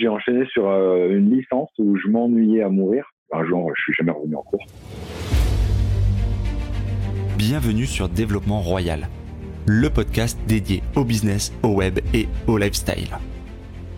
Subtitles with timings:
[0.00, 3.04] j'ai enchaîné sur une licence où je m'ennuyais à mourir.
[3.32, 4.64] Un jour, je suis jamais revenu en cours.
[7.36, 9.08] Bienvenue sur Développement Royal,
[9.66, 13.08] le podcast dédié au business, au web et au lifestyle.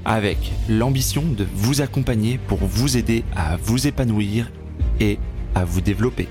[0.04, 0.38] Avec
[0.68, 4.50] l'ambition de vous accompagner pour vous aider à vous épanouir
[5.00, 5.18] et
[5.54, 6.26] à vous développer.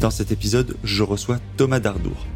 [0.00, 2.26] Dans cet épisode, je reçois Thomas Dardour.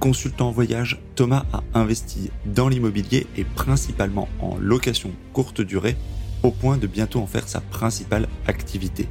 [0.00, 5.96] Consultant voyage, Thomas a investi dans l'immobilier et principalement en location courte durée,
[6.42, 9.08] au point de bientôt en faire sa principale activité.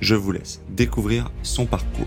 [0.00, 2.06] Je vous laisse découvrir son parcours.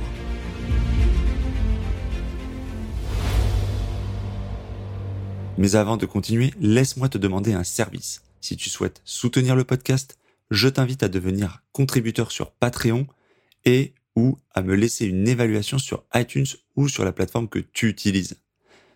[5.57, 8.23] Mais avant de continuer, laisse-moi te demander un service.
[8.39, 10.17] Si tu souhaites soutenir le podcast,
[10.49, 13.07] je t'invite à devenir contributeur sur Patreon
[13.65, 17.87] et ou à me laisser une évaluation sur iTunes ou sur la plateforme que tu
[17.87, 18.41] utilises.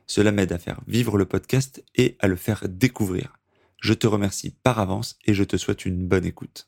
[0.07, 3.39] Cela m'aide à faire vivre le podcast et à le faire découvrir.
[3.81, 6.67] Je te remercie par avance et je te souhaite une bonne écoute.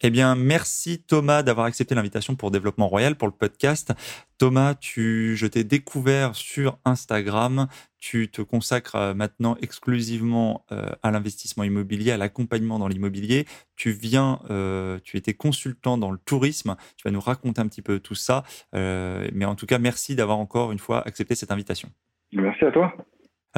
[0.00, 3.92] Eh bien, merci Thomas d'avoir accepté l'invitation pour Développement Royal pour le podcast.
[4.38, 7.66] Thomas, tu, je t'ai découvert sur Instagram.
[7.98, 13.44] Tu te consacres euh, maintenant exclusivement euh, à l'investissement immobilier, à l'accompagnement dans l'immobilier.
[13.74, 16.76] Tu viens, euh, tu étais consultant dans le tourisme.
[16.96, 18.44] Tu vas nous raconter un petit peu tout ça.
[18.72, 21.88] mais en tout cas, merci d'avoir encore une fois accepté cette invitation.
[22.32, 22.94] Merci à toi.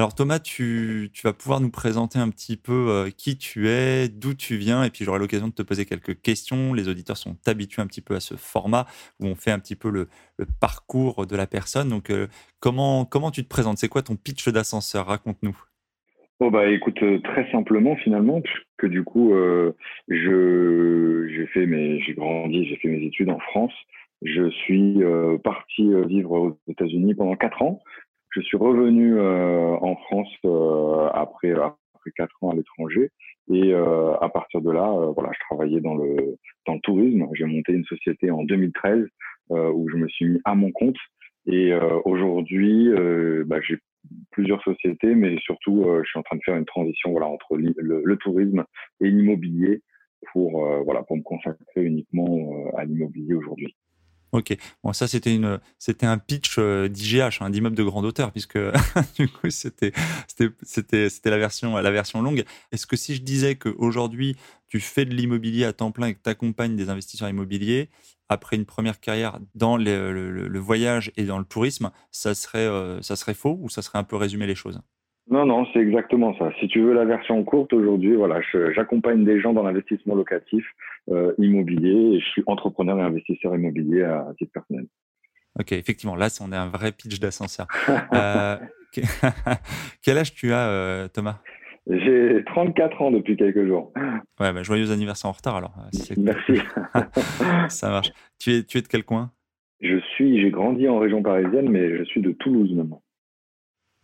[0.00, 4.32] Alors Thomas, tu, vas pouvoir nous présenter un petit peu euh, qui tu es, d'où
[4.32, 6.72] tu viens, et puis j'aurai l'occasion de te poser quelques questions.
[6.72, 8.86] Les auditeurs sont habitués un petit peu à ce format
[9.20, 10.08] où on fait un petit peu le,
[10.58, 11.90] parcours de la personne.
[11.90, 12.28] Donc euh,
[12.60, 13.76] comment, tu te présentes?
[13.76, 15.04] C'est quoi ton pitch d'ascenseur?
[15.04, 15.58] Raconte-nous.
[16.42, 18.40] Oh bah écoute euh, très simplement finalement
[18.78, 19.34] que du coup
[20.08, 23.74] je j'ai fait mes j'ai grandi j'ai fait mes études en France
[24.22, 25.00] je suis
[25.44, 27.82] parti vivre aux États-Unis pendant quatre ans
[28.30, 33.10] je suis revenu euh, en France euh, après après quatre ans à l'étranger
[33.52, 36.36] et euh, à partir de là, voilà, je travaillais dans le
[36.66, 37.26] dans le tourisme.
[37.34, 39.06] J'ai monté une société en 2013
[39.50, 40.96] où je me suis mis à mon compte
[41.46, 41.72] et
[42.04, 42.88] aujourd'hui,
[43.46, 43.78] bah, j'ai
[44.30, 47.74] plusieurs sociétés, mais surtout, je suis en train de faire une transition voilà entre le,
[48.04, 48.64] le tourisme
[49.00, 49.82] et l'immobilier
[50.32, 53.74] pour voilà pour me consacrer uniquement à l'immobilier aujourd'hui.
[54.32, 58.30] Ok, bon ça c'était une c'était un pitch euh, d'IGH, hein, d'immeuble de grande hauteur,
[58.30, 58.58] puisque
[59.18, 59.92] du coup c'était
[60.28, 62.44] c'était c'était la version la version longue.
[62.70, 64.36] Est-ce que si je disais qu'aujourd'hui
[64.68, 67.88] tu fais de l'immobilier à temps plein et que tu accompagnes des investisseurs immobiliers
[68.28, 73.16] après une première carrière dans le, voyage et dans le tourisme, ça serait euh, ça
[73.16, 74.80] serait faux ou ça serait un peu résumer les choses?
[75.28, 76.50] Non, non, c'est exactement ça.
[76.60, 78.40] Si tu veux la version courte, aujourd'hui, voilà,
[78.74, 80.64] j'accompagne des gens dans l'investissement locatif
[81.08, 84.86] euh, immobilier et je suis entrepreneur et investisseur immobilier à, titre personnel.
[85.58, 87.66] Ok, effectivement, là, on est un vrai pitch d'ascenseur.
[88.12, 88.56] euh,
[90.02, 91.40] quel âge tu as, euh, Thomas?
[91.88, 93.92] J'ai 34 ans depuis quelques jours.
[94.38, 95.74] Ouais, bah, joyeux anniversaire en retard alors.
[96.16, 96.60] Merci.
[97.68, 98.12] ça marche.
[98.38, 99.32] Tu es, tu es de quel coin?
[99.80, 103.02] Je suis, j'ai grandi en région parisienne, mais je suis de Toulouse maintenant.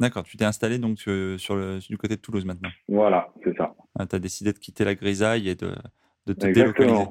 [0.00, 2.70] D'accord, tu t'es installé donc sur le, du côté de Toulouse maintenant?
[2.88, 3.74] Voilà, c'est ça.
[3.98, 5.70] Ah, tu as décidé de quitter la grisaille et de,
[6.26, 7.06] de te délocaliser.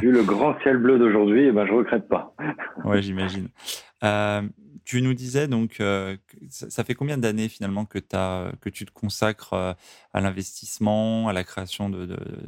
[0.00, 2.34] vu le grand ciel bleu d'aujourd'hui, eh ben, je ne regrette pas.
[2.84, 3.48] ouais, j'imagine.
[4.02, 4.42] Euh,
[4.84, 6.16] tu nous disais donc, euh,
[6.48, 11.44] ça, fait combien d'années finalement que, as, que tu te consacres à l'investissement, à la
[11.44, 11.90] création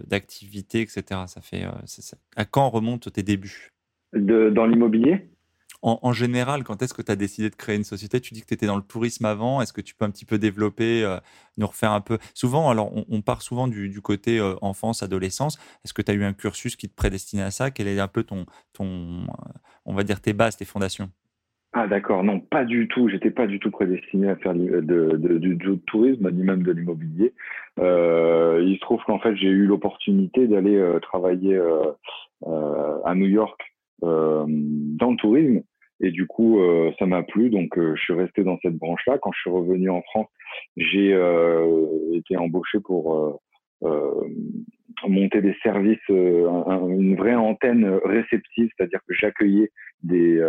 [0.07, 1.21] d'activités, de, etc.
[1.27, 1.67] Ça fait,
[2.37, 3.71] à quand remontent tes débuts?
[4.15, 5.29] De, Dans l'immobilier?
[5.83, 8.21] En, général, quand est-ce que tu as décidé de créer une société?
[8.21, 9.61] Tu dis que tu étais dans le tourisme avant.
[9.61, 11.17] Est-ce que tu peux un petit peu développer, euh,
[11.57, 12.19] nous refaire un peu?
[12.35, 15.59] Souvent, alors on, part souvent du, côté euh, enfance, adolescence.
[15.85, 17.73] Est-ce que tu as eu un cursus qui te prédestinait à ça?
[17.73, 19.53] Quel est un peu ton, ton, euh,
[19.85, 21.11] on va dire tes bases, tes fondations?
[21.73, 23.09] Ah d'accord, non, pas du tout.
[23.09, 27.35] J'étais pas du tout prédestiné à faire du, tourisme ni même de l'immobilier.
[27.79, 31.59] il se trouve qu'en fait j'ai eu l'opportunité d'aller travailler
[32.47, 33.59] à New York
[34.03, 34.47] dans
[35.11, 35.63] le tourisme
[36.03, 39.19] et du coup, euh, ça m'a plu, donc euh, je suis resté dans cette branche-là.
[39.19, 40.27] Quand je suis revenu en France,
[40.77, 43.41] j'ai euh, été embauché pour
[45.09, 49.71] monter des services, une vraie antenne réceptive, c'est-à-dire que j'accueillais
[50.05, 50.41] des,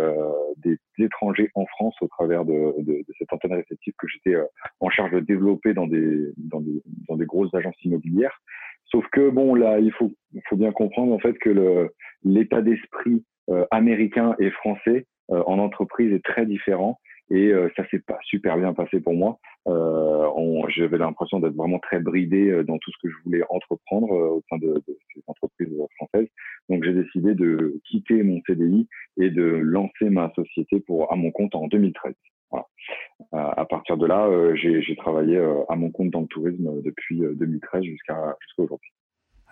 [0.58, 4.36] des, étrangers en France au travers de, de, de cette antenne réceptive que j'étais
[4.78, 8.40] en charge de développer dans des, dans des, dans des grosses agences immobilières.
[8.84, 10.12] Sauf que bon, là, il faut,
[10.48, 11.90] faut bien comprendre en fait que
[12.22, 13.24] l'état d'esprit
[13.72, 16.98] américain et français euh, en entreprise est très différent
[17.30, 19.38] et euh, ça s'est pas super bien passé pour moi.
[19.66, 20.28] Euh,
[20.68, 24.42] J'avais l'impression d'être vraiment très bridé euh, dans tout ce que je voulais entreprendre au
[24.50, 26.28] sein de, de ces entreprises françaises.
[26.68, 28.88] Donc j'ai décidé de quitter mon CDI
[29.18, 32.14] et de lancer ma société pour à mon compte en 2013.
[32.50, 32.66] Voilà.
[33.32, 35.38] à partir de là, j'ai travaillé
[35.68, 38.92] à mon compte dans le tourisme depuis 2013 jusqu'à jusqu'à aujourd'hui.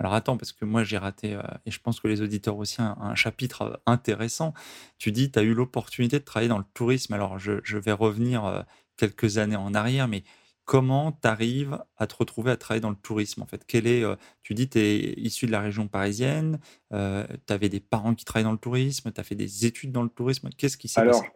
[0.03, 3.15] Alors attends, parce que moi j'ai raté, et je pense que les auditeurs aussi, un,
[3.15, 4.53] chapitre intéressant.
[4.99, 7.15] Tu dis, tu as eu l'opportunité de travailler dans le tourisme.
[7.15, 8.65] Alors je, je vais revenir
[8.97, 10.23] quelques années en arrière, mais
[10.65, 13.65] comment tu arrives à te retrouver à travailler dans le tourisme en fait?
[13.67, 16.59] Quel est, euh, Tu dis tu es issu de la région parisienne,
[16.93, 19.93] euh, tu avais des parents qui travaillent dans le tourisme, tu as fait des études
[19.93, 20.49] dans le tourisme.
[20.57, 21.27] Qu'est-ce qui s'est passé?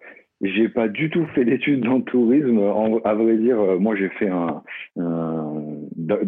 [0.42, 2.58] j'ai pas du tout fait d'études dans le tourisme.
[3.04, 4.62] à vrai dire, euh, moi j'ai fait un,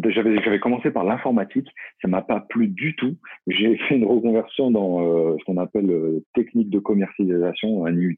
[0.09, 1.67] j'avais commencé par l'informatique,
[2.01, 3.15] ça m'a pas plu du tout.
[3.47, 8.17] J'ai fait une reconversion dans euh, ce qu'on appelle euh, technique de commercialisation, un IUT.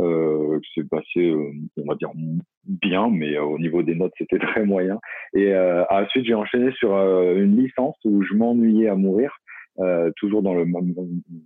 [0.00, 1.34] Euh, c'est passé,
[1.76, 2.10] on va dire
[2.64, 4.98] bien, mais au niveau des notes c'était très moyen.
[5.34, 5.54] Et
[5.90, 9.36] ensuite j'ai enchaîné sur une licence où je m'ennuyais à mourir.
[9.80, 10.64] Euh, toujours dans le,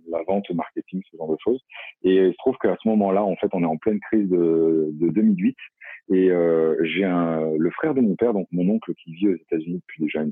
[0.09, 1.61] la vente, le marketing, ce genre de choses.
[2.03, 4.89] Et il se trouve qu'à ce moment-là, en fait, on est en pleine crise de,
[4.93, 5.55] de 2008.
[6.11, 9.81] Et euh, j'ai le frère de mon père, donc mon oncle qui vit aux États-Unis
[9.87, 10.23] depuis déjà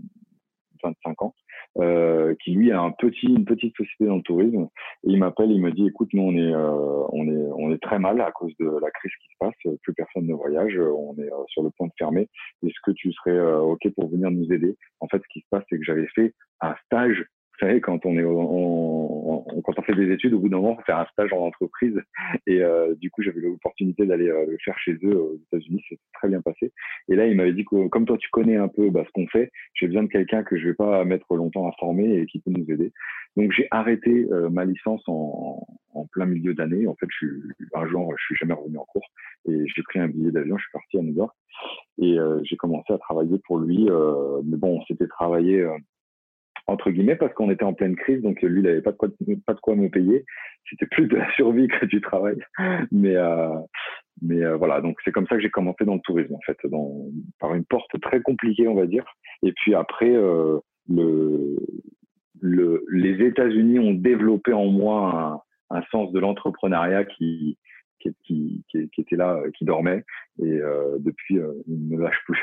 [0.84, 1.36] 25 ans,
[1.80, 4.68] euh, qui lui a un petit, une petite société dans le tourisme.
[5.04, 7.82] Et il m'appelle, il me dit, écoute, nous on est, euh, on est, on est
[7.82, 9.78] très mal à cause de la crise qui se passe.
[9.84, 12.30] Plus personne ne voyage, on est euh, sur le point de fermer.
[12.64, 14.76] Est-ce que tu serais euh, ok pour venir nous aider?
[15.00, 17.26] En fait, ce qui se passe, c'est que j'avais fait un stage
[17.82, 18.24] quand on est
[19.64, 22.00] quand on fait des études, au bout d'un moment, on fait un stage en entreprise.
[22.48, 25.84] Et euh, du coup, j'avais l'opportunité d'aller euh, le faire chez eux aux États-Unis.
[25.90, 26.72] C'est très bien passé.
[27.10, 29.28] Et là, il m'avait dit que comme toi, tu connais un peu bah, ce qu'on
[29.28, 32.40] fait, j'ai besoin de quelqu'un que je vais pas mettre longtemps à former et qui
[32.40, 32.92] peut nous aider.
[33.38, 36.88] Donc, j'ai arrêté euh, ma licence en, en plein milieu d'année.
[36.88, 37.42] En fait, je suis,
[37.74, 39.08] un jour, je suis jamais revenu en cours
[39.48, 40.58] et j'ai pris un billet d'avion.
[40.58, 41.36] Je suis parti à New York
[42.02, 43.88] et j'ai commencé à travailler pour lui.
[44.46, 45.66] mais bon, c'était travailler
[46.72, 49.10] entre guillemets, parce qu'on était en pleine crise, donc lui, il n'avait pas de quoi,
[49.46, 50.26] pas de quoi me payer.
[50.70, 52.38] C'était plus de la survie que du travail.
[52.92, 53.56] Mais, euh,
[54.22, 56.58] mais euh, voilà, donc c'est comme ça que j'ai commencé dans le tourisme, en fait,
[56.66, 57.06] dans,
[57.40, 59.06] par une porte très compliquée, on va dire.
[59.44, 60.60] Et puis après, euh,
[60.90, 61.58] le,
[62.40, 67.58] le, les États-Unis ont développé en moi un, sens de l'entrepreneuriat qui,
[68.00, 70.04] qui, qui, était là, qui dormait.
[70.42, 70.60] Et
[71.00, 72.42] depuis, il ne me lâche plus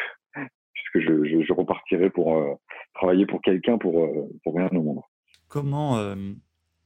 [0.91, 2.55] puisque je, je, je repartirai pour euh,
[2.95, 5.01] travailler pour quelqu'un pour, euh, pour rien au monde.
[5.49, 6.15] Comment, euh,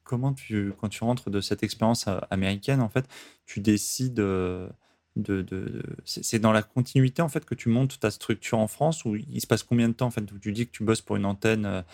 [0.04, 3.06] comment tu, quand tu rentres de cette expérience américaine, en fait,
[3.46, 4.68] tu décides de,
[5.16, 9.04] de, de c'est dans la continuité en fait que tu montes ta structure en France
[9.04, 11.02] ou il se passe combien de temps en fait où tu dis que tu bosses
[11.02, 11.84] pour une antenne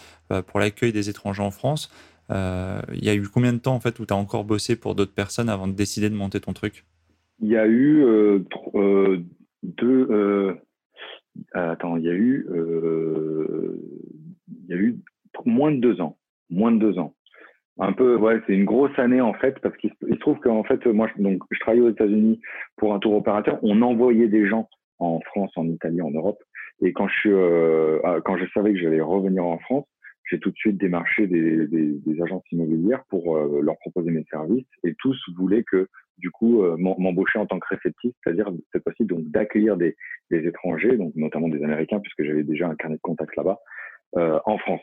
[0.46, 1.90] pour l'accueil des étrangers en France
[2.30, 4.94] il y a eu combien de temps en fait où tu as encore bossé pour
[4.94, 6.84] d'autres personnes avant de décider de monter ton truc?
[7.40, 9.18] Il y a eu euh,
[9.62, 10.54] deux euh,
[11.52, 13.80] attends, il y a eu, euh,
[14.48, 14.96] il y a eu
[15.44, 16.16] moins de deux ans,
[16.50, 17.14] moins de deux ans.
[17.80, 20.84] Un peu, ouais, c'est une grosse année en fait parce qu'il se trouve qu'en fait,
[20.86, 22.40] moi, donc, je travaillais aux États-Unis
[22.76, 23.58] pour un tour opérateur.
[23.62, 24.68] On envoyait des gens
[24.98, 26.42] en France, en Italie, en Europe.
[26.80, 29.86] Et quand je euh, quand je savais que j'allais revenir en France,
[30.28, 34.94] j'ai tout de suite démarché des, agences immobilières pour euh, leur proposer mes services et
[34.98, 35.88] tous voulaient que
[36.18, 39.96] du coup euh, m'embaucher en tant que réceptif, c'est-à-dire cette fois-ci donc d'accueillir des,
[40.30, 43.58] étrangers, donc notamment des Américains puisque j'avais déjà un carnet de contact là-bas
[44.16, 44.80] euh, en France.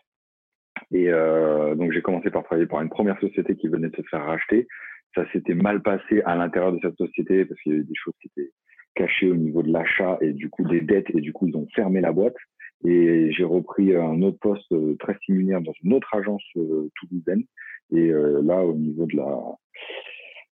[0.92, 4.26] Et donc j'ai commencé par travailler pour une première société qui venait de se faire
[4.26, 4.68] racheter.
[5.16, 8.14] Ça s'était mal passé à l'intérieur de cette société parce qu'il y avait des choses
[8.22, 8.52] qui étaient
[8.94, 11.68] cachées au niveau de l'achat et du coup des dettes et du coup ils ont
[11.74, 12.36] fermé la boîte.
[12.84, 17.44] Et j'ai repris un autre poste euh, très similaire dans une autre agence euh, toulousaine.
[17.92, 19.38] Et euh, là, au niveau de la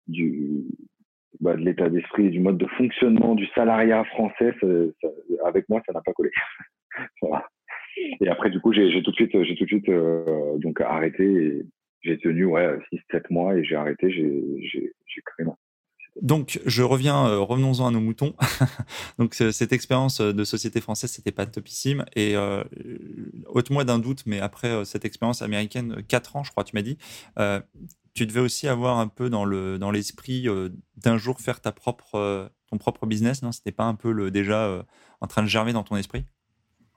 [0.06, 0.64] du
[1.40, 4.52] bah, de l'état d'esprit, du mode de fonctionnement du salariat français,
[5.45, 6.30] avec moi, ça n'a pas collé.
[7.23, 7.47] voilà.
[8.21, 9.90] Et après, du coup, j'ai tout de suite, j'ai tout de suite
[10.61, 11.62] donc arrêté.
[12.02, 12.78] J'ai tenu ouais
[13.12, 14.11] 6-7 mois et j'ai arrêté.
[14.11, 15.54] J'ai créé ma
[16.21, 18.35] donc, je reviens, euh, revenons-en à nos moutons.
[19.19, 22.05] Donc, cette expérience euh, de société française, c'était pas topissime.
[22.14, 22.64] Et euh,
[23.47, 26.83] ôte-moi d'un doute, mais après euh, cette expérience américaine, 4 ans, je crois, tu m'as
[26.83, 26.99] dit,
[28.12, 30.47] tu devais aussi avoir un peu dans le dans l'esprit
[30.97, 33.52] d'un jour faire ta propre ton propre business, non?
[33.52, 34.85] C'était pas un peu le déjà
[35.21, 36.25] en train de germer dans ton esprit?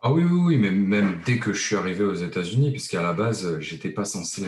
[0.02, 3.14] Ah oui, oui, oui, mais même dès que je suis arrivé aux États-Unis, puisqu'à la
[3.14, 4.44] base, j'étais pas censé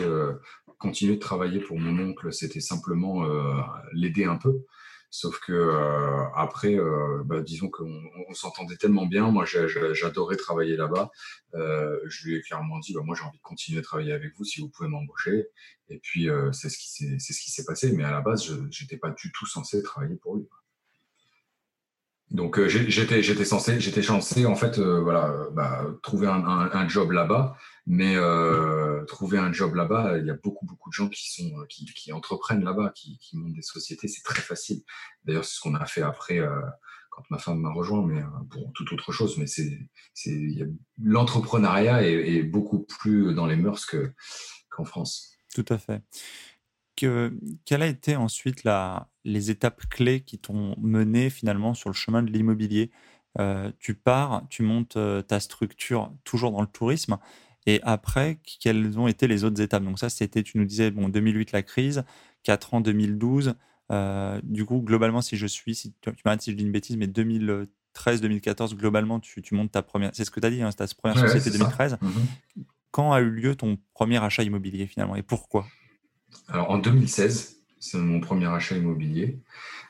[0.78, 3.60] continuer de travailler pour mon oncle, c'était simplement euh,
[3.92, 4.64] l'aider un peu.
[5.10, 9.30] Sauf que euh, après, euh, bah, disons qu'on on, s'entendait tellement bien.
[9.30, 11.10] Moi, j'adorais travailler là-bas.
[11.54, 14.44] je lui ai clairement dit, bah, moi, j'ai envie de continuer à travailler avec vous
[14.44, 15.46] si vous pouvez m'embaucher.
[15.88, 17.92] Et puis, c'est ce qui s'est, ce passé.
[17.92, 20.46] Mais à la base, je n'étais pas du tout censé travailler pour lui.
[22.30, 27.56] Donc j'étais j'étais censé j'étais censé en fait voilà bah, trouver un, job là-bas
[27.86, 31.60] mais euh, trouver un job là-bas, il y a beaucoup, beaucoup de gens qui, sont,
[31.60, 34.82] euh, qui, qui entreprennent là-bas, qui, montent des sociétés, c'est très facile.
[35.24, 36.60] D'ailleurs, c'est ce qu'on a fait après, euh,
[37.10, 39.38] quand ma femme m'a rejoint, mais pour toute autre chose.
[39.38, 39.78] Mais c'est,
[41.00, 43.86] l'entrepreneuriat est, beaucoup plus dans les mœurs
[44.70, 45.36] qu'en France.
[45.54, 46.02] Tout à fait.
[46.96, 51.94] Que, quelles a été ensuite la, les étapes clés qui t'ont mené finalement sur le
[51.94, 52.90] chemin de l'immobilier?
[53.78, 57.18] Tu pars, tu montes ta structure toujours dans le tourisme.
[57.66, 59.82] Et après, quelles ont été les autres étapes?
[59.82, 62.04] Donc ça, c'était, tu nous disais, bon, 2008 la crise,
[62.44, 63.54] 4 ans 2012.
[63.92, 66.96] Euh, du coup, globalement, si je suis, si tu, m'arrêtes si je dis une bêtise,
[66.96, 70.10] mais 2013, 2014, globalement, tu, montes ta première.
[70.14, 71.98] C'est ce que tu as dit, hein, ta première société 2013.
[72.00, 72.10] Mhm.
[72.92, 75.66] Quand a eu lieu ton premier achat immobilier finalement et pourquoi?
[76.48, 79.40] Alors en 2016, c'est mon premier achat immobilier.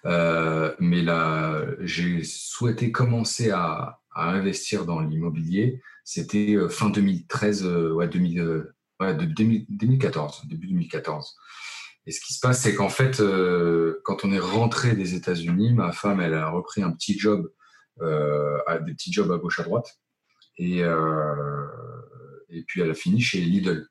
[0.05, 5.83] Euh, mais là, j'ai souhaité commencer à, investir dans l'immobilier.
[6.03, 11.37] C'était euh, fin 2013, ouais, 2014, début 2014.
[12.07, 15.75] Et ce qui se passe, c'est qu'en fait, euh, quand on est rentré des États-Unis,
[15.75, 17.51] ma femme, elle a repris un petit job,
[18.01, 19.99] euh, des petits jobs à gauche à droite,
[20.57, 21.67] et, euh,
[22.69, 23.89] puis elle a fini chez Lidl,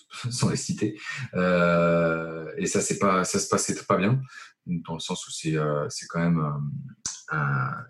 [0.30, 0.98] sans les citer.
[1.34, 4.20] et ça, c'est pas, ça se passait pas bien,
[4.66, 5.56] dans le sens où c'est,
[5.88, 6.42] c'est quand même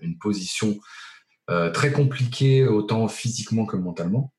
[0.01, 0.79] une position
[1.73, 4.33] très compliquée, autant physiquement que mentalement.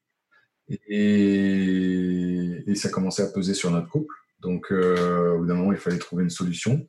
[0.88, 4.14] Et, ça commençait à peser sur notre couple.
[4.40, 6.88] Donc, euh, au bout d'un moment, il fallait trouver une solution.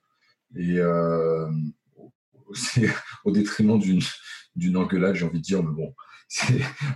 [0.56, 1.48] Et euh,
[3.24, 3.78] au détriment
[4.56, 6.13] d'une engueulade, j'ai envie de dire, mais bon, c'est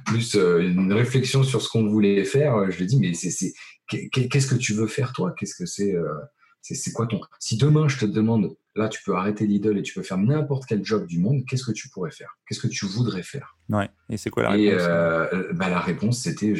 [0.04, 2.70] plus euh, une réflexion sur ce qu'on voulait faire.
[2.70, 3.52] Je lui ai dit, mais c'est
[3.88, 5.34] qu'est-ce que tu veux faire, toi?
[5.36, 5.94] Qu'est-ce que c'est
[6.60, 7.20] c'est quoi ton.
[7.38, 10.66] Si demain, je te demande, là, tu peux arrêter Lidl et tu peux faire n'importe
[10.66, 12.36] quel job du monde, qu'est-ce que tu pourrais faire?
[12.46, 13.56] Qu'est-ce que tu voudrais faire?
[13.70, 14.82] Ouais, et c'est quoi la réponse?
[14.82, 16.52] et, bah, La réponse, c'était,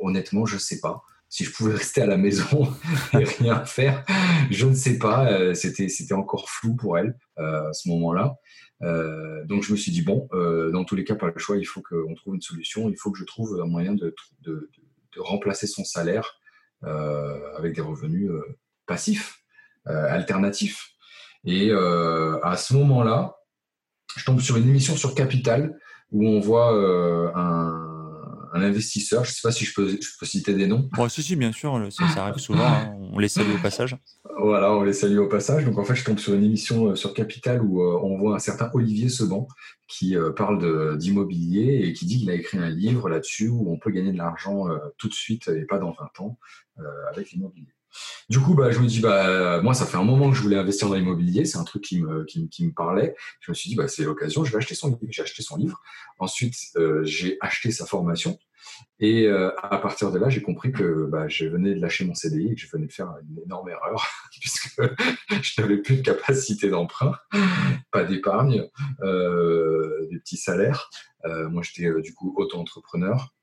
[0.00, 1.02] honnêtement, je sais pas
[1.34, 2.72] si je pouvais rester à la maison
[3.12, 4.04] et rien faire,
[4.52, 5.32] je ne sais pas.
[5.32, 8.36] Euh, c'était, c'était encore flou pour elle euh, à ce moment-là.
[8.84, 10.28] Euh, donc je me suis dit, bon,
[10.72, 13.10] dans tous les cas, pas le choix, il faut qu'on trouve une solution, il faut
[13.10, 14.70] que je trouve un moyen de, de,
[15.16, 16.40] remplacer son salaire
[16.82, 18.30] avec des revenus
[18.86, 19.42] passifs,
[19.86, 20.90] alternatifs.
[21.44, 23.36] Et à ce moment-là,
[24.16, 25.78] je tombe sur une émission sur Capital
[26.10, 26.72] où on voit
[27.36, 27.93] un
[28.54, 29.24] un investisseur.
[29.24, 30.88] Je ne sais pas si je peux, je peux citer des noms.
[30.92, 32.64] Bon, si, si, bien sûr, ça, arrive souvent.
[32.64, 32.94] Hein.
[33.12, 33.96] On les salue au passage.
[34.38, 35.64] Voilà, on les salue au passage.
[35.64, 38.36] Donc en fait, je tombe sur une émission euh, sur Capital où euh, on voit
[38.36, 39.48] un certain Olivier Seban
[39.88, 43.78] qui euh, parle d'immobilier et qui dit qu'il a écrit un livre là-dessus où on
[43.78, 44.66] peut gagner de l'argent
[44.98, 46.38] tout de suite et pas dans 20 ans
[47.10, 47.74] avec l'immobilier.
[48.28, 50.56] Du coup, bah, je me dis, bah, moi, ça fait un moment que je voulais
[50.56, 51.44] investir dans l'immobilier.
[51.44, 53.14] C'est un truc qui me, qui, me parlait.
[53.40, 54.44] Je me suis dit, bah, c'est l'occasion.
[54.44, 55.00] Je vais acheter son livre.
[55.10, 55.80] J'ai acheté son livre.
[56.18, 58.38] Ensuite, euh, j'ai acheté sa formation.
[58.98, 62.14] Et euh, à partir de là, j'ai compris que bah, je venais de lâcher mon
[62.14, 64.06] CDI et que je venais de faire une énorme erreur
[64.40, 64.80] puisque
[65.42, 67.14] je n'avais plus de capacité d'emprunt,
[67.90, 68.66] pas d'épargne,
[69.02, 70.88] euh, des petits salaires.
[71.24, 73.34] moi, j'étais du coup auto-entrepreneur,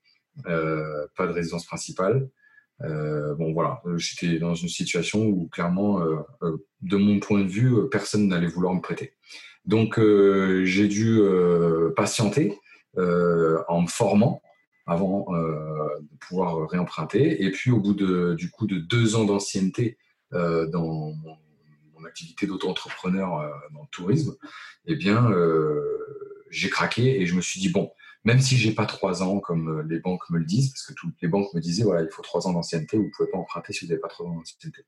[0.44, 2.28] pas de résidence principale.
[2.84, 7.50] Euh, bon voilà, euh, j'étais dans une situation où clairement, euh, de mon point de
[7.50, 9.14] vue, personne n'allait vouloir me prêter.
[9.66, 11.22] Donc j'ai dû
[11.96, 12.58] patienter
[12.98, 14.42] en me formant
[14.88, 17.44] avant de pouvoir réemprunter.
[17.44, 20.00] Et puis au bout de, du coup de deux ans d'ancienneté
[20.32, 21.38] dans mon,
[22.08, 23.30] activité d'auto-entrepreneur
[23.72, 24.36] dans le tourisme,
[24.88, 25.30] eh bien
[26.50, 27.92] j'ai craqué et je me suis dit bon,
[28.24, 30.94] même si j'ai pas trois ans comme euh, les banques me le disent, parce que
[30.94, 33.74] toutes les banques me disaient voilà, il faut trois ans d'ancienneté, vous pouvez pas emprunter
[33.74, 34.84] si vous n'avez pas trois ans d'ancienneté.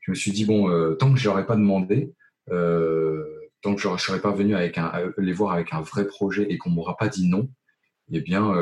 [0.00, 2.14] Je me suis dit bon, euh, tant que je n'aurais pas demandé,
[2.50, 3.24] euh,
[3.62, 4.78] tant que je serais pas venu avec
[5.18, 7.48] les voir avec un vrai projet et qu'on m'aura pas dit non,
[8.12, 8.52] eh bien,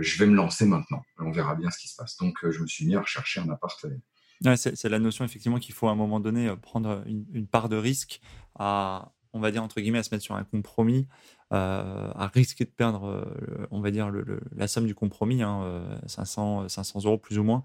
[0.00, 1.02] je vais me lancer maintenant.
[1.18, 2.18] On verra bien ce qui se passe.
[2.18, 3.86] Donc, je me suis mis à rechercher un appart.
[4.56, 7.76] c'est la notion effectivement qu'il faut à un moment donné prendre une, une part de
[7.76, 8.20] risque
[8.58, 11.08] à, on va dire entre guillemets, à se mettre sur un compromis
[11.52, 14.10] à risquer de perdre, euh, on va dire,
[14.56, 15.42] la somme du compromis,
[16.06, 17.62] 500, hein, 500 euh, euros plus ou moins,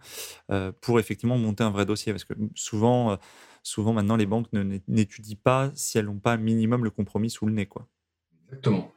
[0.81, 2.13] pour effectivement monter un vrai dossier.
[2.13, 3.17] Parce que souvent,
[3.63, 4.47] souvent maintenant, les banques
[4.87, 7.65] n'étudient pas si elles n'ont pas minimum le compromis sous le nez.
[7.65, 7.87] Quoi.
[8.47, 8.91] Exactement.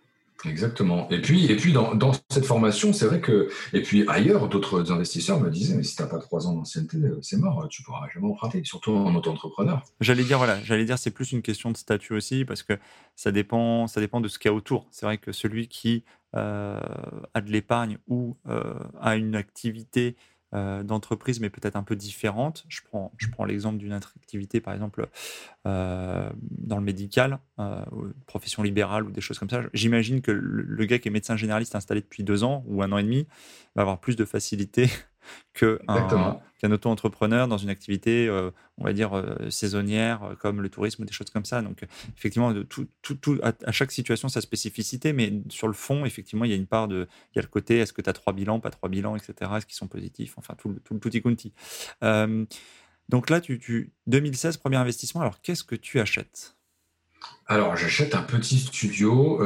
[0.44, 1.09] Exactement.
[1.11, 5.40] Et puis, et puis dans, cette formation, c'est vrai que, et puis ailleurs, d'autres investisseurs
[5.40, 8.26] me disaient, mais si tu n'as pas trois ans d'ancienneté, c'est mort, tu pourras jamais
[8.26, 9.82] emprunter, surtout en auto-entrepreneur.
[10.00, 12.78] J'allais dire, voilà, j'allais dire, c'est plus une question de statut aussi, parce que
[13.16, 14.87] ça dépend, ça dépend de ce qu'il y a autour.
[14.90, 16.04] C'est vrai que celui qui
[16.37, 16.78] euh,
[17.35, 20.16] a de l'épargne ou euh, a une activité
[20.52, 22.64] euh, d'entreprise, mais peut-être un peu différente.
[22.69, 25.07] Je prends, je prends l'exemple d'une activité, par exemple,
[25.64, 27.85] euh, dans le médical, euh,
[28.26, 29.62] profession libérale ou des choses comme ça.
[29.75, 32.99] J'imagine que le, gars qui est médecin généraliste installé depuis deux ans ou un an
[32.99, 33.28] et demi
[33.76, 34.90] va avoir plus de facilité
[35.53, 41.03] qu'un auto-entrepreneur dans une activité, euh, on va dire, euh, saisonnière, euh, comme le tourisme
[41.03, 41.63] ou des choses comme ça.
[41.63, 41.85] Donc,
[42.17, 46.51] effectivement, tout, tout, tout, à, chaque situation, sa spécificité, mais sur le fond, effectivement, il
[46.51, 47.09] y a une part de.
[47.35, 49.51] Il y a le côté, est-ce que tu as trois bilans, pas trois bilans, etc.
[49.57, 51.53] Est-ce qu'ils sont positifs Enfin, tout, tout le tutti quanti.
[53.09, 55.21] donc là, tu, tu, 2016, premier investissement.
[55.21, 56.57] Alors, qu'est-ce que tu achètes?
[57.47, 59.39] Alors, j'achète un petit studio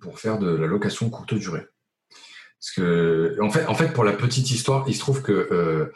[0.00, 1.66] pour faire de la location courte durée.
[2.60, 5.90] Parce que, en fait, pour la petite histoire, il se trouve que euh,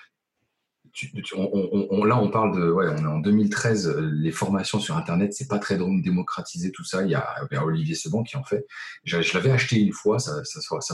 [1.36, 3.96] on, là, on parle de, on est en 2013.
[3.98, 7.02] Les formations sur Internet, c'est pas très démocratisé tout ça.
[7.02, 7.26] Il y a,
[7.62, 8.66] Olivier Seban qui en fait.
[9.04, 10.42] Je, l'avais acheté une fois sa,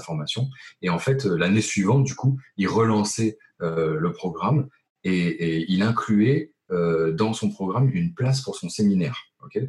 [0.02, 0.48] formation,
[0.82, 4.68] et en fait, l'année suivante, du coup, il relançait euh, le programme
[5.04, 9.16] et, il incluait euh, dans son programme une place pour son séminaire.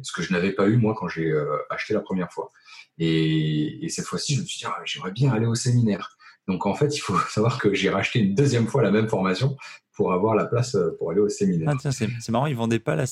[0.02, 1.32] Ce que je n'avais pas eu moi quand j'ai
[1.70, 2.50] acheté la première fois.
[2.98, 6.16] Et, cette fois-ci, je me suis dit, ah, j'aimerais bien aller au séminaire.
[6.48, 9.56] Donc en fait, il faut savoir que j'ai racheté une deuxième fois la même formation
[9.94, 11.74] pour avoir la place euh, pour aller au séminaire.
[11.84, 13.04] Ah, c'est marrant, ils ne vendaient pas la,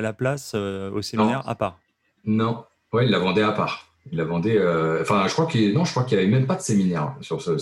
[0.00, 1.78] la, place euh, au séminaire à part.
[2.24, 3.95] Non, ouais, ils la vendaient à part.
[4.12, 4.56] Il la vendait.
[4.56, 7.14] Euh, enfin, je crois qu'il non, je crois qu'il n'y avait même pas de séminaire
[7.20, 7.52] sur ce.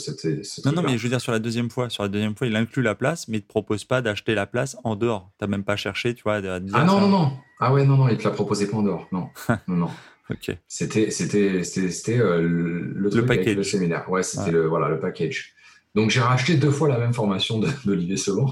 [0.67, 1.89] non, non, mais je veux dire sur la deuxième fois.
[1.91, 4.47] Sur la deuxième fois, il inclut la place, mais il te propose pas d'acheter la
[4.47, 5.31] place en dehors.
[5.39, 6.41] Tu n'as même pas cherché, tu vois.
[6.45, 7.33] ah non, non, non.
[7.61, 9.09] Ah ouais, non, non, il te la proposé pas en dehors.
[9.13, 9.29] Non,
[9.69, 9.91] non, non.
[10.31, 10.57] Ok.
[10.69, 14.11] C'était c'était c'était euh, le, truc le, le séminaire.
[14.11, 15.55] Ouais, c'était le voilà le package.
[15.95, 18.47] Donc j'ai racheté deux fois la même formation d'Olivier Selon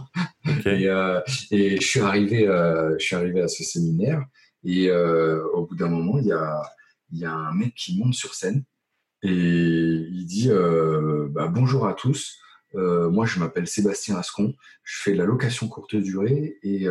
[0.67, 1.21] et, euh,
[1.51, 4.23] et, je suis arrivé euh, je suis arrivé à ce séminaire
[4.65, 6.63] et au bout d'un moment il y a
[7.13, 8.65] il y a un mec qui monte sur scène
[9.23, 10.51] et il dit
[11.31, 12.39] bah, bonjour à tous.
[12.75, 14.55] moi, je m'appelle Sébastien Ascon.
[14.83, 16.89] Je fais de la location courte durée et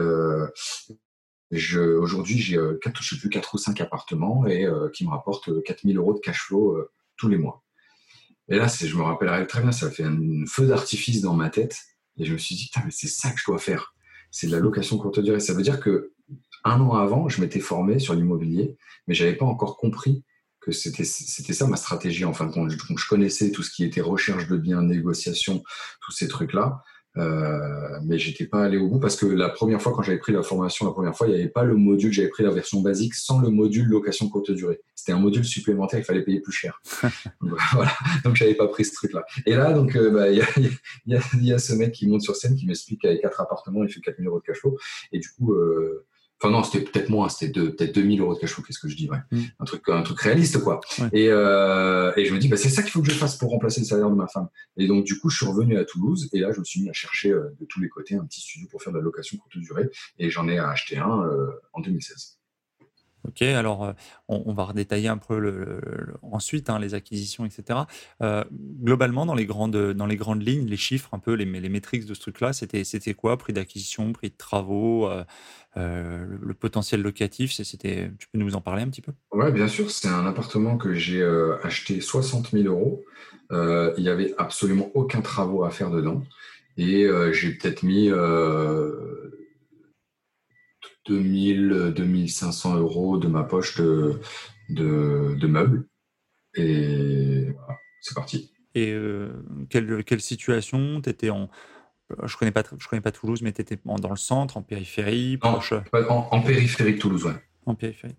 [1.51, 5.09] Aujourd'hui, j'ai euh, quatre, je sais plus, 4 ou 5 appartements et euh, qui me
[5.09, 6.77] rapportent 4000 euh, euros de cash flow
[7.17, 7.63] tous les mois.
[8.47, 11.77] Et là, je me rappellerai très bien, ça fait un feu d'artifice dans ma tête.
[12.17, 13.93] Et je me suis dit, c'est ça que je dois faire.
[14.31, 15.39] C'est de la location courte durée.
[15.39, 16.13] Ça veut dire que
[16.63, 20.23] un an avant, je m'étais formé sur l'immobilier, mais j'avais pas encore compris
[20.59, 22.69] que c'était ça ma stratégie en fin de compte.
[22.87, 25.63] Donc, je connaissais tout ce qui était recherche de biens, négociation,
[26.01, 26.83] tous ces trucs-là.
[27.17, 30.31] Euh, mais j'étais pas allé au bout parce que la première fois quand j'avais pris
[30.31, 32.79] la formation la première fois il n'y avait pas le module j'avais pris la version
[32.79, 36.53] basique sans le module location courte durée c'était un module supplémentaire il fallait payer plus
[36.53, 36.81] cher
[37.41, 37.91] donc, voilà
[38.23, 40.47] donc j'avais pas pris ce truc là et là donc euh, bah, il y, a,
[41.05, 43.83] y, a, y, a, ce mec qui monte sur scène qui m'explique qu'avec quatre appartements
[43.83, 44.77] il fait 4000 euros de cash flow
[45.11, 46.05] et du coup euh,
[46.41, 48.95] Enfin non, c'était peut-être moins, c'était peut-être 2000 euros de cash flow, qu'est-ce que je
[48.95, 49.19] dis, ouais.
[49.29, 49.41] Mm.
[49.59, 50.81] Un truc, un truc réaliste, quoi.
[51.13, 53.51] Et, euh, et je me dis, bah, c'est ça qu'il faut que je fasse pour
[53.51, 54.47] remplacer le salaire de ma femme.
[54.75, 56.89] Et donc, du coup, je suis revenu à Toulouse et là, je me suis mis
[56.89, 59.37] à chercher euh, de tous les côtés un petit studio pour faire de la location
[59.37, 62.39] courte durée et j'en ai acheté un euh, en 2016.
[63.27, 63.93] Ok, alors euh,
[64.27, 65.79] on, va redétailler un peu le,
[66.23, 67.81] ensuite hein, les acquisitions, etc.
[68.21, 68.43] Euh,
[68.81, 72.13] globalement, dans les, grandes, dans les grandes lignes, les chiffres, un peu les, métriques de
[72.13, 73.37] ce truc-là, c'était, c'était quoi?
[73.37, 78.81] Prix d'acquisition, prix de travaux, euh, le, potentiel locatif c'était, Tu peux nous en parler
[78.81, 79.11] un petit peu?
[79.31, 79.91] Oui, bien sûr.
[79.91, 81.23] C'est un appartement que j'ai
[81.63, 83.03] acheté 60 000 euros.
[83.51, 86.23] il n'y avait absolument aucun travaux à faire dedans.
[86.77, 88.09] Et j'ai peut-être mis
[91.07, 94.19] 2000, 2500 euros de ma poche de,
[94.69, 95.87] de, meubles.
[96.55, 98.51] Et voilà, c'est parti.
[98.75, 99.31] Et euh,
[99.69, 101.01] quelle, quelle, situation?
[101.01, 101.49] Tu étais en.
[102.23, 105.37] Je connais pas, je connais pas Toulouse, mais tu étais dans le centre, en périphérie,
[105.37, 105.73] proche.
[106.09, 107.35] En, périphérie de Toulouse, ouais.
[107.65, 108.17] En périphérie.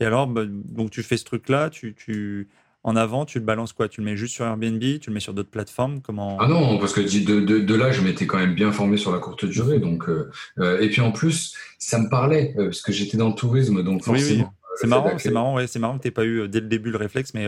[0.00, 2.48] Et alors, bah, donc tu fais ce truc-là, tu, tu,
[2.82, 3.88] en avant, tu le balances quoi?
[3.88, 6.38] Tu le mets juste sur Airbnb Tu le mets sur d'autres plateformes Comment?
[6.40, 9.18] Ah non, parce que de, de, là, je m'étais quand même bien formé sur la
[9.18, 9.78] courte durée.
[9.78, 13.28] Donc, euh, euh, et puis en plus, ça me parlait, euh, parce que j'étais dans
[13.28, 14.44] le tourisme, donc forcément.
[14.44, 16.90] Oui, C'est marrant, c'est marrant, ouais, c'est marrant que tu pas eu dès le début
[16.90, 17.46] le réflexe, mais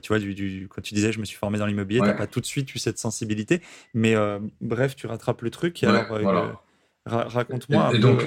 [0.00, 2.28] tu vois, du, quand tu disais je me suis formé dans l'immobilier, tu n'as pas
[2.28, 3.62] tout de suite eu cette sensibilité.
[3.94, 4.14] Mais
[4.60, 5.82] bref, tu rattrapes le truc.
[5.82, 6.60] alors,
[7.04, 7.90] raconte-moi.
[7.94, 8.24] Et, donc,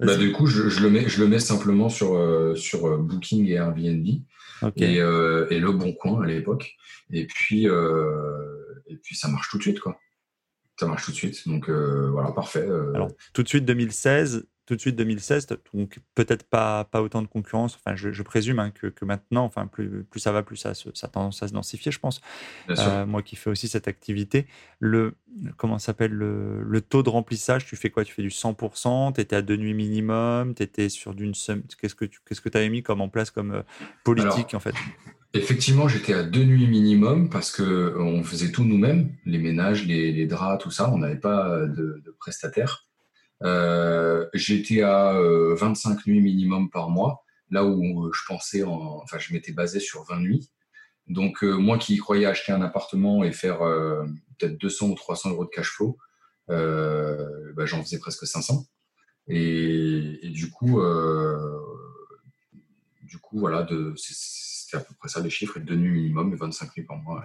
[0.00, 2.18] bah, du coup, je, je, le mets, je le mets simplement sur,
[2.56, 4.04] sur Booking et Airbnb.
[4.62, 6.76] Euh, et, le bon coin à l'époque.
[7.12, 9.98] Et puis, euh, et puis ça marche tout de suite, quoi.
[10.78, 11.48] Ça marche tout de suite.
[11.48, 12.66] Donc euh, voilà, parfait.
[12.94, 17.28] Alors, tout de suite 2016, tout de suite 2016, donc peut-être pas, pas autant de
[17.28, 17.76] concurrence.
[17.76, 20.90] Enfin, je, présume hein, que, que, maintenant, enfin, plus, plus ça va, plus ça, ça
[21.02, 22.20] a tendance à se densifier, je pense.
[22.68, 24.46] Euh, moi qui fais aussi cette activité,
[24.80, 25.14] le
[25.56, 28.04] comment s'appelle le, le, taux de remplissage, tu fais quoi?
[28.04, 31.34] Tu fais du 100%, tu étais à deux nuits minimum, tu étais sur d'une
[31.80, 33.62] Qu'est-ce que tu qu'est-ce que avais mis comme en place comme euh,
[34.02, 34.74] politique en fait?
[35.34, 40.10] Effectivement, j'étais à deux nuits minimum parce que on faisait tout nous-mêmes, les ménages, les,
[40.10, 40.90] les, draps, tout ça.
[40.90, 42.85] On n'avait pas de, de prestataire.
[43.42, 49.00] Euh, j'étais à 25 euh, nuits minimum par mois, là où euh, je pensais, en,
[49.02, 50.50] enfin, je m'étais basé sur 20 nuits.
[51.08, 53.58] Donc, moi qui croyais acheter un appartement et faire
[54.38, 55.96] peut-être 200 ou 300 euros de cash flow,
[56.48, 58.66] bah, j'en faisais presque 500.
[59.28, 60.80] Et, du coup,
[63.02, 63.64] du coup, voilà,
[63.96, 67.24] c'était à peu près ça les chiffres, de nuits minimum, 25 nuits par mois.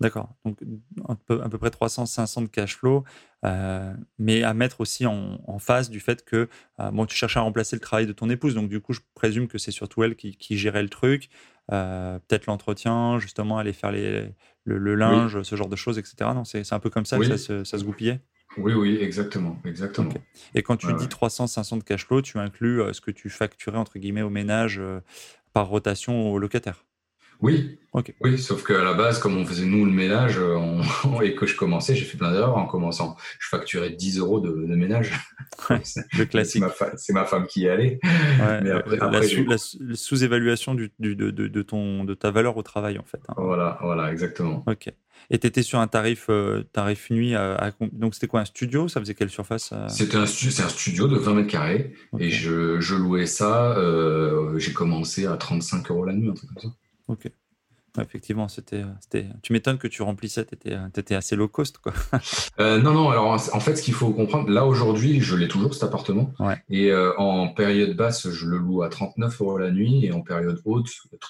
[0.00, 0.34] D'accord.
[0.44, 0.58] Donc,
[1.08, 3.04] à peu, près 300-500 de cash flow,
[3.44, 6.48] euh, mais à mettre aussi en, face du fait que
[6.80, 8.54] euh, bon, tu cherches à remplacer le travail de ton épouse.
[8.54, 11.30] Donc, du coup, je présume que c'est surtout elle qui, gérait le truc,
[11.72, 14.32] euh, peut-être l'entretien, justement, aller faire les,
[14.64, 16.30] le, linge, ce genre de choses, etc.
[16.34, 18.20] Non, c'est un peu comme ça que ça se, ça se, goupillait?
[18.56, 19.60] Oui, oui, exactement.
[19.64, 20.12] exactement.
[20.54, 23.98] Et quand tu dis 300-500 de cash flow, tu inclus ce que tu facturais, entre
[24.00, 24.82] guillemets, au ménage
[25.52, 26.84] par rotation au locataire?
[27.44, 27.78] Oui,
[28.22, 30.82] oui, sauf qu'à la base, comme on faisait nous le ménage euh,
[31.22, 33.16] et que je commençais, j'ai fait plein d'erreurs en commençant.
[33.38, 35.12] Je facturais 10 euros de, ménage.
[35.70, 36.64] le classique.
[36.96, 38.00] C'est ma, femme qui y allait.
[38.02, 39.58] la,
[39.94, 43.20] sous-évaluation de, de, ton, de ta valeur au travail, en fait.
[43.28, 43.34] Hein.
[43.36, 44.64] Voilà, voilà, exactement.
[44.66, 44.92] Ok.
[45.30, 47.34] Et tu étais sur un tarif, euh, tarif nuit.
[47.92, 48.88] donc, c'était quoi Un studio?
[48.88, 49.86] Ça faisait quelle surface euh?
[49.88, 51.94] C'était un, un, studio de 20 mètres carrés.
[52.18, 53.76] Et je, je, louais ça.
[54.56, 56.76] j'ai commencé à 35 euros la nuit, un truc comme ça.
[57.08, 57.30] Ok.
[58.00, 59.26] effectivement, c'était, c'était.
[59.42, 60.54] Tu m'étonnes que tu remplissais, tu
[61.00, 61.92] étais, assez low cost, quoi.
[62.60, 63.10] Euh, non, non.
[63.10, 66.32] Alors, en fait, ce qu'il faut comprendre, là aujourd'hui, je l'ai toujours cet appartement.
[66.70, 70.22] Et euh, en période basse, je le loue à 39 euros la nuit, et en
[70.22, 70.88] période haute,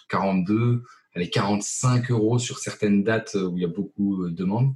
[0.08, 0.82] 42,
[1.14, 4.74] allez, 45 euros sur certaines dates où il y a beaucoup de demandes.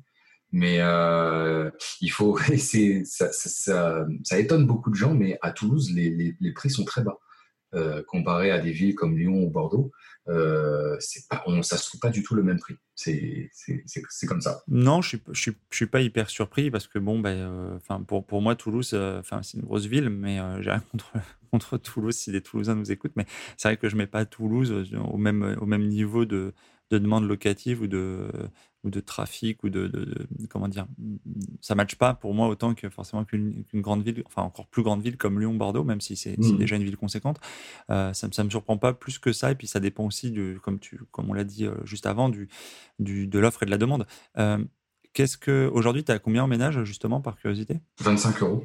[0.51, 5.93] Mais euh, il faut, c'est, ça, ça, ça, étonne beaucoup de gens, mais à Toulouse,
[5.95, 7.19] les, les, les prix sont très bas.
[7.75, 9.93] Euh, comparé à des villes comme Lyon ou Bordeaux,
[10.29, 12.77] euh, ça se trouve pas du tout le même prix.
[12.95, 13.51] C'est,
[14.27, 14.63] comme ça.
[14.69, 18.95] Non, je suis, suis, pas hyper surpris parce que bon, ben, euh, pour, moi Toulouse,
[18.95, 20.83] enfin c'est une grosse ville, mais j'ai rien
[21.51, 24.87] contre, Toulouse si des Toulousains nous écoutent, mais c'est vrai que je mets pas Toulouse
[24.95, 26.53] au même niveau de,
[26.91, 28.29] de demande locative ou de,
[28.85, 30.87] ou de trafic ou de, comment dire
[31.61, 35.03] ça matche pas pour moi autant que forcément qu'une grande ville enfin encore plus grande
[35.03, 36.57] ville comme Lyon Bordeaux même si c'est mmh.
[36.57, 37.39] déjà une ville conséquente.
[37.91, 40.59] Euh, ça, ça me surprend pas plus que ça et puis ça dépend aussi du
[40.63, 42.49] comme tu comme on l'a dit euh, juste avant du,
[42.99, 44.07] du de l'offre et de la demande.
[44.39, 44.59] Euh,
[45.13, 47.81] qu'est-ce que aujourd'hui tu as combien en ménage justement par curiosité?
[48.01, 48.65] 25 euros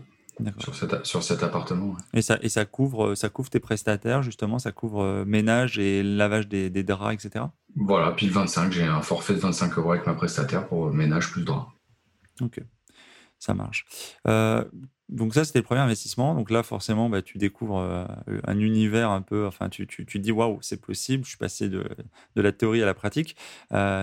[1.04, 1.96] sur, cet, appartement.
[2.14, 6.04] Et, ça, et ça, couvre, ça couvre tes prestataires, justement, ça couvre euh, ménage et
[6.04, 7.46] lavage des, draps, etc.
[7.76, 11.32] Voilà, puis le 25, j'ai un forfait de 25 euros avec ma prestataire pour ménage
[11.32, 11.68] plus draps.
[12.42, 12.62] Ok,
[13.40, 13.86] ça marche.
[14.28, 14.64] Euh,
[15.10, 16.34] donc ça, c'était le premier investissement.
[16.34, 18.06] Donc là, forcément, bah, tu découvres euh,
[18.46, 21.70] un univers un peu, enfin, tu, tu, tu dis, waouh, c'est possible, je suis passé
[21.70, 21.88] de,
[22.36, 23.36] de, la théorie à la pratique.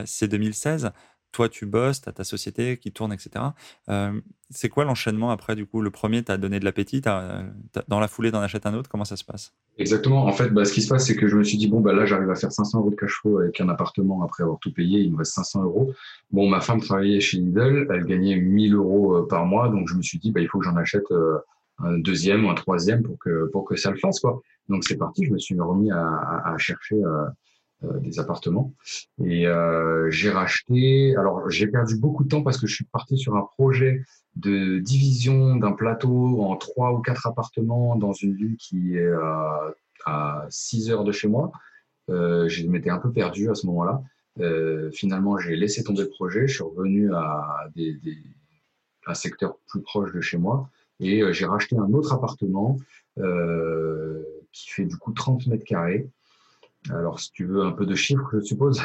[0.05, 0.93] c'est 2016
[1.33, 3.45] toi, tu bosses, tu as ta société qui tourne, etc.
[3.89, 5.81] Euh, c'est quoi l'enchaînement après, du coup?
[5.81, 9.05] Le premier, tu as donné de l'appétit, dans la foulée, d'en achètes un autre, comment
[9.05, 9.55] ça se passe?
[9.79, 10.27] Exactement.
[10.27, 11.93] En fait, bah, ce qui se passe, c'est que je me suis dit, bon, bah,
[11.93, 14.73] là, j'arrive à faire 500 euros de cash flow avec un appartement après avoir tout
[14.73, 15.93] payé, il me reste 500 euros.
[16.31, 19.95] Bon, ma femme travaillait chez Lidl, elle gagnait 1000 euros euh, par mois, donc je
[19.95, 21.39] me suis dit, bah, il faut que j'en achète euh,
[21.79, 24.21] un deuxième ou un troisième pour que, pour que ça le fasse.
[24.21, 24.43] Quoi.
[24.69, 26.97] Donc c'est parti, je me suis remis à, chercher
[27.83, 28.75] des appartements.
[29.25, 31.17] Et euh, j'ai racheté.
[31.17, 34.03] Alors, j'ai perdu beaucoup de temps parce que je suis parti sur un projet
[34.37, 39.73] de division d'un plateau en trois ou quatre appartements dans une ville qui est à,
[40.05, 41.53] à 6 heures de chez moi.
[42.11, 44.03] Euh, je m'étais un peu perdu à ce moment-là.
[44.41, 46.47] Euh, finalement, j'ai laissé tomber le projet.
[46.47, 47.69] Je suis revenu à
[49.07, 52.77] un secteur plus proche de chez moi et j'ai racheté un autre appartement
[53.19, 56.09] euh, qui fait du coup 30 mètres carrés
[56.89, 58.81] alors, si tu veux un peu de chiffres, je suppose.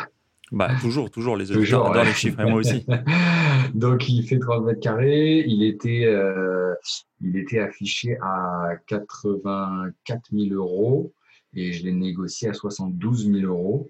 [0.52, 2.86] Bah, toujours, toujours, les auditeurs adorent les chiffres, et moi aussi.
[3.74, 5.44] Donc, il fait 30 mètres carrés.
[5.48, 6.74] Il était, euh,
[7.22, 11.14] il était affiché à 84 000 euros
[11.56, 13.90] et je l'ai négocié à 72 000 euros.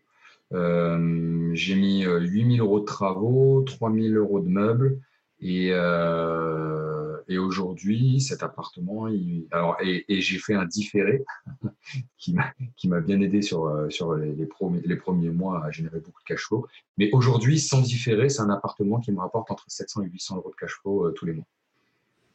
[0.53, 4.99] Euh, j'ai mis 8 euh, 000 euros de travaux, 3 000 euros de meubles
[5.41, 6.94] et, euh,
[7.27, 11.23] et aujourd'hui, cet appartement, il, alors, et, et j'ai fait un différé
[12.17, 15.99] qui m'a bien aidé sur, euh, sur les, les, premiers, les, premiers mois à générer
[15.99, 16.67] beaucoup de cash flow.
[16.97, 20.51] Mais aujourd'hui, sans différé, c'est un appartement qui me rapporte entre 700 et 800 euros
[20.51, 21.45] de cash flow euh, tous les mois.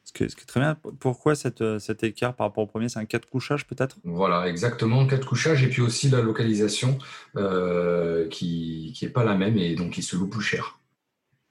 [0.05, 0.74] Ce qui, est, très bien.
[0.74, 2.88] Pourquoi cette, euh, cet écart par rapport au premier?
[2.88, 3.98] C'est un cas de couchage peut-être?
[4.03, 5.62] Voilà, exactement, cas de couchage.
[5.62, 6.98] Et puis aussi la localisation
[7.37, 10.81] euh, qui n'est pas la même et donc qui se loue plus cher.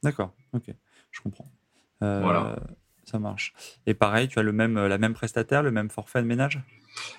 [0.04, 0.74] D'accord, ok
[1.12, 1.52] je comprends.
[2.04, 2.60] Euh, voilà.
[3.10, 3.54] Ça marche.
[3.88, 6.62] Et pareil, tu as le même, la même prestataire, le même forfait de ménage?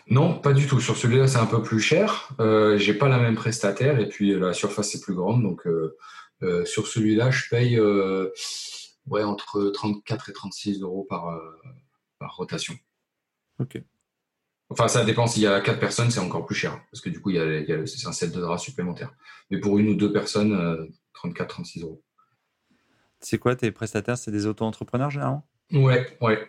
[0.09, 0.79] Non, pas du tout.
[0.79, 2.31] Sur celui-là, c'est un peu plus cher.
[2.39, 5.43] Euh, j'ai pas la même prestataire et puis la surface est plus grande.
[5.43, 5.97] Donc euh,
[6.43, 7.81] euh, sur celui-là, je paye
[9.07, 11.37] ouais, entre 34 et 36 euros par,
[12.21, 12.75] par rotation.
[13.59, 13.83] Ok.
[14.69, 15.27] Enfin, ça dépend.
[15.27, 16.81] S'il y a quatre personnes, c'est encore plus cher.
[16.93, 19.13] Parce que du coup, il y a, c'est un set de draps supplémentaire.
[19.51, 22.05] Mais pour une ou deux personnes, 34, 36 euros.
[23.21, 24.17] C'est quoi tes prestataires?
[24.17, 25.47] C'est des auto-entrepreneurs généralement?
[25.73, 26.47] Ouais, ouais.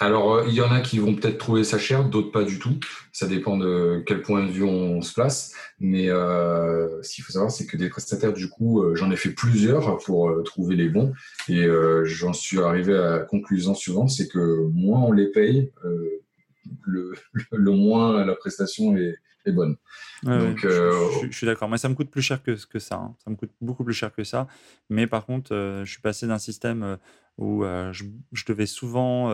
[0.00, 2.58] Alors, euh, il y en a qui vont peut-être trouver ça cher, d'autres pas du
[2.58, 2.78] tout.
[3.12, 5.54] Ça dépend de quel point de vue on se place.
[5.78, 9.16] Mais euh, ce qu'il faut savoir, c'est que des prestataires, du coup, euh, j'en ai
[9.16, 11.12] fait plusieurs pour trouver les bons.
[11.48, 11.66] Et
[12.04, 15.70] j'en suis arrivé à la conclusion suivante, c'est que moins on les paye,
[16.86, 19.16] le, moins la prestation est,
[19.50, 19.76] bonne.
[20.22, 21.68] Donc, je, suis d'accord.
[21.68, 22.96] Moi, ça me coûte plus cher que, que ça.
[22.96, 23.16] Hein.
[23.24, 24.46] Ça me coûte beaucoup plus cher que ça.
[24.88, 26.98] Mais par contre, je suis passé d'un système
[27.38, 29.32] où je, je, devais souvent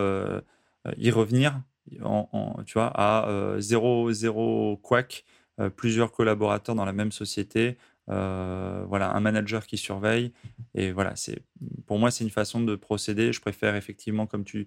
[0.97, 1.61] y revenir,
[2.01, 5.25] en, tu vois, à zéro, zéro quack,
[5.75, 7.77] plusieurs collaborateurs dans la même société,
[8.09, 10.31] euh, voilà, un manager qui surveille.
[10.73, 11.43] Et voilà, c'est
[11.85, 13.33] pour moi, c'est une façon de procéder.
[13.33, 14.65] Je préfère effectivement, comme tu.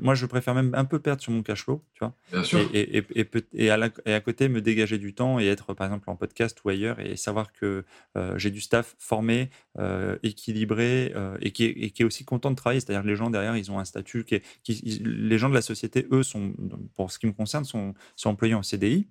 [0.00, 2.14] moi, je préfère même un peu perdre sur mon cash flow, tu vois.
[2.32, 2.60] Bien sûr.
[2.74, 6.58] Et, et, et, à côté, me dégager du temps et être, par exemple, en podcast
[6.64, 7.84] ou ailleurs et savoir que
[8.16, 12.56] euh, j'ai du staff formé, euh, équilibré et, qui est, qui est aussi content de
[12.56, 12.80] travailler.
[12.80, 15.62] C'est-à-dire que les gens derrière, ils ont un statut qui, qui Les gens de la
[15.62, 16.52] société, eux, sont,
[16.94, 19.06] pour ce qui me concerne, sont, sont employés en CDI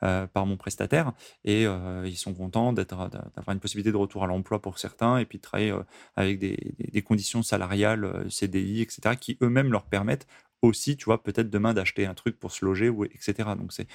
[0.00, 1.12] par mon prestataire
[1.44, 1.64] et
[2.04, 2.96] ils sont contents d'être
[3.36, 5.82] d'avoir une possibilité de retour à l'emploi pour certains, et puis de travailler euh,
[6.16, 10.26] avec des, conditions salariales, euh, CDI, etc., qui eux-mêmes leur permettent
[10.62, 13.34] aussi, tu vois, peut-être demain d'acheter un truc pour se loger, ou, etc.
[13.58, 13.86] Donc c'est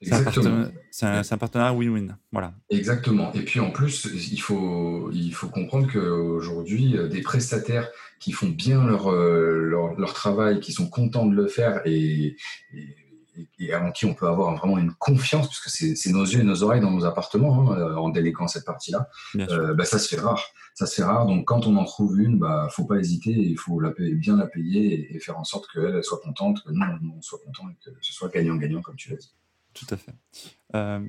[0.00, 2.16] c'est un, partenariat win-win.
[2.32, 2.54] Voilà.
[2.70, 3.32] Exactement.
[3.34, 8.48] Et puis en plus, il faut, il faut comprendre qu'aujourd'hui, euh, des prestataires qui font
[8.48, 12.36] bien leur, leur, travail, qui sont contents de le faire et
[12.74, 12.96] et,
[13.72, 16.80] avant qui on peut avoir vraiment une confiance, puisque c'est nos yeux et nos oreilles
[16.80, 20.44] dans nos appartements, hein, en déléguant cette partie-là, euh, bah, ça se fait rare.
[20.74, 21.26] Ça se fait rare.
[21.26, 24.46] Donc quand on en trouve une, bah faut pas hésiter, il faut la bien la
[24.46, 27.90] payer et, faire en sorte qu'elle soit contente, que nous on soit content et que
[28.00, 29.34] ce soit gagnant-gagnant, comme tu l'as dit.
[29.74, 30.14] Tout à fait.
[30.74, 31.00] Euh,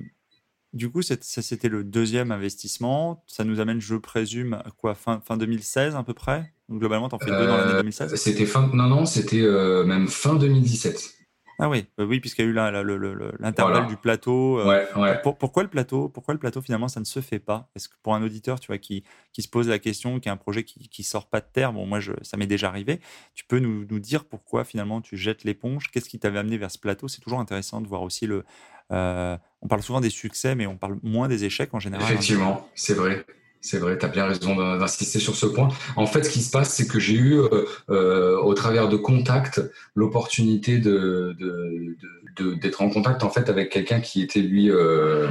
[0.74, 3.24] du coup, ça c'était le deuxième investissement.
[3.26, 4.94] Ça nous amène, je présume, à quoi?
[4.94, 6.52] Fin, fin 2016 à peu près?
[6.68, 9.42] Donc, Globalement, tu en fais deux dans l'année 2016 euh, C'était fin, non, non, c'était
[9.86, 11.23] même fin 2017.
[11.58, 14.58] Ah oui, bah oui, puisqu'il y a eu l'intervalle du plateau.
[14.58, 17.68] Euh, pourquoi le plateau Pourquoi le plateau finalement ça ne se fait pas?
[17.76, 20.32] Est-ce que pour un auditeur, tu vois, qui, qui se pose la question, qui a
[20.32, 23.00] un projet qui, qui sort pas de terre, bon moi je, ça m'est déjà arrivé,
[23.34, 25.90] tu peux nous, nous, dire pourquoi finalement tu jettes l'éponge?
[25.90, 27.08] Qu'est-ce qui t'avait amené vers ce plateau?
[27.08, 28.44] C'est toujours intéressant de voir aussi le.
[28.92, 32.04] Euh, on parle souvent des succès, mais on parle moins des échecs en général.
[32.04, 32.10] Hein.
[32.10, 33.24] Effectivement, c'est vrai.
[33.66, 35.70] C'est vrai, tu as bien raison d'insister sur ce point.
[35.96, 38.96] En fait, ce qui se passe, c'est que j'ai eu, euh, euh, au travers de
[38.96, 39.58] contacts,
[39.94, 44.70] l'opportunité d'être en contact en fait avec quelqu'un qui était lui.
[44.70, 45.30] Euh,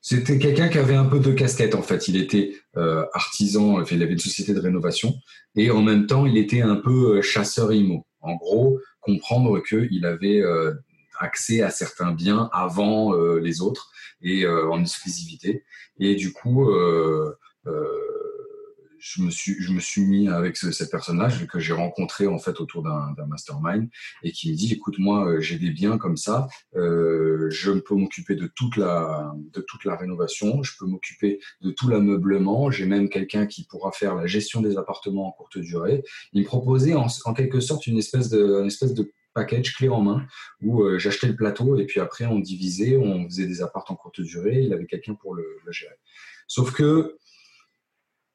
[0.00, 2.06] c'était quelqu'un qui avait un peu de casquette en fait.
[2.06, 2.54] Il était
[3.14, 5.16] artisan, il avait une société de rénovation
[5.56, 8.06] et en même temps, il était un peu chasseur IMO.
[8.20, 10.40] En gros, comprendre qu'il avait
[11.18, 13.90] accès à certains biens avant les autres
[14.22, 15.64] et en exclusivité.
[15.98, 18.14] Et du coup, euh, euh,
[18.98, 22.58] je me suis je me suis mis avec cette personne-là que j'ai rencontré en fait
[22.58, 23.90] autour d'un mastermind
[24.22, 27.94] et qui me dit écoute moi euh, j'ai des biens comme ça euh, je peux
[27.94, 32.86] m'occuper de toute la de toute la rénovation je peux m'occuper de tout l'ameublement j'ai
[32.86, 36.94] même quelqu'un qui pourra faire la gestion des appartements en courte durée il me proposait
[36.94, 40.26] en, en quelque sorte une espèce de une espèce de package clé en main
[40.62, 43.96] où euh, j'achetais le plateau et puis après on divisait, on faisait des apparts en
[43.96, 45.96] courte durée, il avait quelqu'un pour le, gérer.
[46.46, 47.16] Sauf que,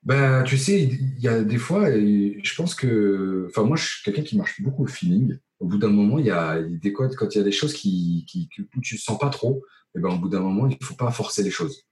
[0.04, 4.04] ben, tu sais, il y a des fois, je pense que, enfin moi je suis
[4.04, 5.38] quelqu'un qui marche beaucoup au feeling.
[5.60, 7.74] Au bout d'un moment, il y a des codes, quand il y a des choses
[7.74, 9.64] qui, qui, que tu sens pas trop,
[9.96, 11.86] eh ben au bout d'un moment, il faut pas forcer les choses.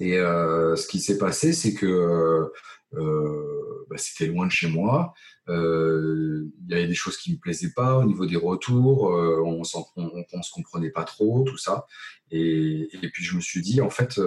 [0.00, 2.50] Et euh, ce qui s'est passé, c'est que
[2.94, 5.12] euh, bah, c'était loin de chez moi.
[5.48, 9.14] Euh, il y avait des choses qui me plaisaient pas au niveau des retours.
[9.14, 9.62] Euh, on,
[9.96, 11.86] on, on, se comprenait pas trop, tout ça.
[12.30, 14.20] Et, et, puis je me suis dit, en fait,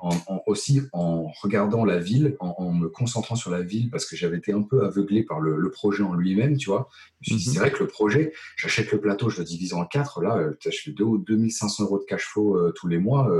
[0.00, 4.38] en, aussi en regardant la ville, en, me concentrant sur la ville, parce que j'avais
[4.38, 6.88] été un peu aveuglé par le, projet en lui-même, tu vois.
[7.20, 7.54] Je me suis dit, mhm.
[7.54, 10.70] c'est vrai que le projet, j'achète le plateau, je le divise en quatre, là, je
[10.70, 13.30] fais 2500 euros de cash flow tous les mois,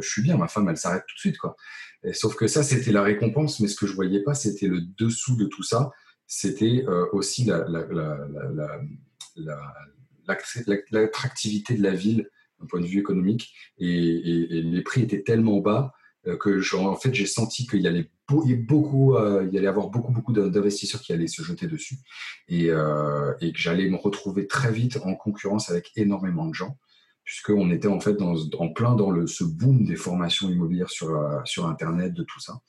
[0.00, 1.56] je suis bien, ma femme, elle s'arrête tout de suite, quoi
[2.12, 5.36] sauf que ça, c'était la récompense, mais ce que je voyais pas, c'était le dessous
[5.36, 5.90] de tout ça.
[6.26, 7.50] C'était euh, aussi
[10.26, 12.28] l'attractivité de la ville
[12.60, 13.52] d'un point de vue économique.
[13.78, 15.92] Et, les prix étaient tellement bas
[16.26, 19.90] euh, que en fait, j'ai senti qu'il y allait beaucoup, euh, il y allait avoir
[19.90, 21.96] beaucoup, beaucoup d'investisseurs qui allaient se jeter dessus
[22.48, 26.78] et, et que j'allais me retrouver très vite en concurrence avec énormément de gens
[27.24, 31.40] puisqu'on était en fait en plein dans le, ce boom des formations immobilières sur, euh,
[31.44, 32.60] sur Internet, de tout ça.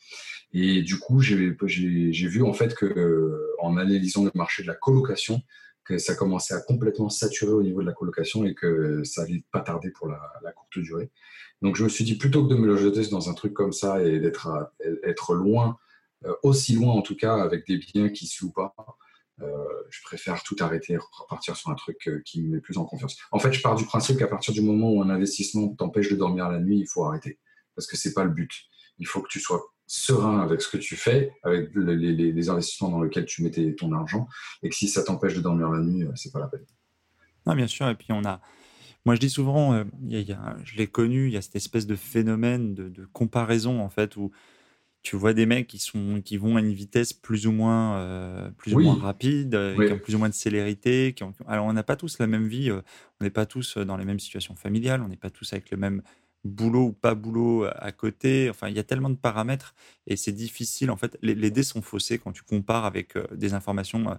[0.54, 5.42] Et du coup, j'ai vu en fait que, euh, analysant le marché de la colocation,
[5.86, 9.44] que ça commençait à complètement saturer au niveau de la colocation et que ça allait
[9.52, 11.12] pas tarder pour la, courte durée.
[11.62, 14.04] Donc je me suis dit plutôt que de me jeter dans un truc comme ça
[14.04, 14.72] et d'être
[15.04, 15.78] être loin,
[16.26, 18.76] euh, aussi loin en tout cas avec des biens qui se louent pas,
[19.42, 22.86] euh, je préfère tout arrêter repartir sur un truc euh, qui me met plus en
[22.86, 23.18] confiance.
[23.32, 26.16] En fait, je pars du principe qu'à partir du moment où un investissement t'empêche de
[26.16, 27.40] dormir la nuit, il faut arrêter
[27.76, 28.52] parce que c'est pas le but.
[28.98, 33.02] Il faut que tu sois serein avec ce que tu fais, avec les, investissements dans
[33.02, 34.28] lesquels tu mets ton argent,
[34.64, 36.66] et que si ça t'empêche de dormir la nuit, euh, c'est pas la peine.
[37.46, 37.88] Non, bien sûr.
[37.88, 38.42] Et puis on a,
[39.06, 43.06] moi je dis souvent, je l'ai connu, il y a cette espèce de phénomène de,
[43.14, 44.32] comparaison en fait où
[45.06, 48.50] tu vois des mecs qui, sont, qui vont à une vitesse plus ou moins, euh,
[48.58, 51.14] plus ou moins rapide, euh, qui ont plus ou moins de célérité.
[51.14, 52.82] Qui alors, on n'a pas tous la même vie, euh,
[53.22, 55.78] on n'est pas tous dans les mêmes situations familiales, on n'est pas tous avec le
[55.78, 56.02] même
[56.46, 58.50] boulot ou pas boulot à côté.
[58.50, 59.76] Enfin, il y a tellement de paramètres
[60.08, 60.92] et c'est difficile.
[60.92, 64.18] En fait, les, dés sont faussés quand tu compares avec des informations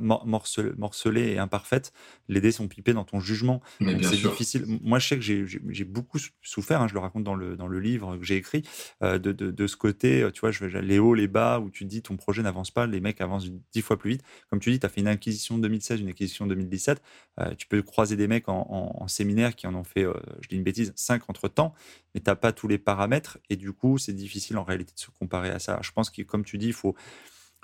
[0.00, 1.92] morcelée et imparfaite,
[2.28, 3.60] les dés sont pipés dans ton jugement.
[3.80, 4.64] C'est difficile.
[4.82, 7.80] Moi, je sais que j'ai beaucoup souffert, hein, je le raconte dans le, dans le
[7.80, 8.62] livre que j'ai écrit,
[9.02, 12.02] euh, de, de, ce côté, tu vois, je, les hauts, les bas, où tu dis
[12.02, 14.22] ton projet n'avance pas, les mecs avancent dix fois plus vite.
[14.50, 17.02] Comme tu dis, tu as fait une acquisition 2016, une acquisition 2017,
[17.40, 20.56] euh, tu peux croiser des mecs en, séminaire qui en ont fait, euh, je dis
[20.56, 21.74] une bêtise, cinq entre temps,
[22.14, 25.00] mais tu n'as pas tous les paramètres, et du coup, c'est difficile en réalité de
[25.00, 25.78] se comparer à ça.
[25.82, 26.94] Je pense que, comme tu dis, il faut,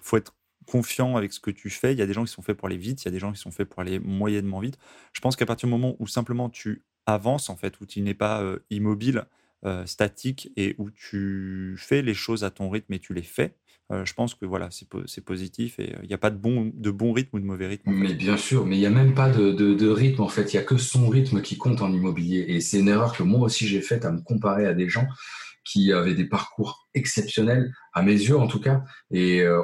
[0.03, 0.35] faut être
[0.70, 1.92] confiant avec ce que tu fais.
[1.92, 3.18] Il y a des gens qui sont faits pour aller vite, il y a des
[3.18, 4.78] gens qui sont faits pour aller moyennement vite.
[5.12, 8.14] Je pense qu'à partir du moment où simplement tu avances, en fait, où tu n'es
[8.14, 9.24] pas euh, immobile,
[9.64, 13.54] euh, statique et où tu fais les choses à ton rythme et tu les fais,
[13.90, 16.90] euh, je pense que voilà, c'est positif et il n'y a pas de bon, de
[16.90, 17.90] bon rythme ou de mauvais rythme.
[17.90, 20.57] Mais bien sûr, mais il n'y a même pas de, de, rythme en fait, il
[20.57, 22.44] n'y a que son rythme qui compte en immobilier.
[22.48, 25.07] Et c'est une erreur que moi aussi j'ai faite à me comparer à des gens
[25.68, 28.83] qui avait des parcours exceptionnels à mes yeux en tout cas.
[29.11, 29.62] Et, euh,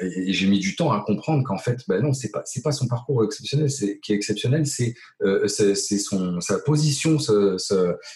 [0.00, 2.88] j'ai mis du temps à comprendre qu'en fait ben non c'est pas c'est pas son
[2.88, 3.70] parcours exceptionnel.
[3.70, 7.56] C'est qui est exceptionnel c'est euh, c'est son sa position ce,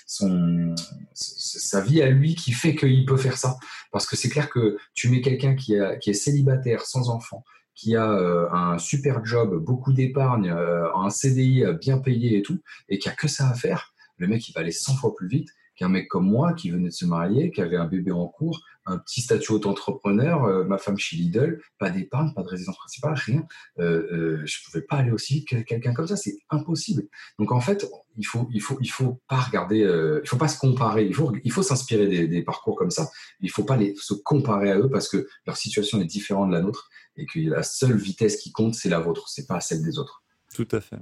[0.06, 0.74] son
[1.14, 3.56] sa vie à lui qui fait qu'il peut faire ça.
[3.92, 7.94] Parce que c'est clair que tu mets quelqu'un qui qui est célibataire sans enfant qui
[7.94, 13.08] a euh, un super job beaucoup d'épargne un CDI bien payé et tout et qui
[13.08, 15.48] a que ça à faire le mec il va aller 100 fois plus vite
[15.78, 18.60] qu'un mec comme moi qui venait de se marier, qui avait un bébé en cours,
[18.84, 23.14] un petit statut auto-entrepreneur, euh, ma femme chez Lidl, pas d'épargne, pas de résidence principale,
[23.14, 23.46] rien.
[23.78, 27.04] Euh, euh, je pouvais pas aller aussi que quelqu'un comme ça, c'est impossible.
[27.38, 27.86] Donc en fait,
[28.16, 31.06] il faut, il faut, il faut pas regarder, euh, il faut pas se comparer.
[31.06, 33.08] Il faut, il faut s'inspirer des, parcours comme ça.
[33.40, 36.60] Il faut pas se comparer à eux parce que leur situation est différente de la
[36.60, 39.98] nôtre et que la seule vitesse qui compte, c'est la vôtre, c'est pas celle des
[39.98, 40.22] autres.
[40.54, 40.98] Tout à fait.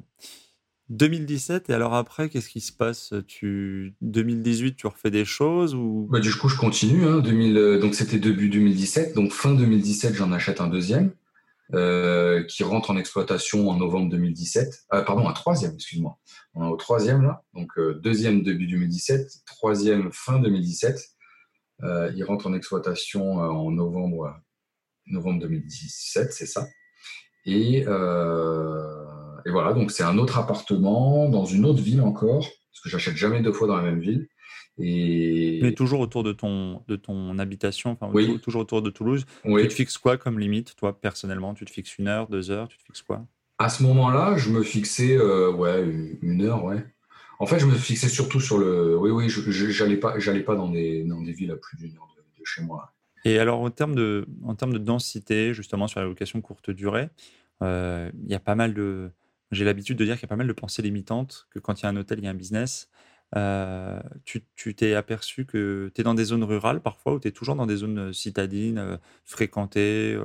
[0.90, 3.12] 2017 et alors après qu'est-ce qui se passe?
[3.26, 6.08] Tu 2018 tu refais des choses ou?
[6.10, 10.14] Bah, du coup je continue hein, 2000 euh, donc c'était début 2017 donc fin 2017
[10.14, 11.12] j'en achète un deuxième
[11.74, 16.18] euh, qui rentre en exploitation en novembre 2017 euh, pardon un troisième excuse-moi.
[16.54, 17.42] On est au troisième là.
[17.52, 17.72] Donc
[18.02, 21.00] deuxième début 2017 troisième fin 2017
[22.14, 24.34] il rentre en exploitation en novembre
[25.08, 26.66] novembre 2017 c'est ça.
[27.44, 27.84] Et
[29.46, 33.14] et voilà, donc c'est un autre appartement dans une autre ville encore, parce que j'achète
[33.14, 34.26] jamais deux fois dans la même ville.
[34.78, 35.60] Et...
[35.62, 39.24] Mais toujours autour de ton, de ton habitation, enfin, toujours autour de Toulouse.
[39.44, 41.54] Tu te fixes quoi comme limite, toi, personnellement?
[41.54, 43.24] Tu te fixes une heure, deux heures Tu te fixes quoi?
[43.58, 45.86] À ce moment-là, je me fixais euh, ouais,
[46.20, 46.84] une heure, ouais.
[47.38, 48.98] En fait, je me fixais surtout sur le.
[48.98, 52.08] Oui, oui, je n'allais pas, pas dans, des, dans des villes à plus d'une heure
[52.16, 52.92] de, chez moi.
[53.24, 57.08] Et alors, en termes, de, en termes de densité, justement, sur la location courte durée,
[57.62, 59.10] euh, il y a pas mal de
[59.50, 61.84] j'ai l'habitude de dire qu'il y a pas mal de pensées limitantes, que quand il
[61.84, 62.88] y a un hôtel, il y a un business.
[63.34, 67.32] Euh, tu t'es aperçu que tu es dans des zones rurales parfois, ou tu es
[67.32, 70.16] toujours dans des zones euh, citadines, euh, fréquentées,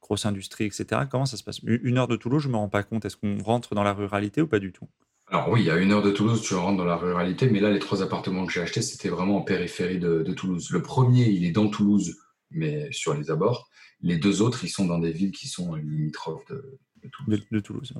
[0.00, 1.02] grosse industrie, etc.
[1.10, 1.60] Comment ça se passe?
[1.62, 3.04] Une heure de Toulouse, je ne me rends pas compte.
[3.04, 4.88] Est-ce qu'on rentre dans la ruralité ou pas du tout?
[5.28, 7.78] Alors oui, a une heure de Toulouse, tu rentres dans la ruralité, mais là, les
[7.78, 10.70] trois appartements que j'ai achetés, c'était vraiment en périphérie de, de, Toulouse.
[10.70, 12.18] Le premier, il est dans Toulouse,
[12.50, 13.70] mais sur les abords.
[14.00, 16.78] Les deux autres, ils sont dans des villes qui sont limitrophes de,
[17.26, 17.92] de Toulouse.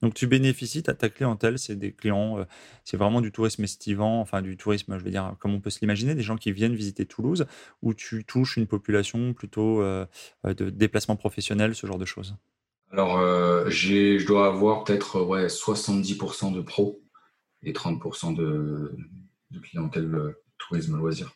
[0.00, 2.44] Donc tu bénéficies, ta, ta clientèle, c'est des clients, euh,
[2.84, 5.80] c'est vraiment du tourisme estivant, enfin du tourisme, je veux dire, comme on peut se
[5.80, 7.46] l'imaginer, des gens qui viennent visiter Toulouse,
[7.82, 10.06] où tu touches une population plutôt euh,
[10.46, 12.36] euh, de déplacement professionnel, ce genre de choses?
[12.90, 13.18] Alors,
[13.70, 17.00] je dois avoir peut-être ouais, 70% de pros
[17.62, 18.94] et 30% de,
[19.50, 21.32] de clientèle tourisme loisir.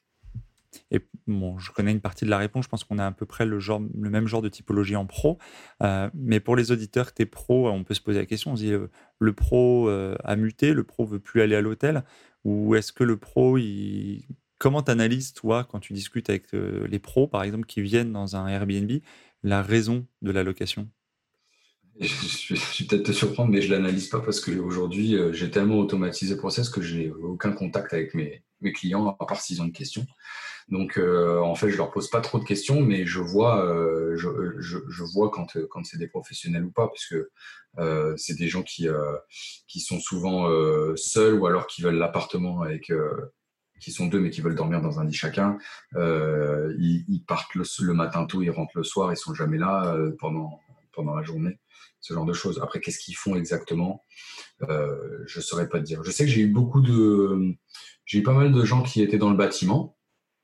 [0.91, 2.65] Et bon, je connais une partie de la réponse.
[2.65, 3.59] Je pense qu'on a à peu près le,
[3.95, 5.39] même genre de typologie en pro.
[5.83, 8.53] Euh, mais pour les auditeurs, tu es pro, on peut se poser la question.
[8.53, 8.89] On se dit, euh,
[9.19, 12.05] le pro euh, a muté, le pro veut plus aller à l'hôtel?
[12.45, 13.59] Ou est-ce que le pro,
[14.59, 18.37] comment tu analyses, toi, quand tu discutes avec les pros, par exemple, qui viennent dans
[18.37, 18.91] un Airbnb,
[19.43, 20.89] la raison de la location?
[22.01, 26.39] Je, vais peut-être te surprendre, mais je l'analyse pas parce qu'aujourd'hui, j'ai tellement automatisé le
[26.39, 28.43] process que j'ai aucun contact avec mes,
[28.75, 30.07] clients, à part s'ils ont des questions.
[30.69, 34.17] Donc, euh, en fait, je leur pose pas trop de questions, mais je vois, euh,
[34.17, 37.17] je, vois quand, quand c'est des professionnels ou pas, puisque
[37.79, 38.89] euh, c'est des gens qui,
[39.69, 40.49] qui sont souvent
[40.97, 42.93] seuls ou alors qui veulent l'appartement avec,
[43.81, 45.59] qui sont deux mais qui veulent dormir dans un lit chacun.
[45.95, 50.61] Ils, partent le, matin tôt, ils rentrent le soir, ils sont jamais là pendant,
[50.93, 51.61] pendant la journée
[52.07, 52.61] ce genre de choses.
[52.63, 54.05] Après, qu'est-ce qu'ils font exactement?
[54.63, 56.05] Euh, Je saurais pas te dire.
[56.05, 57.57] Je sais que j'ai eu beaucoup de.
[58.05, 59.96] J'ai eu pas mal de gens qui étaient dans le bâtiment,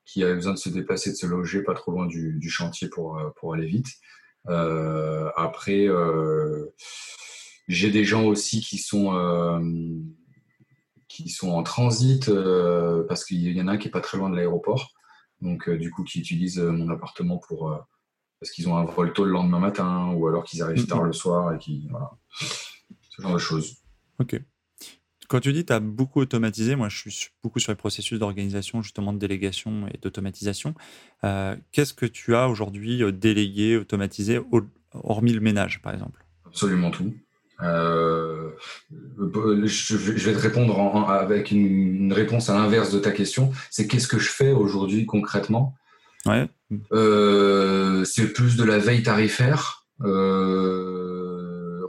[0.05, 3.17] qui avaient besoin de se déplacer, de se loger pas trop loin du, chantier pour,
[3.17, 3.87] euh, pour aller vite.
[4.49, 5.87] Euh, après,
[7.67, 9.61] j'ai des gens aussi qui sont,
[11.07, 12.29] qui sont en transit
[13.07, 14.91] parce qu'il y en a un qui est pas très loin de l'aéroport.
[15.41, 17.77] Donc, du coup, qui utilisent mon appartement pour,
[18.39, 21.13] parce qu'ils ont un vol tôt le lendemain matin ou alors qu'ils arrivent tard le
[21.13, 22.11] soir et qui voilà.
[22.39, 23.77] ce genre de choses.
[24.19, 24.41] Ok.
[25.27, 28.81] Quand tu dis tu as beaucoup automatisé, moi je suis beaucoup sur les processus d'organisation,
[28.81, 30.75] justement de délégation et d'automatisation.
[31.23, 34.39] Euh, qu'est-ce que tu as aujourd'hui euh, délégué, automatisé,
[34.93, 36.23] hormis le ménage par exemple?
[36.45, 37.13] Absolument tout.
[37.61, 38.49] Euh,
[39.29, 43.51] je, vais te répondre avec une, réponse à l'inverse de ta question.
[43.69, 45.75] C'est qu'est-ce que je fais aujourd'hui concrètement?
[46.25, 46.47] Ouais.
[46.91, 49.85] Euh, c'est plus de la veille tarifaire.
[50.01, 51.02] Euh,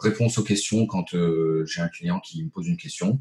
[0.05, 3.21] réponse aux questions quand euh, j'ai un client qui me pose une question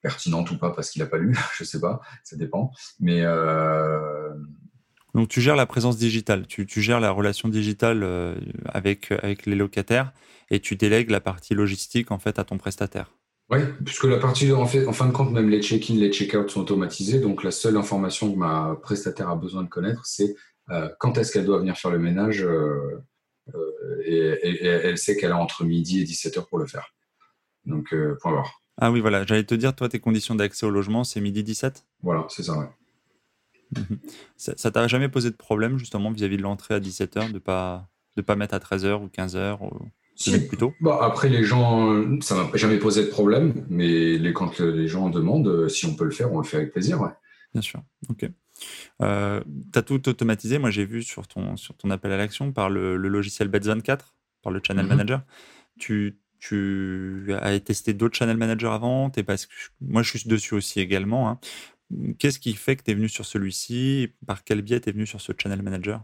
[0.00, 2.72] pertinente ou pas parce qu'il n'a pas lu, je sais pas, ça dépend.
[3.00, 3.22] Mais
[5.14, 8.06] donc tu gères la présence digitale, tu, tu gères la relation digitale
[8.66, 10.12] avec avec les locataires
[10.50, 13.10] et tu délègues la partie logistique en fait à ton prestataire.
[13.50, 16.50] Oui, puisque la partie, en, fait, en fin de compte, même les check-in, les check-out
[16.50, 17.18] sont automatisés.
[17.18, 20.34] Donc, la seule information que ma prestataire a besoin de connaître, c'est
[20.70, 22.46] euh, quand est-ce qu'elle doit venir faire le ménage.
[23.54, 23.58] Euh,
[24.08, 26.94] euh, et, elle sait qu'elle a entre midi et 17 heures pour le faire.
[27.64, 28.62] Donc, point voir.
[28.78, 29.26] Ah oui, voilà.
[29.26, 32.58] J'allais te dire, toi, tes conditions d'accès au logement, c'est midi 17 Voilà, c'est ça,
[32.58, 32.66] ouais.
[33.76, 33.98] Mhm.
[34.36, 37.88] Ça t'a jamais posé de problème, justement, vis-à-vis de l'entrée à 17h, de ne pas,
[38.16, 39.58] de pas mettre à 13h ou 15h
[40.48, 44.88] plutôt bah, Après, les gens, ça m'a jamais posé de problème, mais les, quand les
[44.88, 47.00] gens demandent euh, si on peut le faire, on le fait avec plaisir.
[47.00, 47.10] Ouais.
[47.52, 47.80] Bien sûr.
[48.08, 48.28] OK.
[49.02, 49.42] Euh,
[49.72, 50.58] tu as tout automatisé.
[50.58, 54.00] Moi, j'ai vu sur ton, sur ton appel à l'action par le, logiciel Bet24,
[54.42, 54.90] par le Channel mhm.
[54.90, 55.22] Manager.
[55.78, 59.10] Tu, tu as testé d'autres Channel Manager avant?
[59.10, 61.28] Parce que Moi, je suis dessus aussi également.
[61.28, 61.38] Hein.
[62.18, 64.12] Qu'est-ce qui fait que tu es venu sur celui-ci?
[64.26, 66.02] Par quel biais tu es venu sur ce Channel Manager?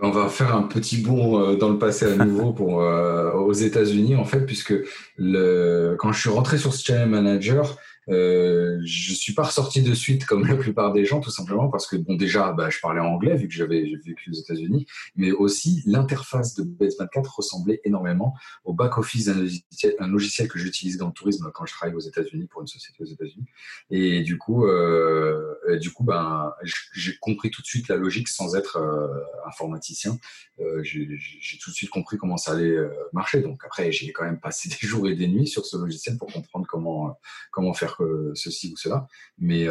[0.00, 3.52] On va faire un petit bond euh, dans le passé à nouveau pour euh, aux
[3.52, 4.74] États-Unis en fait, puisque
[5.16, 7.78] le, quand je suis rentré sur ce Channel Manager,
[8.08, 11.86] euh, je suis pas ressorti de suite comme la plupart des gens, tout simplement parce
[11.86, 14.86] que bon déjà, bah, je parlais anglais vu que j'avais vécu aux États-Unis,
[15.16, 18.34] mais aussi l'interface de Base24 ressemblait énormément
[18.64, 21.94] au back office d'un logiciel, un logiciel que j'utilise dans le tourisme quand je travaille
[21.94, 23.46] aux États-Unis pour une société aux États-Unis.
[23.90, 26.52] Et du coup, euh, du coup, ben
[26.92, 29.08] j'ai compris tout de suite la logique sans être euh,
[29.46, 30.18] informaticien.
[30.60, 33.40] Euh, j'ai tout de suite compris comment ça allait euh, marcher.
[33.40, 36.32] Donc après, j'ai quand même passé des jours et des nuits sur ce logiciel pour
[36.32, 37.18] comprendre comment
[37.50, 37.95] comment faire
[38.34, 39.06] ceci ou cela.
[39.38, 39.66] Mais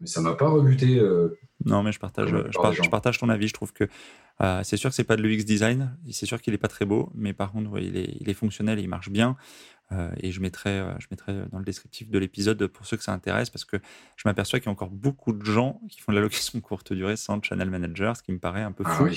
[0.00, 1.00] mais ça m'a pas rebuté.
[1.64, 3.48] non, mais je partage, je, partage ton avis.
[3.48, 3.88] Je trouve que
[4.62, 5.96] c'est sûr que c'est pas de l'UX design.
[6.10, 8.78] C'est sûr qu'il est pas très beau, mais par contre, il, est, il, est, fonctionnel
[8.78, 9.36] et il marche bien.
[9.92, 13.02] Euh, et je mettrai, euh, je mettrai dans le descriptif de l'épisode pour ceux que
[13.02, 13.76] ça intéresse, parce que
[14.16, 16.92] je m'aperçois qu'il y a encore beaucoup de gens qui font de la location courte
[16.92, 19.08] durée sans channel manager, ce qui me paraît un peu ah fou.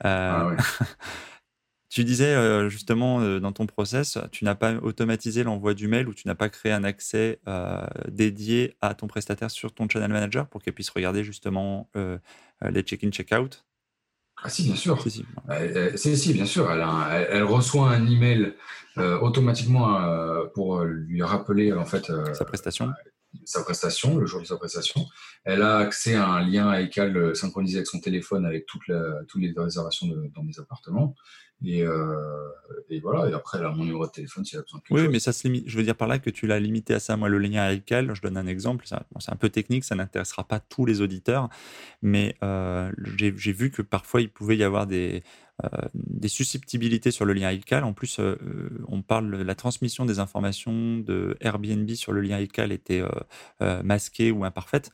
[0.00, 0.56] Ah oui.
[1.92, 6.26] tu disais justement dans ton process, tu n'as pas automatisé l'envoi du mail ou tu
[6.26, 7.40] n'as pas créé un accès
[8.08, 13.10] dédié à ton prestataire sur ton channel manager pour qu'il puisse regarder justement les check-in,
[13.10, 13.64] check-out?
[14.44, 15.00] Ah si, bien sûr.
[15.02, 16.32] Si, si.
[16.32, 16.70] bien sûr.
[16.70, 18.54] Elle, elle, reçoit un email
[18.98, 22.90] euh, automatiquement euh, pour lui rappeler en fait euh, sa prestation.
[23.44, 25.06] sa prestation, le jour de sa prestation.
[25.44, 30.08] Elle a accès à un lien iCal synchronisé avec son téléphone avec toutes, les réservations
[30.34, 31.14] dans des appartements.
[31.64, 31.84] Et,
[32.90, 35.00] et, voilà, et après, a mon numéro de téléphone si elle a besoin de quelque
[35.00, 35.64] Oui, mais ça se limite.
[35.66, 37.16] Je veux dire par là que tu l'as limité à ça.
[37.16, 38.86] Moi, le lien iCal, je donne un exemple.
[38.86, 41.48] C'est un peu technique, ça n'intéressera pas tous les auditeurs.
[42.02, 42.34] Mais
[43.16, 45.22] j'ai vu que parfois, il pouvait y avoir des,
[45.64, 47.84] euh, des susceptibilités sur le lien iCal.
[47.84, 48.36] En plus, euh,
[48.88, 53.02] on parle de la transmission des informations de Airbnb sur le lien iCal était
[53.60, 54.90] euh, masquée ou imparfaite.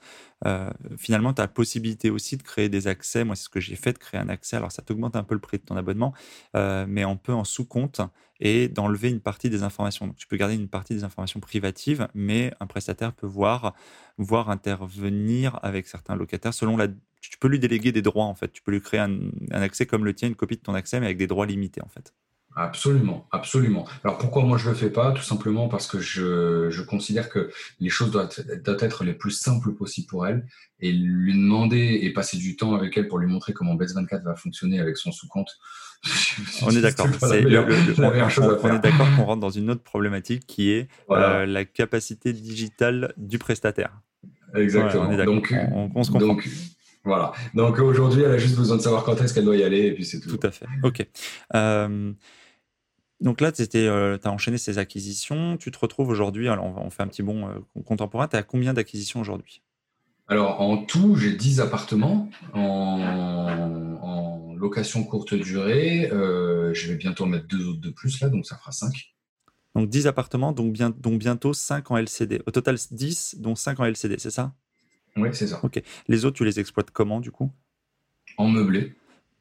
[0.97, 3.25] Finalement, tu as la possibilité aussi de créer des accès.
[3.25, 4.57] Moi, c'est ce que j'ai fait, de créer un accès.
[4.57, 6.15] Alors, ça t'augmente un peu le prix de ton abonnement,
[6.55, 8.01] mais on peut en sous-compte
[8.41, 10.07] et d'enlever une partie des informations.
[10.07, 13.75] Donc, tu peux garder une partie des informations privatives, mais un prestataire peut voir,
[14.17, 16.89] voir intervenir avec certains locataires selon la
[17.21, 18.53] tu peux lui déléguer des droits en fait.
[18.53, 21.07] Tu peux lui créer un, accès comme le tien, une copie de ton accès, mais
[21.07, 22.15] avec des droits limités en fait.
[22.61, 23.87] Absolument, absolument.
[24.03, 25.13] Alors pourquoi moi je le fais pas?
[25.13, 28.35] Tout simplement parce que je, je considère que les choses doivent,
[28.65, 30.45] doivent, être les plus simples possibles pour elle
[30.81, 34.25] et lui demander et passer du temps avec elle pour lui montrer comment Bets 24
[34.25, 35.57] va fonctionner avec son sous-compte.
[36.63, 37.07] on est d'accord.
[37.23, 43.15] on, est d'accord qu'on rentre dans une autre problématique qui est euh, la capacité digitale
[43.17, 44.01] du prestataire.
[44.57, 45.15] Exactement.
[45.25, 45.55] donc,
[45.95, 46.27] on, se comprend.
[46.27, 46.49] Donc,
[47.05, 47.31] voilà.
[47.55, 49.93] Donc aujourd'hui, elle a juste besoin de savoir quand est-ce qu'elle doit y aller et
[49.93, 50.37] puis c'est tout.
[50.37, 50.67] Tout à fait.
[50.83, 51.07] Ok.
[51.55, 52.13] Euh,
[53.21, 55.57] donc là, tu euh, as enchaîné ces acquisitions.
[55.57, 58.75] Tu te retrouves aujourd'hui, alors on, fait un petit bond euh, contemporain, tu as combien
[58.75, 59.63] d'acquisitions aujourd'hui?
[60.29, 66.11] Alors en tout, j'ai 10 appartements en, location courte durée.
[66.11, 69.15] Euh, je vais bientôt mettre deux autres de plus là, donc ça fera 5.
[69.77, 72.43] Donc 10 appartements, donc, bien, donc bientôt 5 en LCD.
[72.45, 74.53] Au total 10, dont 5 en LCD, c'est ça?
[75.17, 75.61] Oui, c'est ça.
[75.63, 75.81] Ok.
[76.09, 77.53] Les autres, tu les exploites comment du coup?
[78.37, 78.97] En meublé.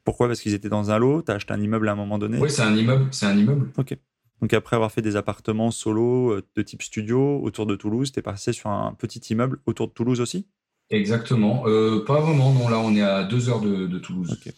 [0.08, 0.26] Pourquoi?
[0.26, 2.38] Parce qu'ils étaient dans un lot Tu as acheté un immeuble à un moment donné?
[2.38, 3.08] Oui, c'est un immeuble.
[3.10, 3.68] C'est un immeuble.
[3.76, 3.94] Ok.
[4.40, 8.18] Donc après avoir fait des appartements solo euh, de type studio autour de Toulouse, tu
[8.18, 10.46] es passé sur un petit immeuble autour de Toulouse aussi?
[10.88, 11.64] Exactement.
[11.66, 12.70] Euh, pas vraiment, non.
[12.70, 14.32] Là, on est à deux heures de, Toulouse.
[14.32, 14.50] Ok.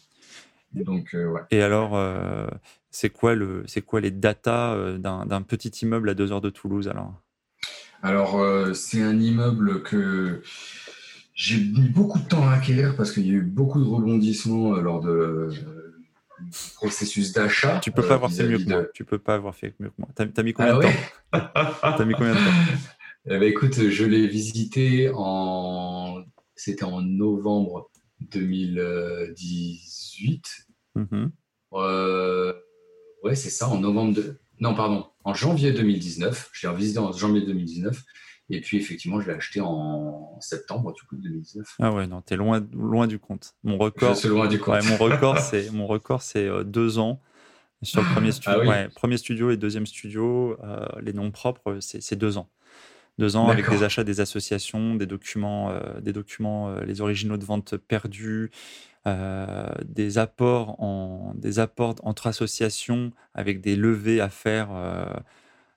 [0.85, 1.41] Donc, euh, ouais.
[1.51, 1.99] Et alors,
[2.93, 7.13] c'est quoi, le, quoi les datas d'un petit immeuble à deux heures de Toulouse alors?
[8.05, 8.41] Alors,
[8.73, 10.45] c'est un immeuble que
[11.41, 14.75] j'ai mis beaucoup de temps à acquérir parce qu'il y a eu beaucoup de rebondissements
[14.75, 15.49] euh, lors de, euh,
[16.39, 17.81] du processus d'achat.
[17.83, 18.85] Tu peux pas avoir fait mieux que moi.
[18.93, 20.09] Tu peux pas avoir fait mieux que moi.
[20.15, 20.91] T'as as mis combien de temps
[21.97, 22.45] T'as mis combien de temps
[23.25, 26.23] eh ben, écoute, je l'ai visité en,
[26.55, 30.67] c'était en novembre 2018.
[30.97, 31.31] Mm-hmm.
[31.73, 32.53] Euh,
[33.25, 36.51] ouais, c'est ça, en novembre de, non, pardon, en janvier 2019.
[36.53, 38.05] Je l'ai visité en janvier 2019.
[38.53, 41.77] Et puis, effectivement, je l'ai acheté en septembre du coup, 2019.
[41.79, 43.55] Ah ouais, non, tu es loin, loin du compte.
[43.63, 44.85] Mon record, je loin du compte.
[44.85, 47.21] mon record, c'est, mon record, c'est euh, deux ans.
[47.83, 48.61] Sur le premier ah studio,
[48.95, 52.49] premier studio et deuxième studio, euh, les noms propres, c'est, deux ans.
[53.19, 57.45] Deux ans avec des achats des associations, des documents, euh, des documents les originaux de
[57.45, 58.51] vente perdus,
[59.07, 64.69] des apports en des apports entre associations avec des levées à faire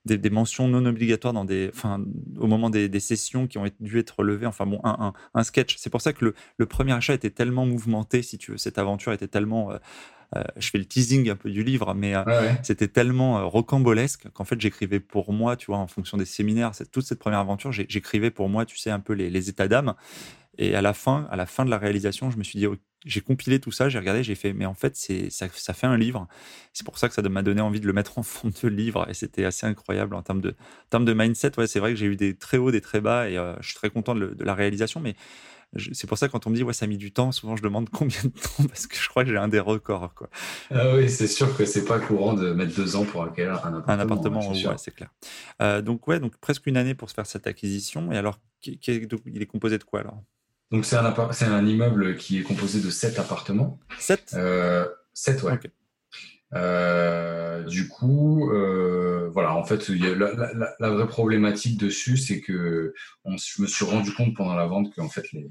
[0.06, 2.04] des, mentions non obligatoires dans des, enfin,
[2.38, 4.46] au moment des, sessions qui ont dû être relevées.
[4.46, 5.76] Enfin bon, un, un, sketch.
[5.78, 8.58] C'est pour ça que le, premier achat était tellement mouvementé, si tu veux.
[8.58, 9.72] Cette aventure était tellement.
[9.72, 9.78] Euh,
[10.36, 12.24] euh, je fais le teasing un peu du livre, mais euh,
[12.64, 16.72] c'était tellement rocambolesque qu'en fait j'écrivais pour moi, tu vois, en fonction des séminaires.
[16.92, 19.94] toute cette première aventure, j'écrivais pour moi, tu sais, un peu les, les états d'âme.
[20.58, 22.66] Et à la fin, à la fin de la réalisation, je me suis dit,
[23.06, 25.88] j'ai compilé tout ça, j'ai regardé, j'ai fait, mais en fait, c'est ça, ça, fait
[25.88, 26.28] un livre.
[26.74, 29.08] C'est pour ça que ça m'a donné envie de le mettre en fond de livre,
[29.10, 31.58] et c'était assez incroyable en termes de, en termes de mindset.
[31.58, 33.68] Ouais, c'est vrai que j'ai eu des très hauts, des très bas, et euh, je
[33.68, 35.16] suis très content de, la réalisation, mais
[35.92, 37.64] c'est pour ça quand on me dit ouais ça a mis du temps, souvent je
[37.64, 40.30] demande combien de temps parce que je crois que j'ai un des records quoi.
[40.70, 43.80] Ah oui c'est sûr que c'est pas courant de mettre deux ans pour acquérir un
[43.80, 43.88] appartement.
[43.88, 45.10] Un appartement ouais, c'est clair.
[45.64, 49.42] Euh, donc ouais donc presque une année pour se faire cette acquisition et alors il
[49.42, 50.22] est composé de quoi alors?
[50.74, 53.80] Donc, c'est un, c'est un immeuble qui est composé de sept appartements.
[54.00, 54.34] Sept?
[54.34, 55.60] Euh, Sept, ouais.
[56.56, 63.68] Euh, du coup, euh, voilà, en fait, la, vraie problématique dessus, c'est que je me
[63.68, 65.48] suis rendu compte pendant la vente qu'en fait, le,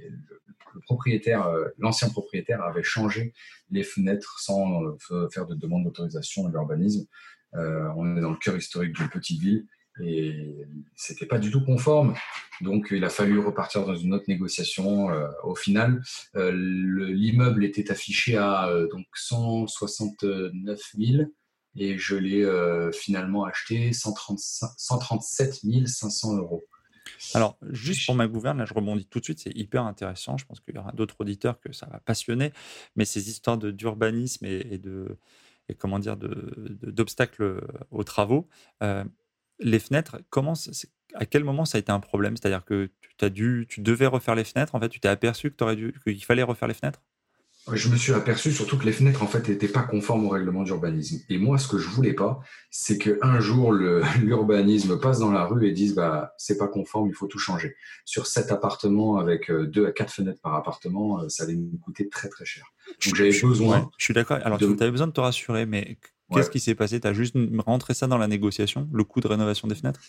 [0.86, 1.48] propriétaire,
[1.78, 3.32] l'ancien propriétaire avait changé
[3.70, 4.96] les fenêtres sans
[5.30, 7.06] faire de demande d'autorisation à l'urbanisme.
[7.52, 9.66] on est dans le cœur historique d'une petite ville
[10.00, 12.14] et c'était pas du tout conforme.
[12.60, 15.10] Donc il a fallu repartir dans une autre négociation.
[15.10, 16.02] Euh, au final,
[16.36, 21.24] euh, l'immeuble était affiché à euh, donc 169 000
[21.74, 22.46] et je l'ai
[22.92, 26.64] finalement acheté 137 500 euros.
[27.32, 30.36] Alors, juste pour ma gouverne, là, je rebondis tout de suite, c'est hyper intéressant.
[30.36, 32.52] Je pense qu'il y aura d'autres auditeurs que ça va passionner,
[32.94, 35.16] mais ces histoires d'urbanisme et, de
[35.70, 38.48] et comment dire d'obstacles aux travaux
[39.58, 40.54] les fenêtres, comment,
[41.14, 42.36] à quel moment ça a été un problème?
[42.36, 45.54] C'est-à-dire que tu, as dû, tu devais refaire les fenêtres, en fait, tu t'es aperçu
[46.04, 47.02] qu'il fallait refaire les fenêtres?
[47.70, 50.64] Je me suis aperçu surtout que les fenêtres en fait n'étaient pas conformes au règlement
[50.64, 51.20] d'urbanisme.
[51.28, 52.40] Et moi, ce que je voulais pas,
[52.72, 53.72] c'est qu'un jour
[54.20, 57.76] l'urbanisme passe dans la rue et dise bah c'est pas conforme, il faut tout changer.
[58.04, 61.78] Sur cet appartement avec euh, deux à quatre fenêtres par appartement, euh, ça allait me
[61.78, 62.64] coûter très très cher.
[63.06, 63.88] Donc j'avais besoin.
[63.96, 64.40] je suis d'accord.
[64.42, 65.98] Alors tu avais besoin de te rassurer, mais
[66.32, 67.00] Qu'est-ce qui s'est passé?
[67.00, 70.00] Tu as juste rentré ça dans la négociation, le coût de rénovation des fenêtres?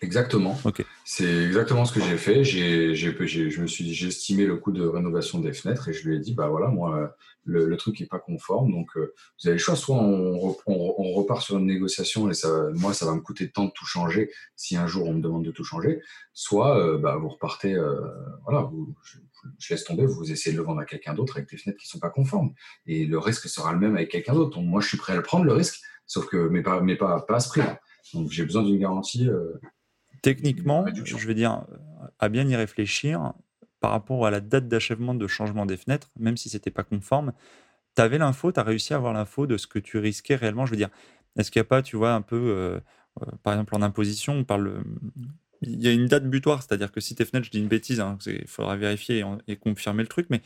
[0.00, 0.58] Exactement.
[1.04, 2.44] C'est exactement ce que j'ai fait.
[2.44, 6.16] J'ai, je me suis, j'ai estimé le coût de rénovation des fenêtres et je lui
[6.16, 8.70] ai dit, bah voilà, moi, le, truc n'est pas conforme.
[8.70, 9.76] Donc, euh, vous avez le choix.
[9.76, 13.66] Soit on, on, repart sur une négociation et ça, moi, ça va me coûter temps
[13.66, 16.00] de tout changer si un jour on me demande de tout changer.
[16.32, 18.00] Soit, euh, bah, vous repartez, euh,
[18.44, 19.18] voilà, vous, je,
[19.58, 21.86] je, laisse tomber, vous essayez de le vendre à quelqu'un d'autre avec des fenêtres qui
[21.86, 22.52] ne sont pas conformes.
[22.86, 24.60] Et le risque sera le même avec quelqu'un d'autre.
[24.60, 27.20] moi, je suis prêt à le prendre, le risque, Sauf que, mais pas, mais pas,
[27.20, 27.80] pas à ce prix-là.
[28.14, 29.28] Donc j'ai besoin d'une garantie.
[30.22, 31.66] Techniquement, je veux dire,
[32.18, 33.34] à bien y réfléchir,
[33.80, 37.32] par rapport à la date d'achèvement de changement des fenêtres, même si c'était pas conforme,
[37.94, 40.64] tu avais l'info, tu as réussi à avoir l'info de ce que tu risquais réellement.
[40.64, 40.88] Je veux dire,
[41.36, 42.80] est-ce qu'il n'y a pas, tu vois, un peu,
[43.42, 44.82] par exemple en imposition, on parle
[45.62, 48.00] il y a une date butoir, c'est-à-dire que si tes fenêtres, je dis une bêtise,
[48.00, 50.42] hein, il faudra vérifier et, confirmer le truc, mais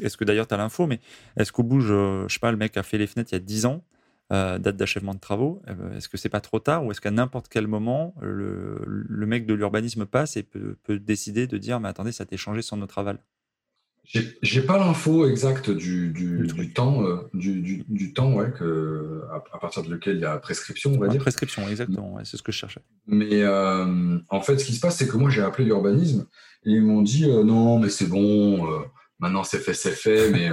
[0.00, 1.00] est-ce que d'ailleurs tu as l'info, mais
[1.36, 3.36] est-ce qu'au bout, je, je sais pas, le mec a fait les fenêtres il y
[3.36, 3.84] a 10 ans,
[4.32, 7.12] euh, date d'achèvement de travaux, ben, est-ce que c'est pas trop tard ou est-ce qu'à
[7.12, 11.88] n'importe quel moment, le, mec de l'urbanisme passe et peut, peut, décider de dire, mais
[11.88, 13.20] attendez, ça t'est changé sans notre aval?
[14.06, 19.58] J'ai pas l'info exacte du, du, du temps, euh, du, du, temps ouais, que, à,
[19.58, 21.20] partir de lequel il y a prescription, on va dire.
[21.20, 22.80] Prescription, exactement, c'est ce que je cherchais.
[23.06, 26.26] Mais euh, en fait, ce qui se passe, c'est que moi, j'ai appelé l'urbanisme
[26.64, 28.68] et ils m'ont dit non, mais c'est bon,
[29.18, 30.50] maintenant c'est fait, c'est fait, mais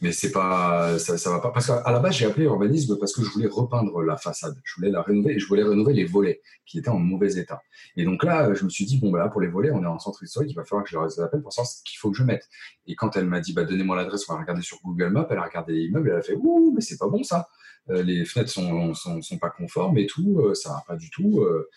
[0.00, 1.50] mais c'est pas ça, ça va pas.
[1.50, 4.56] Parce qu'à la base j'ai appelé urbanisme parce que je voulais repeindre la façade.
[4.64, 7.60] Je voulais la rénover et je voulais rénover les volets qui étaient en mauvais état.
[7.96, 9.86] Et donc là je me suis dit bon bah là pour les volets on est
[9.86, 12.10] en centre historique il va falloir que je leur appelle pour savoir ce qu'il faut
[12.10, 12.48] que je mette.
[12.86, 15.38] Et quand elle m'a dit bah donnez-moi l'adresse on va regarder sur Google Maps elle
[15.38, 17.48] a regardé les immeubles elle a fait ouh mais c'est pas bon ça.
[17.90, 21.08] Euh, les fenêtres sont, sont, sont pas conformes et tout euh, ça va pas du
[21.10, 21.68] tout euh,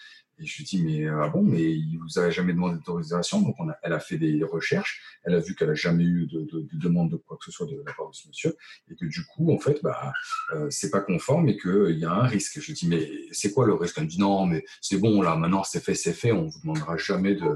[0.42, 3.42] et je lui dis, mais euh, ah bon, mais il vous a jamais demandé d'autorisation.
[3.42, 5.02] Donc, on a, elle a fait des recherches.
[5.24, 7.52] Elle a vu qu'elle a jamais eu de, de, de, demande de quoi que ce
[7.52, 8.58] soit de la part de ce monsieur.
[8.90, 10.14] Et que du coup, en fait, bah,
[10.54, 12.60] euh, c'est pas conforme et qu'il y a un risque.
[12.60, 13.96] Je lui dis, mais c'est quoi le risque?
[13.98, 16.32] Elle me dit, non, mais c'est bon, là, maintenant, c'est fait, c'est fait.
[16.32, 17.56] On vous demandera jamais de,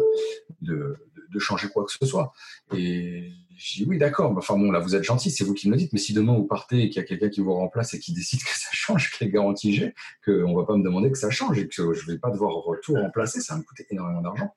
[0.61, 0.95] de,
[1.33, 2.33] de changer quoi que ce soit.
[2.75, 4.33] Et je dis oui, d'accord.
[4.37, 5.93] Enfin bon, là, vous êtes gentil, c'est vous qui me le dites.
[5.93, 8.13] Mais si demain vous partez et qu'il y a quelqu'un qui vous remplace et qui
[8.13, 9.93] décide que ça change, quelle garantie j'ai
[10.23, 12.31] qu'on ne va pas me demander que ça change et que je ne vais pas
[12.31, 14.53] devoir tout remplacer Ça va me coûter énormément d'argent.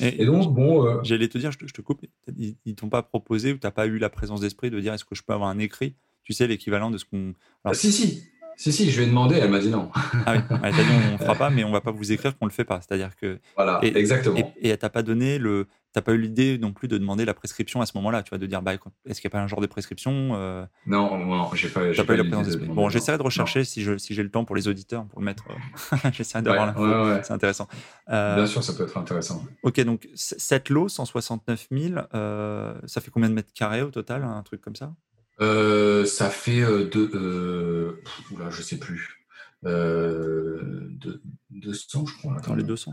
[0.00, 0.86] Et, donc, bon.
[0.86, 2.00] Euh, j'allais te dire, je te, coupe,
[2.36, 4.94] ils, ne t'ont pas proposé ou tu n'as pas eu la présence d'esprit de dire
[4.94, 7.34] est-ce que je peux avoir un écrit Tu sais, l'équivalent de ce qu'on.
[7.64, 8.22] Ah, si, si.
[8.60, 9.90] Si, si, je lui ai demandé, elle m'a dit non.
[10.26, 12.12] Ah oui, elle t'a dit on ne fera pas, mais on ne va pas vous
[12.12, 12.78] écrire qu'on ne le fait pas.
[12.82, 13.38] C'est-à-dire que.
[13.56, 14.36] Voilà, exactement.
[14.36, 17.24] Et, et elle t'a pas donné le t'as pas eu l'idée non plus de demander
[17.24, 18.74] la prescription à ce moment-là, tu vois, de dire bah,
[19.06, 20.64] est-ce qu'il n'y a pas un genre de prescription euh?
[20.86, 22.68] Non, non, j'ai pas, pas, pas, eu la présence d'esprit.
[22.68, 25.44] Bon, j'essaierai de rechercher si j'ai si le temps pour les auditeurs pour le mettre.
[25.50, 27.22] Euh, j'essaierai d'avoir l'info.
[27.22, 27.66] C'est intéressant.
[28.10, 29.42] Euh, Bien sûr, ça peut être intéressant.
[29.62, 34.42] Ok, donc cette lot, 169 000, ça fait combien de mètres carrés au total, un
[34.42, 34.92] truc comme ça?
[35.40, 38.00] Ça fait deux.
[38.32, 39.20] oula, je sais plus.
[39.62, 42.36] 200, je crois.
[42.46, 42.92] Dans les 200.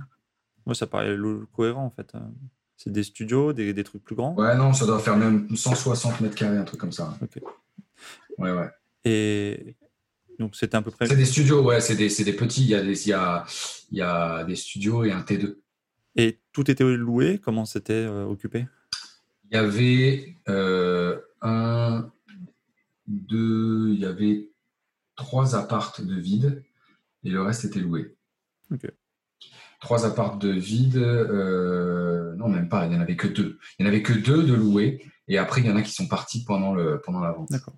[0.65, 1.15] Moi, ça paraît
[1.53, 2.13] cohérent en fait.
[2.75, 4.35] C'est des studios, des, des, trucs plus grands?
[4.35, 7.17] Ouais, non, ça doit faire même 160 mètres carrés, un truc comme ça.
[7.21, 7.41] Ok.
[8.37, 8.69] Ouais, ouais.
[9.03, 9.75] Et
[10.37, 11.07] donc, c'était à peu près.
[11.07, 12.63] C'est des studios, ouais, c'est des, des, petits.
[12.63, 13.45] Il y, a des, il, y a,
[13.91, 15.55] il y a des studios et un T2.
[16.15, 17.39] Et tout était loué?
[17.43, 18.67] Comment c'était euh, occupé?
[19.49, 22.11] Il y avait euh, un,
[23.07, 24.51] deux, il y avait
[25.15, 26.63] trois appartes de vide
[27.23, 28.15] et le reste était loué.
[29.79, 30.97] Trois apparts de vide.
[30.97, 32.85] Euh, non, même pas.
[32.85, 33.59] Il n'y en avait que deux.
[33.77, 35.05] Il n'y en avait que deux de loués.
[35.27, 37.49] Et après, il y en a qui sont partis pendant, le, pendant la vente.
[37.51, 37.77] D'accord.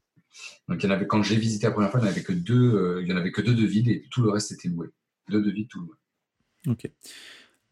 [0.68, 2.24] Donc, il y en avait, quand j'ai visité la première fois, il n'y en avait
[2.24, 2.76] que deux.
[2.76, 4.88] Euh, il y en avait que deux de vide et tout le reste était loué.
[5.30, 5.96] Deux de vide, tout loué.
[6.68, 6.92] Ok.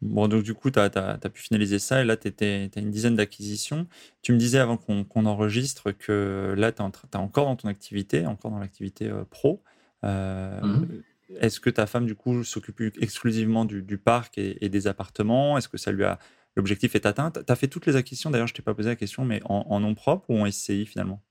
[0.00, 3.16] Bon, donc du coup, tu as, pu finaliser ça et là, tu as une dizaine
[3.16, 3.88] d'acquisitions.
[4.22, 8.50] Tu me disais avant qu'on enregistre que là, tu es, encore dans ton activité, encore
[8.50, 9.62] dans l'activité euh, pro.
[10.04, 11.02] Euh, mmh.
[11.40, 15.58] Est-ce que ta femme, du coup, s'occupe exclusivement du, parc et, des appartements?
[15.58, 16.18] Est-ce que ça lui a.
[16.56, 17.30] L'objectif est atteint?
[17.30, 19.40] Tu as fait toutes les acquisitions, d'ailleurs, je ne t'ai pas posé la question, mais
[19.44, 21.22] en, nom propre ou en SCI finalement?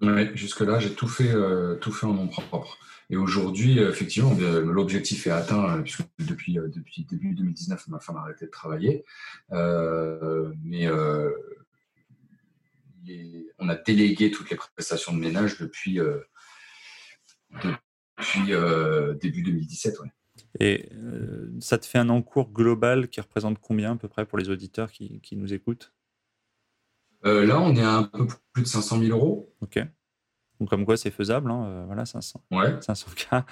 [0.00, 2.78] Jusque-là, j'ai tout, fait, euh, tout fait en nom propre.
[3.10, 8.16] Et aujourd'hui, euh, effectivement, l'objectif est atteint, euh, puisque depuis, depuis début 2019, ma femme
[8.16, 9.04] a arrêté de travailler.
[9.50, 10.88] mais
[13.58, 16.00] on a délégué toutes les prestations de ménage depuis,
[17.62, 20.00] depuis euh, début 2017.
[20.00, 20.08] Ouais.
[20.60, 24.38] Et euh, ça te fait un encours global qui représente combien à peu près pour
[24.38, 25.92] les auditeurs qui nous écoutent?
[27.26, 29.52] Euh, Là, on est à un peu plus de 500 000 euros.
[29.60, 29.78] Ok.
[30.60, 32.76] Donc comme quoi c'est faisable, hein, voilà, 500, ouais.
[32.80, 33.44] 500 k.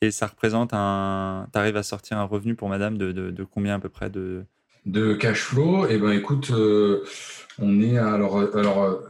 [0.00, 1.48] Et ça représente un.
[1.52, 4.44] Tu arrives à sortir un revenu pour madame de, de, combien à peu près de...
[4.84, 6.52] de cash flow Eh ben écoute,
[7.58, 9.00] on est à, alors, alors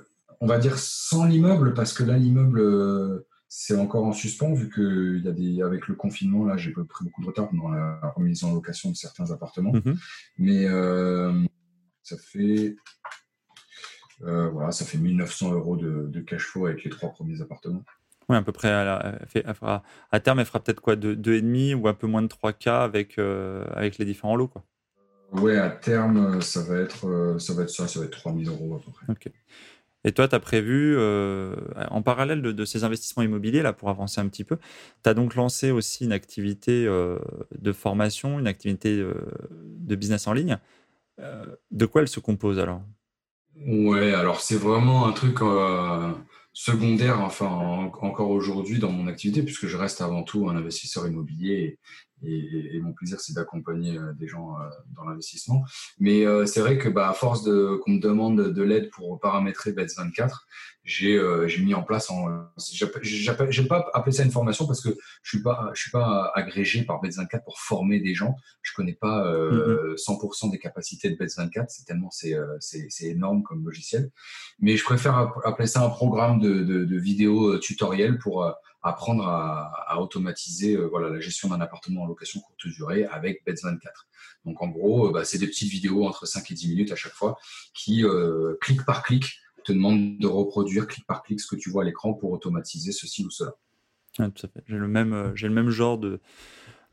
[0.40, 5.18] on va dire sans l'immeuble, parce que là, l'immeuble c'est encore en suspens vu que
[5.18, 8.44] y a des, avec le confinement, là, j'ai pris beaucoup de retard dans la remise
[8.44, 9.72] en location de certains appartements.
[9.72, 9.96] Mhm.
[10.38, 11.32] Mais euh,
[12.02, 12.76] ça fait
[14.22, 17.84] euh, voilà, ça fait 1900 euros de, cash flow avec les trois premiers appartements.
[18.28, 18.70] Oui, à peu près.
[18.70, 19.14] À,
[20.10, 23.64] à, terme, elle fera peut-être quoi 2,5 ou un peu moins de 3K avec, euh,
[23.72, 24.64] avec les différents lots quoi.
[25.32, 28.76] Ouais, à terme, ça va être ça, va être ça, ça va être 3000 euros
[28.76, 29.32] à peu près.
[30.04, 34.28] Et toi, tu as prévu, en parallèle de, ces investissements immobiliers, là, pour avancer un
[34.28, 34.56] petit peu,
[35.02, 39.04] tu as donc lancé aussi une activité de formation, une activité
[39.60, 40.58] de business en ligne.
[41.18, 42.82] de quoi elle se compose alors?
[43.64, 45.38] Ouais, alors c'est vraiment un truc
[46.52, 47.46] secondaire, enfin
[48.00, 51.78] encore aujourd'hui dans mon activité, puisque je reste avant tout un investisseur immobilier
[52.22, 55.64] et, mon plaisir, c'est d'accompagner euh, des gens euh, dans l'investissement.
[55.98, 59.20] Mais euh, c'est vrai que, bah, à force de qu'on me demande de l'aide pour
[59.20, 60.46] paramétrer BETS 24,
[60.84, 62.10] j'ai j'ai mis en place.
[62.10, 62.46] En,
[63.02, 64.90] j'aime pas appeler ça une formation parce que
[65.22, 68.36] je suis pas je suis pas agrégé par BETS 24 pour former des gens.
[68.62, 70.50] Je connais pas 100% mm-hmm.
[70.52, 71.70] des capacités de BETS 24.
[71.70, 74.10] C'est tellement c'est c'est énorme comme logiciel.
[74.60, 78.44] Mais je préfère appeler ça un programme de, de, de vidéos tutoriels pour
[78.87, 83.80] apprendre à, automatiser euh, voilà, la gestion d'un appartement en location courte durée avec Bets24.
[84.45, 86.97] Donc en gros, euh, bah, c'est des petites vidéos entre 5 et 10 minutes à
[86.97, 87.37] chaque fois
[87.74, 91.70] qui, euh, clic par clic, te demandent de reproduire clic par clic ce que tu
[91.70, 93.53] vois à l'écran pour automatiser ceci ou cela.
[94.66, 96.20] J'ai le, même, j'ai le même genre de,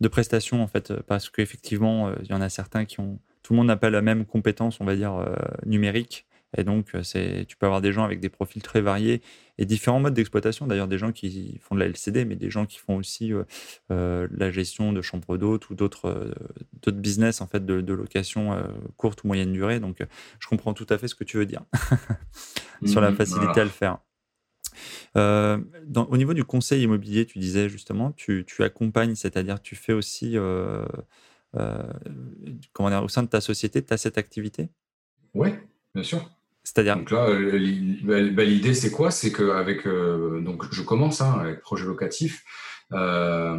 [0.02, 3.20] de prestations en fait, parce qu'effectivement, il y en a certains qui ont.
[3.44, 5.26] Tout le monde n'a pas la même compétence, on va dire,
[5.66, 6.26] numérique.
[6.58, 9.22] Et donc, c'est, tu peux avoir des gens avec des profils très variés
[9.58, 10.68] et différents modes d'exploitation.
[10.68, 13.44] D'ailleurs, des gens qui font de la LCD, mais des gens qui font aussi euh,
[13.92, 16.34] euh, la gestion de chambres d'hôtes ou d'autres,
[16.82, 18.64] d'autres business en fait de, location
[18.98, 19.80] courte ou moyenne durée.
[19.80, 20.04] Donc,
[20.40, 21.64] je comprends tout à fait ce que tu veux dire
[22.86, 24.00] sur la mmh, facilité à le faire.
[25.16, 30.36] au niveau du conseil immobilier, tu disais justement, tu, tu accompagnes, c'est-à-dire tu fais aussi,
[32.74, 34.70] comment dire, au sein de ta société, tu as cette activité?
[35.36, 35.50] Oui,
[35.94, 36.30] bien sûr.
[36.76, 39.12] Donc là, euh, bah, bah, l'idée, c'est quoi?
[39.12, 39.86] C'est qu'avec.
[39.86, 42.44] Euh, donc, je commence hein, avec projet locatif.
[42.94, 43.58] Euh,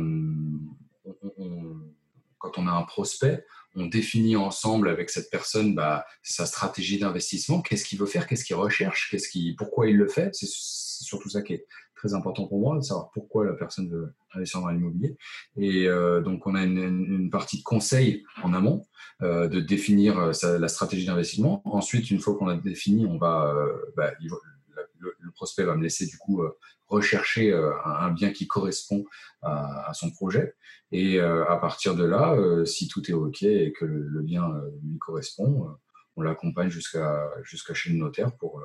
[2.38, 3.44] quand on a un prospect,
[3.76, 8.44] on définit ensemble avec cette personne bah, sa stratégie d'investissement, qu'est-ce qu'il veut faire, qu'est-ce
[8.44, 10.34] qu'il recherche, qu'est-ce qui, pourquoi il le fait?
[10.34, 11.66] C'est surtout ça qui est
[12.04, 15.16] très important pour moi, de savoir pourquoi la personne veut investir dans l'immobilier.
[15.56, 15.86] Et
[16.24, 18.84] donc, on a une, une, partie de conseil en amont
[19.22, 21.62] euh, de définir euh, la stratégie d'investissement.
[21.64, 26.06] Ensuite, une fois qu'on a défini, on va, euh, bah, le, prospect va me laisser
[26.06, 26.42] du coup
[26.86, 27.52] rechercher
[27.84, 29.04] un, bien qui correspond
[29.42, 30.54] à, son projet.
[30.92, 34.48] Et à partir de là, si tout est OK et que le, bien
[34.84, 35.76] lui correspond,
[36.14, 38.62] on l'accompagne jusqu'à jusqu'à chez le notaire pour,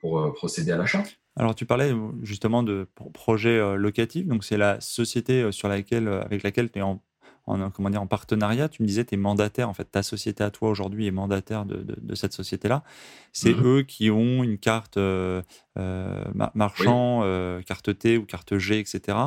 [0.00, 1.04] pour, procéder à l'achat.
[1.38, 4.26] Alors, tu parlais justement de projet locatif.
[4.26, 7.00] Donc, c'est la société sur laquelle, avec laquelle tu es en
[7.48, 8.68] en, comment dire, en partenariat.
[8.68, 11.64] Tu me disais, tu es mandataire, en fait, ta société à toi aujourd'hui est mandataire
[11.64, 12.84] de, cette société-là.
[13.32, 13.66] C'est mhm.
[13.66, 15.42] eux qui ont une carte euh,
[15.78, 16.24] euh,
[16.54, 19.18] marchand, euh, carte T ou carte G, etc.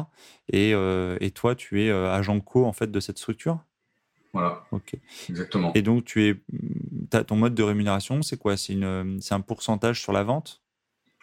[0.52, 3.60] Et, toi, tu es agent co, en fait, de cette structure?
[4.34, 4.64] Voilà.
[4.72, 4.96] Ok.
[5.30, 5.72] Exactement.
[5.76, 6.42] Et donc, tu es,
[7.14, 8.56] as ton mode de rémunération, c'est quoi?
[8.58, 10.62] C'est un pourcentage sur la vente?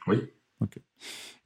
[0.07, 0.19] Oui.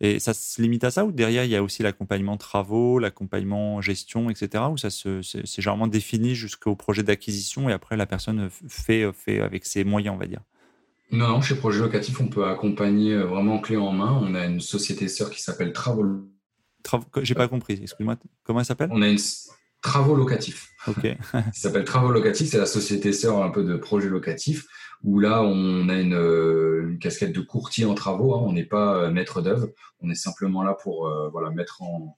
[0.01, 3.81] Et ça se limite à ça ou derrière, il y a aussi l'accompagnement travaux, l'accompagnement
[3.81, 4.65] gestion, etc.
[4.71, 9.65] Ou ça c'est, généralement défini jusqu'au projet d'acquisition et après la personne fait, fait avec
[9.65, 10.41] ses moyens, on va dire?
[11.13, 14.19] Non, non, chez Projet Locatif, on peut accompagner euh, vraiment clé en main.
[14.23, 16.07] On a une société sœur qui s'appelle Travaux.
[17.21, 18.17] J'ai pas compris, excuse-moi.
[18.45, 18.89] Comment elle s'appelle?
[18.93, 19.19] On a une
[19.83, 20.69] Travaux Locatifs.
[20.87, 21.07] Ok.
[21.33, 24.67] ça s'appelle Travaux Locatifs, c'est la société sœur un peu de Projet Locatif
[25.05, 28.35] où là, on a euh, une, casquette de courtier en travaux.
[28.35, 28.43] Hein.
[28.45, 29.69] on n'est pas euh, maître d'œuvre.
[30.01, 32.17] On est simplement là pour euh, voilà, mettre en,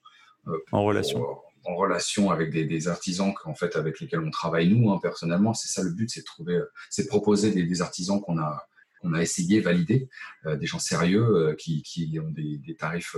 [0.72, 1.24] en relation.
[1.64, 5.54] en relation avec des, artisans en fait, avec lesquels on travaille nous hein, personnellement.
[5.54, 6.60] C'est ça le but, c'est de trouver,
[6.90, 8.66] c'est de proposer des, artisans qu'on a
[9.00, 10.08] qu'on a essayé, validé,
[10.46, 13.16] des gens sérieux qui, qui, ont des, tarifs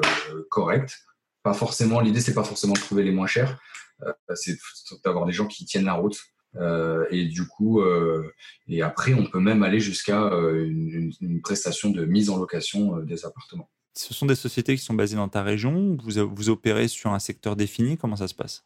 [0.51, 0.93] corrects.
[1.45, 3.61] Pas forcément, l'idée c'est pas forcément de trouver les moins chers,
[4.35, 4.57] c'est
[5.05, 6.19] d'avoir des gens qui tiennent la route,
[6.59, 8.33] euh, et du coup, euh,
[8.69, 13.25] et après, on peut même aller jusqu'à euh, une, prestation de mise en location des
[13.25, 13.69] appartements.
[13.95, 17.19] Ce sont des sociétés qui sont basées dans ta région vous, vous opérez sur un
[17.19, 17.97] secteur défini?
[17.97, 18.65] Comment ça se passe?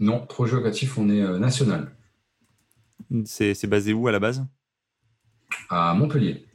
[0.00, 1.94] Non, projet locatif, on est national.
[3.24, 4.44] C'est basé où à la base?
[5.68, 6.46] À Montpellier.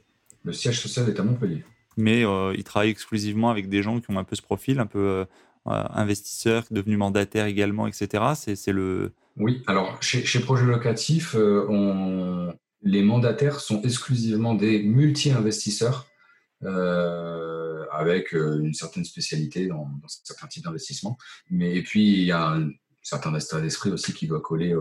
[0.42, 1.64] Le siège social est à Montpellier.
[1.96, 5.24] Mais ils travaillent exclusivement avec des gens qui ont un peu ce profil, un peu
[5.68, 8.24] investisseurs, devenus mandataires également, etc.
[8.34, 12.52] C'est le, oui, alors chez, Projet Locatif, euh,
[12.82, 16.08] les mandataires sont exclusivement des multi-investisseurs
[16.64, 19.88] euh, avec euh, une certaine spécialité dans,
[20.24, 21.16] certains types d'investissement.
[21.50, 22.70] Mais et puis il y a un
[23.02, 24.74] certain état d'esprit aussi qui doit coller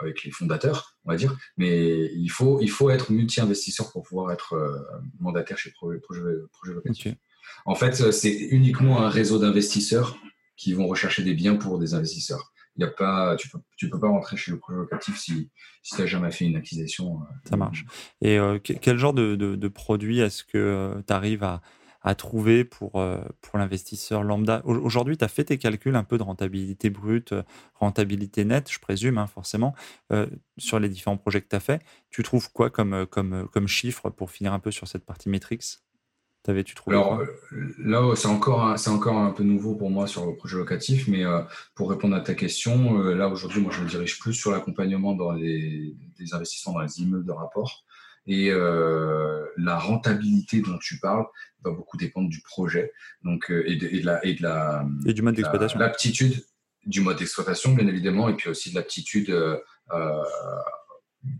[0.00, 1.36] avec les fondateurs, on va dire.
[1.56, 4.56] Mais il faut, il faut être multi-investisseur pour pouvoir être
[5.20, 6.00] mandataire chez Projet,
[6.64, 7.14] Locatif.
[7.64, 10.18] En fait, c'est uniquement un réseau d'investisseurs
[10.56, 13.98] qui vont rechercher des biens pour des investisseurs y a pas, tu peux, tu peux
[13.98, 15.50] pas rentrer chez le projet locatif si,
[15.82, 17.20] tu n'as jamais fait une acquisition.
[17.48, 17.84] Ça marche.
[18.22, 21.60] Et quel genre de, de, produit est-ce que tu arrives à,
[22.16, 24.62] trouver pour, euh, pour l'investisseur lambda?
[24.64, 27.42] Aujourd'hui, tu as fait tes calculs un peu de rentabilité brute, euh,
[27.74, 29.74] rentabilité nette, je présume, hein, forcément,
[30.12, 30.26] euh,
[30.56, 31.82] sur les différents projets que tu as fait.
[32.10, 35.80] Tu trouves quoi comme, comme, comme chiffre pour finir un peu sur cette partie Matrix?
[36.44, 37.22] Tu trouvé Alors,
[37.78, 41.24] là, c'est encore, c'est encore un peu nouveau pour moi sur le projet locatif, mais
[41.74, 45.32] pour répondre à ta question, là aujourd'hui, moi je me dirige plus sur l'accompagnement dans
[45.32, 47.84] les, des investissements dans les immeubles de rapport.
[48.28, 51.24] Et euh, la rentabilité dont tu parles
[51.64, 52.92] va beaucoup dépendre du projet
[53.24, 54.86] donc, euh, et, de, la, et de la.
[55.06, 55.78] Et du mode d'exploitation.
[55.78, 56.44] L'aptitude
[56.84, 59.56] du mode d'exploitation, bien évidemment, et puis aussi de l'aptitude euh,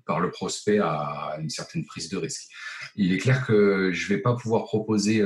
[0.06, 2.48] par le prospect à une certaine prise de risque.
[2.96, 5.24] Il est clair que je ne vais pas pouvoir proposer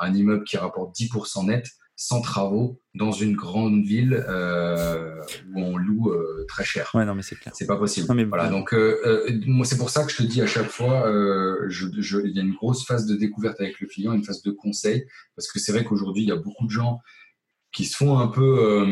[0.00, 1.66] un immeuble qui rapporte 10% net
[2.02, 5.20] sans travaux dans une grande ville euh,
[5.52, 6.90] où on loue euh, très cher.
[6.94, 7.52] Ouais, non, mais c'est clair.
[7.54, 8.06] C'est pas possible.
[8.26, 11.04] voilà, donc euh, moi c'est pour ça que je te dis à chaque fois,
[11.68, 11.86] je,
[12.24, 15.04] il y a une grosse phase de découverte avec le client, une phase de conseil,
[15.36, 17.00] parce que c'est vrai qu'aujourd'hui il y a beaucoup de gens
[17.70, 18.86] qui se font un peu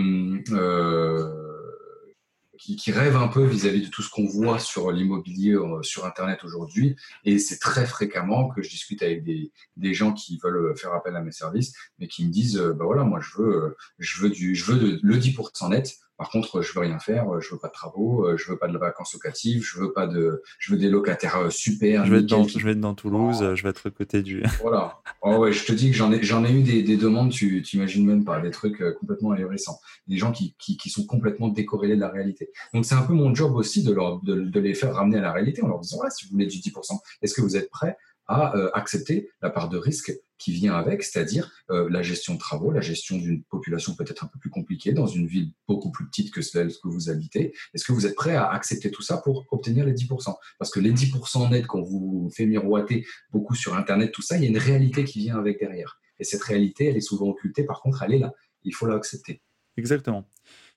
[2.59, 6.45] qui, rêvent un peu vis-à-vis de tout ce qu'on voit sur l'immobilier euh, sur Internet
[6.45, 6.97] aujourd'hui.
[7.25, 11.17] Et c'est très fréquemment que je discute avec des, des, gens qui veulent faire appel
[11.17, 14.21] à mes services, mais qui me disent, euh, bah voilà, moi je veux, euh, je
[14.21, 17.55] veux, du, je veux de, le 10% net par contre, je veux rien faire, je
[17.55, 20.43] veux pas de travaux, euh, je veux pas de vacances locatives, je veux pas de,
[20.59, 22.05] je veux des locataires euh, super.
[22.05, 24.43] Je vais être dans, je vais être dans Toulouse, je vais être côté du.
[24.61, 25.01] Voilà.
[25.23, 27.63] Oh ouais, je te dis que j'en ai, j'en ai eu des, des demandes, tu
[27.63, 31.49] t'imagines même pas, des trucs euh, complètement ahurissants, des gens qui, qui, qui, sont complètement
[31.49, 32.51] décorrélés de la réalité.
[32.75, 35.23] Donc c'est un peu mon job aussi de leur, de, de les faire ramener à
[35.23, 37.71] la réalité en leur disant ouais, si vous voulez du 10%, est-ce que vous êtes
[37.71, 37.97] prêts
[38.27, 42.71] à accepter la part de risque qui vient avec, c'est-à-dire euh, la gestion de travaux,
[42.71, 46.33] la gestion d'une population peut-être un peu plus compliquée dans une ville beaucoup plus petite
[46.33, 47.53] que celle que vous habitez.
[47.75, 50.81] Est-ce que vous êtes prêt à accepter tout ça pour obtenir les 10% Parce que
[50.81, 54.49] les 10% nets qu'on vous fait miroiter beaucoup sur Internet, tout ça, il y a
[54.49, 56.01] une réalité qui vient avec derrière.
[56.19, 57.65] Et cette réalité, elle est souvent occultée.
[57.65, 58.33] Par contre, elle est là.
[58.65, 59.43] Il faut l'accepter.
[59.77, 60.29] Exactement.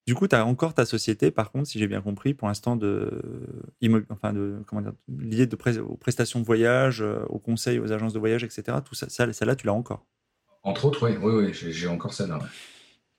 [0.07, 2.75] Du coup, tu as encore ta société, par contre, si j'ai bien compris, pour l'instant,
[2.75, 3.21] de,
[4.09, 8.13] enfin de, comment dire, liée de aux prestations de voyage, euh, aux conseils, aux agences
[8.13, 8.79] de voyage, etc.
[8.83, 10.07] Tout ça, celle-là, tu l'as encore
[10.63, 12.39] Entre autres, oui, oui, oui j'ai encore celle-là.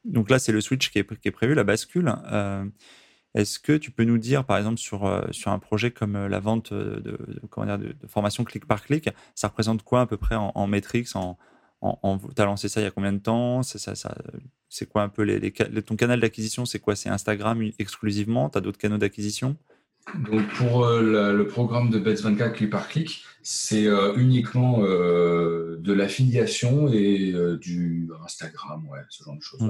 [0.05, 2.13] Donc là, c'est le switch qui est, qui est, prévu, la bascule.
[2.33, 2.65] Euh,
[3.35, 6.41] est-ce que tu peux nous dire, par exemple, sur, euh, sur un projet comme la
[6.41, 7.17] vente de,
[7.49, 10.69] comment dire, de, formation clic par clic, ça représente quoi à peu près en, en
[10.69, 11.39] en, en,
[11.83, 13.63] tu as lancé ça il y a combien de temps?
[13.63, 14.15] Ça, ça,
[14.69, 15.53] c'est quoi un peu les,
[15.83, 16.97] ton canal d'acquisition C'est quoi?
[16.97, 18.49] C'est Instagram exclusivement?
[18.49, 19.57] Tu as d'autres canaux d'acquisition?
[20.15, 25.93] Donc pour euh, le programme de Bets24 clic par clic, c'est euh, uniquement euh, de
[25.93, 29.61] l'affiliation et du Instagram, ouais, ce genre de choses.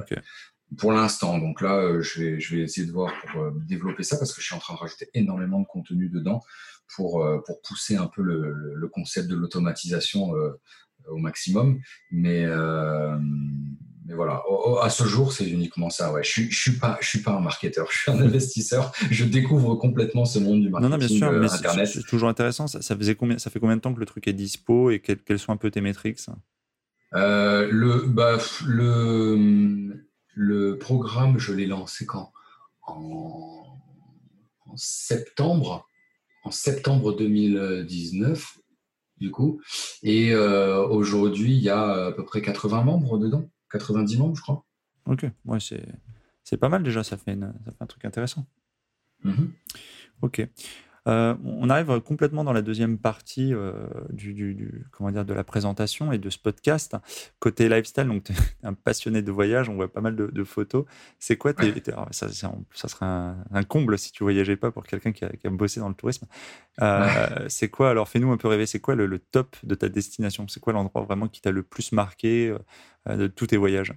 [0.79, 4.33] Pour l'instant, donc là, je, vais, je vais essayer de voir pour développer ça parce
[4.33, 6.41] que je suis en train de rajouter énormément de contenu dedans
[6.97, 10.33] pour, pour pousser un peu le, le concept de l'automatisation
[11.09, 11.81] au maximum.
[12.11, 12.47] Mais
[14.05, 14.43] mais voilà,
[14.83, 16.13] à ce jour, c'est uniquement ça.
[16.13, 16.25] Ouais.
[16.25, 18.93] Je ne je suis, pas, je suis pas un marketeur, je suis un investisseur.
[19.11, 20.91] je découvre complètement ce monde du marketing.
[20.91, 22.67] Non, non bien sûr, euh, mais c'est toujours intéressant.
[22.67, 25.01] Ça, ça, faisait combien, ça fait combien de temps que le truc est dispo et
[25.01, 26.21] quels, sont un peu tes métriques
[27.15, 32.33] euh, le, bah, le, le programme, je l'ai lancé quand?
[32.87, 33.79] En,
[34.67, 35.87] en, septembre,
[36.45, 38.59] en septembre 2019,
[39.23, 39.63] du coup.
[40.03, 43.49] Et euh, aujourd'hui, il y a à peu près 80 membres dedans.
[43.71, 44.67] 90 membres, je crois.
[45.07, 45.59] Ok, ouais,
[46.45, 48.45] c'est pas mal déjà, ça fait, ça fait un truc intéressant.
[49.25, 49.49] Mm-hmm.
[50.23, 50.47] Ok.
[51.09, 53.73] Euh, on arrive complètement dans la deuxième partie euh,
[54.11, 56.97] du, comment dire, de la présentation et de ce podcast.
[57.41, 60.85] Côté lifestyle, donc tu es un passionné de voyage, on voit pas mal de, photos.
[61.19, 61.53] C'est quoi
[62.11, 65.89] ça, ça, serait un, comble si tu voyageais pas pour quelqu'un qui, a bossé dans
[65.89, 66.27] le tourisme.
[66.81, 70.49] Euh, c'est quoi, alors fais-nous un peu rêver, c'est quoi le, top de ta destination?
[70.49, 72.55] C'est quoi l'endroit vraiment qui t'a le plus marqué
[73.09, 73.95] de tous tes voyages?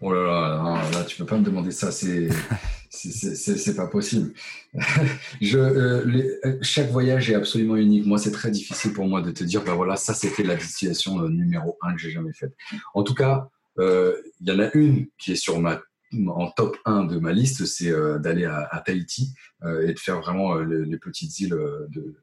[0.00, 2.28] Oh là là, là, tu peux pas me demander ça, c'est
[2.94, 4.32] c'est pas possible.
[5.40, 8.06] Je, euh, euh, chaque voyage est absolument unique.
[8.06, 11.20] Moi, c'est très difficile pour moi de te dire, ben voilà, ça c'était la destination
[11.20, 12.54] euh, numéro un que j'ai jamais faite.
[12.94, 15.80] En tout cas, il y en a une qui est sur ma
[16.28, 19.34] en top 1 de ma liste, c'est d'aller à, Tahiti
[19.64, 21.56] et de faire vraiment les petites îles
[21.88, 22.14] de,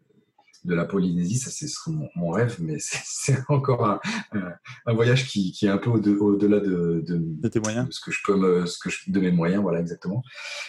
[0.64, 1.68] de la Polynésie, ça c'est
[2.16, 4.00] mon, rêve, mais c'est encore
[4.32, 8.66] un, voyage qui, est un peu au-delà de, de, tes moyens, ce que je peux,
[8.66, 10.24] ce que je, de mes moyens, voilà exactement.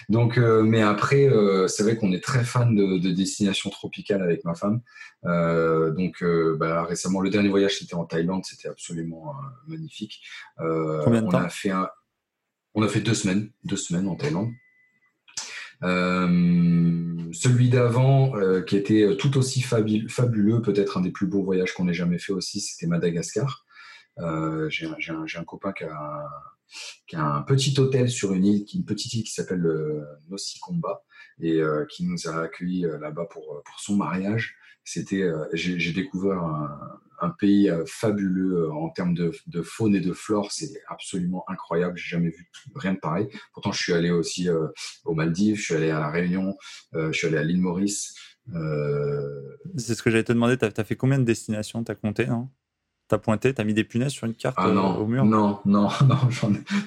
[0.08, 4.44] Donc, euh, mais après, euh, c'est vrai qu'on est très fan de, destinations tropicales avec
[4.44, 4.80] ma femme.
[5.24, 6.24] Euh, donc,
[6.58, 9.34] bah, récemment, le dernier voyage c'était en Thaïlande, c'était absolument
[9.66, 10.22] magnifique.
[10.56, 11.88] Combien de on temps a fait un
[12.74, 14.50] On a fait deux semaines, deux semaines en Thaïlande.
[15.82, 18.32] Celui d'avant,
[18.66, 22.32] qui était tout aussi fabuleux, peut-être un des plus beaux voyages qu'on ait jamais fait
[22.32, 23.66] aussi, c'était Madagascar.
[24.68, 26.28] J'ai un, copain qui a,
[27.14, 31.02] un petit hôtel sur une île, une petite île qui s'appelle le Nosikomba
[31.40, 37.30] et qui nous a accueillis là-bas pour, pour son mariage c'était, euh, j'ai découvert un,
[37.38, 40.50] pays euh, fabuleux euh, en termes de, faune et de flore.
[40.50, 41.96] C'est absolument incroyable.
[41.96, 43.28] J'ai jamais vu rien de pareil.
[43.54, 44.48] Pourtant, je suis allé aussi
[45.04, 46.56] aux Maldives, je suis allé à la Réunion,
[46.92, 48.14] je suis allé à l'île Maurice.
[49.76, 50.56] C'est ce que j'allais te demander.
[50.58, 51.84] Tu as, fait combien de destinations?
[51.84, 52.50] Tu as compté, non
[53.08, 55.24] T'as pointé, t'as mis des punaises sur une carte ah non, au mur?
[55.24, 56.18] Non, non, non,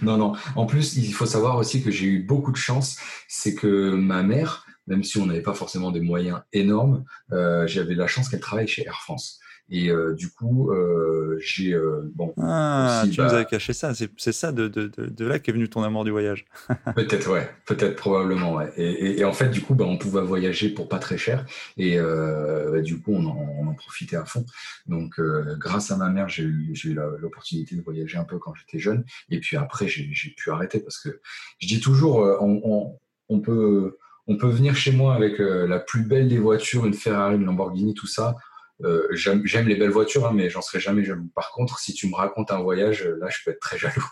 [0.02, 0.34] non, non.
[0.56, 2.98] En plus, il faut savoir aussi que j'ai eu beaucoup de chance.
[3.28, 7.96] C'est que ma mère, même si on n'avait pas forcément des moyens énormes, euh, j'avais
[7.96, 9.40] la chance qu'elle travaille chez Air France.
[9.68, 11.76] Et euh, du coup, euh, j'ai
[12.14, 12.36] bon.
[12.40, 13.94] Ah, tu nous bah avais caché ça.
[13.96, 16.46] C'est ça de, de, de, là qu'est venu ton amour du voyage.
[16.96, 18.72] peut-être, ouais, peut-être probablement, ouais.
[18.78, 21.98] Et, et, en fait, du coup, bah, on pouvait voyager pour pas très cher, et
[21.98, 24.46] bah, du coup, on en, on en, profitait à fond.
[24.86, 25.20] Donc,
[25.58, 29.04] grâce à ma mère, j'ai eu, eu l'opportunité de voyager un peu quand j'étais jeune,
[29.32, 31.22] et puis après, j'ai pu arrêter parce que
[31.58, 33.98] je dis toujours, on, on, on peut
[34.28, 37.46] on peut venir chez moi avec euh, la plus belle des voitures, une Ferrari, une
[37.46, 38.36] Lamborghini, tout ça.
[38.84, 41.30] Euh, j'aime les belles voitures, hein, mais j'en serai jamais jaloux.
[41.34, 44.06] Par contre, si tu me racontes un voyage, euh, là, je peux être très jaloux.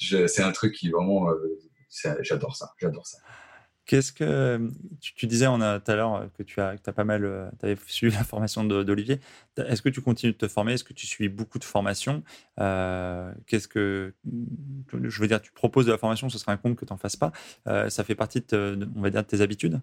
[0.00, 1.28] c'est un truc qui vraiment,
[2.22, 3.18] j'adore ça, j'adore ça.
[3.88, 4.70] Qu'est-ce que
[5.00, 8.22] tu, disais tout à l'heure que tu as, as pas mal, tu avais suivi la
[8.22, 9.18] formation d'Olivier.
[9.56, 10.74] Est-ce que tu continues de te former?
[10.74, 12.22] Est-ce que tu suis beaucoup de formations?
[12.58, 14.12] Qu'est-ce que
[14.92, 16.98] je veux dire Tu proposes de la formation, ce serait un compte que tu n'en
[16.98, 17.32] fasses pas.
[17.64, 19.80] ça fait partie on va dire, de tes habitudes?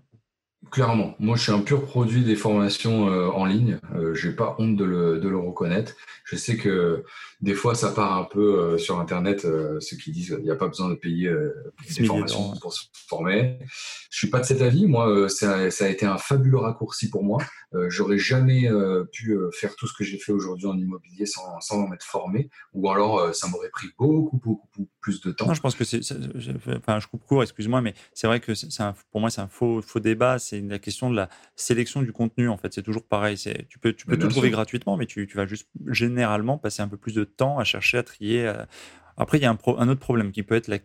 [0.72, 3.80] Clairement, moi je suis un pur produit des formations euh, en ligne.
[3.96, 5.94] Euh, j'ai pas honte de le, de le, reconnaître.
[6.24, 7.04] Je sais que
[7.42, 10.52] des fois ça part un peu euh, sur internet, euh, ceux qui disent qu'il n'y
[10.52, 11.32] a pas besoin de payer
[11.98, 13.60] des formations pour se former.
[14.10, 14.88] Je suis pas de cet avis.
[14.88, 17.40] Moi, ça, ça, a été un fabuleux raccourci pour moi.
[17.90, 18.70] J'aurais jamais
[19.12, 22.90] pu faire tout ce que j'ai fait aujourd'hui en immobilier sans, sans m'être formé, ou
[22.90, 25.48] alors ça m'aurait pris beaucoup, beaucoup, plus de temps.
[25.48, 26.00] Non, je pense que c'est,
[26.78, 28.70] enfin, je coupe court, excuse-moi, mais c'est vrai que c'est
[29.12, 30.40] pour moi c'est un faux, faux débat.
[30.40, 32.50] C'est la question de la sélection du contenu.
[32.50, 33.38] En fait, c'est toujours pareil.
[33.38, 36.82] C'est, tu peux, tu peux tout trouver gratuitement, mais tu, tu, vas juste généralement passer
[36.82, 38.52] un peu plus de temps à chercher, à trier.
[39.18, 40.78] Après, il y a un, un, autre problème qui peut être la,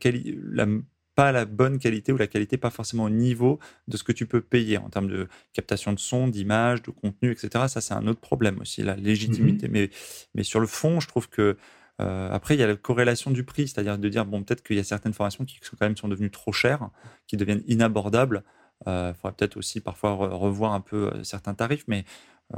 [0.52, 0.66] la
[1.14, 3.58] pas la bonne qualité ou la qualité pas forcément au niveau
[3.88, 7.32] de ce que tu peux payer en termes de captation de son, d'image, de contenu,
[7.32, 7.66] etc.
[7.68, 9.68] Ça, c'est un autre problème aussi, la légitimité.
[9.68, 9.90] Mmh mais,
[10.34, 11.56] mais sur le fond, je trouve que
[12.00, 14.76] euh, après, il y a la corrélation du prix, c'est-à-dire de dire, bon, peut-être qu'il
[14.76, 16.88] y a certaines formations qui sont quand même sont devenues trop chères,
[17.26, 18.42] qui deviennent inabordables.
[18.86, 22.04] Il euh, faudrait peut-être aussi parfois revoir un peu euh, certains tarifs, mais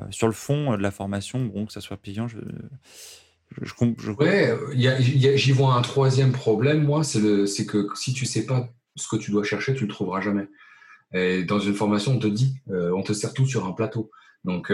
[0.09, 2.39] sur le fond de la formation, bon, que ça soit payant, je,
[3.61, 9.07] je, je, j'y vois un troisième problème, moi, c'est que si tu sais pas ce
[9.07, 10.49] que tu dois chercher, tu le trouveras jamais.
[11.13, 14.11] Et dans une formation, on te dit, on te sert tout sur un plateau.
[14.45, 14.73] Donc,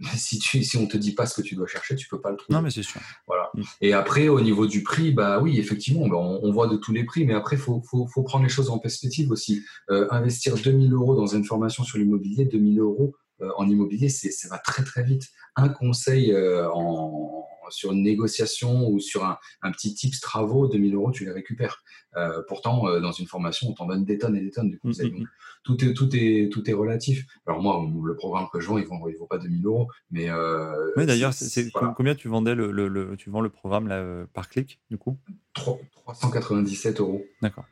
[0.16, 2.30] si, tu, si on te dit pas ce que tu dois chercher, tu peux pas
[2.30, 2.54] le trouver.
[2.54, 3.00] Non, mais c'est sûr.
[3.26, 3.50] Voilà.
[3.54, 3.62] Mm.
[3.80, 7.04] Et après, au niveau du prix, bah oui, effectivement, bah, on, voit de tous les
[7.04, 9.62] prix, mais après, faut, faut, faut prendre les choses en perspective aussi.
[9.90, 14.48] Euh, investir 2000 euros dans une formation sur l'immobilier, 2000 euros euh, en immobilier, ça
[14.48, 15.28] va très très vite.
[15.54, 17.37] Un conseil euh, en,
[17.70, 21.82] sur une négociation ou sur un, un, petit tips travaux, 2000 euros, tu les récupères.
[22.16, 24.76] Euh, pourtant, euh, dans une formation, on t'en donne des tonnes et des tonnes de
[24.76, 25.10] conseils.
[25.10, 25.28] Mm, mm, mm.
[25.64, 27.26] tout, est, tout, est, tout est relatif.
[27.46, 29.88] Alors moi, le programme que je vends, il ne vaut, il vaut pas 2000 euros.
[30.10, 34.26] Mais euh, oui, d'ailleurs, c'est, combien tu vendais le, le, tu vends le programme là,
[34.32, 35.18] par clic, du coup?
[35.54, 37.24] 397 euros.
[37.42, 37.64] D'accord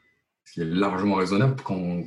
[0.47, 2.05] ce qui est largement raisonnable quand,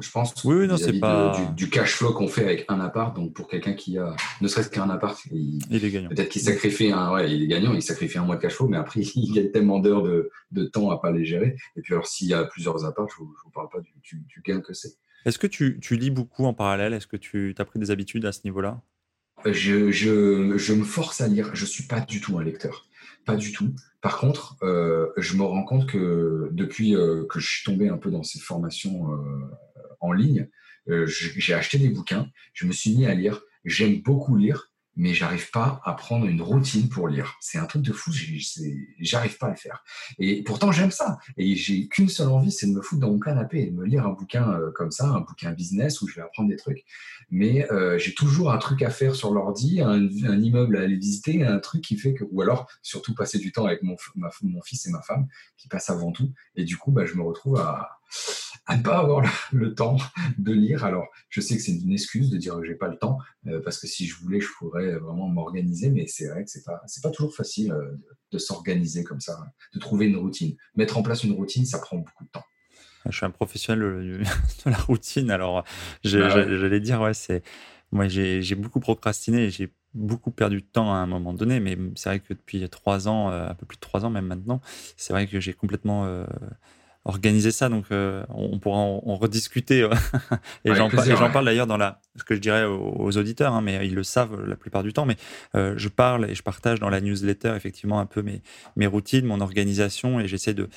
[0.00, 1.52] je pense oui, non, c'est pas...
[1.56, 3.14] du, cash flow qu'on fait avec un appart.
[3.14, 6.08] Donc pour quelqu'un qui a ne serait-ce qu'un appart il, il est gagnant.
[6.08, 8.68] peut-être qu'il sacrifie un ouais, il est gagnant il sacrifie un mois de cash flow
[8.68, 11.56] mais après il gagne tellement d'heures de, de, temps à pas les gérer.
[11.76, 14.42] Et puis alors s'il y a plusieurs apparts je vous, vous parle pas du, du,
[14.46, 14.94] gain que c'est.
[15.26, 16.94] Est-ce que tu, tu, lis beaucoup en parallèle?
[16.94, 18.80] Est-ce que tu as pris des habitudes à ce niveau-là?
[19.44, 21.50] Je, je, je me force à lire.
[21.54, 22.86] Je suis pas du tout un lecteur.
[23.26, 23.74] Pas du tout.
[24.00, 27.98] Par contre, euh, je me rends compte que depuis euh, que je suis tombé un
[27.98, 29.18] peu dans ces formations euh,
[30.00, 30.48] en ligne,
[30.86, 33.42] j'ai acheté des bouquins, je me suis mis à lire.
[33.64, 37.36] J'aime beaucoup lire mais j'arrive pas à prendre une routine pour lire.
[37.40, 38.12] C'est un truc de fou,
[38.98, 39.84] j'arrive pas à le faire.
[40.18, 41.18] Et pourtant, j'aime ça.
[41.36, 43.84] Et j'ai qu'une seule envie, c'est de me foutre dans mon canapé et de me
[43.84, 46.84] lire un bouquin euh, comme ça, un bouquin business où je vais apprendre des trucs.
[47.30, 51.44] Mais euh, j'ai toujours un truc à faire sur l'ordi, un, immeuble à aller visiter,
[51.44, 54.86] un truc qui fait que, ou alors surtout passer du temps avec mon, mon fils
[54.86, 56.32] et ma femme qui passent avant tout.
[56.56, 58.00] Et du coup, bah, je me retrouve à,
[58.70, 59.96] à ne pas avoir le, temps
[60.38, 60.84] de lire.
[60.84, 63.18] Alors, je sais que c'est une excuse de dire que j'ai pas le temps,
[63.48, 66.64] euh, parce que si je voulais, je pourrais vraiment m'organiser, mais c'est vrai que c'est
[66.64, 67.96] pas, c'est pas toujours facile euh,
[68.30, 69.38] de, s'organiser comme ça,
[69.74, 70.56] de trouver une routine.
[70.76, 72.44] Mettre en place une routine, ça prend beaucoup de temps.
[73.06, 73.80] Je suis un professionnel
[74.64, 75.64] de la routine, alors
[76.04, 77.42] bah j'allais dire, ouais, c'est.
[77.92, 82.08] Moi, j'ai beaucoup procrastiné, j'ai beaucoup perdu de temps à un moment donné, mais c'est
[82.08, 84.60] vrai que depuis trois ans, euh, un peu plus de trois ans même maintenant,
[84.96, 86.06] c'est vrai que j'ai complètement
[87.04, 87.68] organiser ça.
[87.68, 89.82] Donc, euh, on pourra en, rediscuter.
[89.82, 89.90] Euh,
[90.64, 90.88] et j'en
[91.30, 94.44] parle d'ailleurs dans la, ce que je dirais aux, auditeurs, hein, mais ils le savent
[94.46, 95.06] la plupart du temps.
[95.06, 95.16] Mais
[95.54, 98.42] euh, je parle et je partage dans la newsletter effectivement un peu mes,
[98.76, 100.68] mes routines, mon organisation, et j'essaie de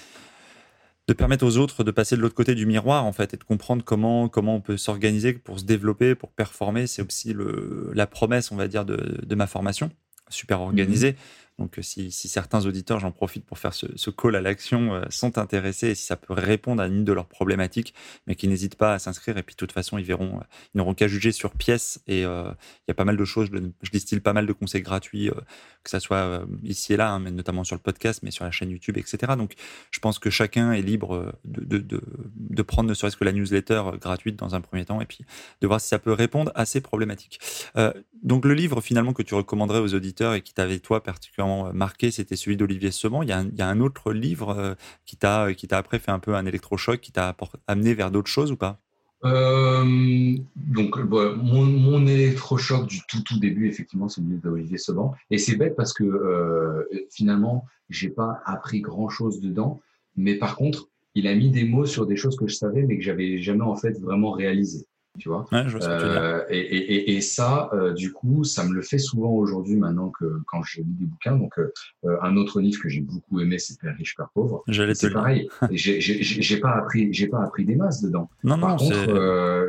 [1.10, 3.44] de permettre aux autres de passer de l'autre côté du miroir en fait et de
[3.44, 6.88] comprendre comment comment on peut s'organiser pour se développer, pour performer.
[6.88, 9.92] C'est aussi le, la promesse, on va dire, de, de ma formation
[10.30, 11.12] super organisée.
[11.12, 15.04] Mmh donc, euh, si, certains auditeurs, j'en profite pour faire ce, call à l'action, euh,
[15.10, 17.94] sont intéressés et si ça peut répondre à une de leurs problématiques,
[18.26, 19.38] mais qui n'hésitent pas à s'inscrire.
[19.38, 20.44] Et puis, de toute façon, ils verront, euh,
[20.74, 22.02] ils n'auront qu'à juger sur pièce.
[22.08, 23.50] Et il y a pas mal de choses.
[23.82, 25.30] Je, distille pas mal de conseils gratuits,
[25.84, 28.50] que ça soit ici et là, hein, mais notamment sur le podcast, mais sur la
[28.50, 29.34] chaîne YouTube, etc.
[29.38, 29.54] Donc,
[29.92, 34.56] je pense que chacun est libre de, prendre ne serait-ce que la newsletter gratuite dans
[34.56, 35.26] un premier temps et puis
[35.62, 37.40] de voir si ça peut répondre à ces problématiques.
[38.24, 41.72] donc, le livre finalement que tu recommanderais aux auditeurs et qui t'avait toi particulièrement euh,
[41.74, 43.24] marqué, c'était celui d'Olivier Semant.
[43.24, 44.76] Il y, a un, autre livre euh,
[45.06, 47.36] qui t'a qui t'a après fait un peu un électrochoc, qui t'a
[47.68, 48.80] amené vers d'autres choses ou pas?
[49.26, 55.14] Euh, donc, mon, électrochoc du tout, tout début, effectivement, c'est le livre d'Olivier Seban.
[55.32, 59.80] Et c'est bête parce que euh, finalement, j'ai pas appris grand chose dedans.
[60.16, 62.98] Mais par contre, il a mis des mots sur des choses que je savais, mais
[62.98, 64.86] que j'avais jamais en fait vraiment réalisées
[65.20, 65.46] tu vois.
[65.54, 70.10] Euh, et, et, et, ça, euh, du coup, ça me le fait souvent aujourd'hui, maintenant
[70.10, 71.38] que quand j'ai lu des bouquins.
[71.38, 74.64] Donc, euh, un autre livre que j'ai beaucoup aimé, c'est Père riche, Père pauvre.
[74.68, 75.50] J'allais C'est pareil.
[75.72, 78.30] j'ai pas appris, j'ai pas appris des masses dedans.
[78.44, 79.14] Non, Par contre,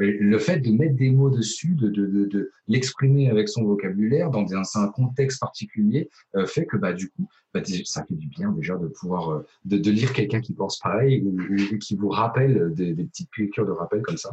[0.01, 4.31] le fait de mettre des mots dessus, de, de, de, de l'exprimer avec son vocabulaire
[4.31, 6.09] dans un, un contexte particulier,
[6.47, 9.91] fait que, bah, du coup, bah, ça fait du bien déjà de pouvoir de, de
[9.91, 13.73] lire quelqu'un qui pense pareil ou, ou, qui vous rappelle des, des petites piqûres de
[13.73, 14.31] rappel comme ça.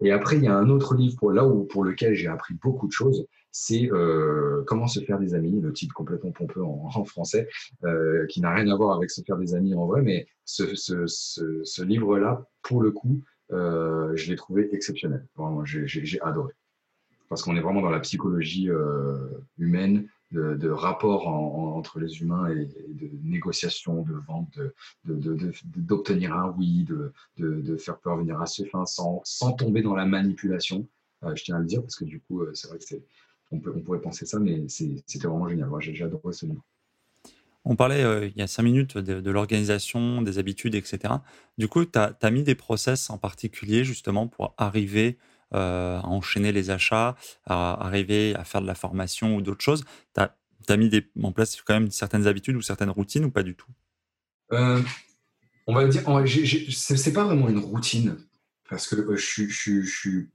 [0.00, 2.54] Et après, il y a un autre livre pour, là où, pour lequel j'ai appris
[2.54, 6.88] beaucoup de choses, c'est euh, Comment se faire des amis, le titre complètement pompeux en,
[6.94, 7.48] en français,
[7.84, 10.74] euh, qui n'a rien à voir avec se faire des amis en vrai, mais ce,
[10.74, 13.22] ce, ce, ce livre-là, pour le coup,
[13.52, 15.26] euh, je l'ai trouvé exceptionnel.
[15.36, 16.52] Vraiment, j'ai adoré.
[17.28, 19.28] Parce qu'on est vraiment dans la psychologie euh,
[19.58, 24.58] humaine, de, de rapport entre les humains et, de négociation, de vente,
[25.04, 26.86] d'obtenir un oui,
[27.36, 30.86] de, faire parvenir à ses fins sans, sans tomber dans la manipulation.
[31.24, 32.94] Euh, je tiens à le dire parce que du coup, euh, c'est vrai que
[33.50, 35.68] on, peut, on pourrait penser ça, mais c'était vraiment génial.
[35.68, 36.62] Moi, j'ai, adoré ce livre.
[37.64, 41.14] On parlait euh, il y a cinq minutes de, l'organisation, des habitudes, etc.
[41.58, 45.18] Du coup, tu as, mis des process en particulier justement pour arriver
[45.54, 49.84] euh, à enchaîner les achats, à arriver à faire de la formation ou d'autres choses.
[50.14, 50.90] Tu as, mis
[51.22, 53.70] en place quand même certaines habitudes ou certaines routines ou pas du tout?
[54.52, 54.82] Euh,
[55.66, 56.02] On va dire,
[56.70, 58.16] c'est pas vraiment une routine
[58.68, 60.26] parce que euh, je, je,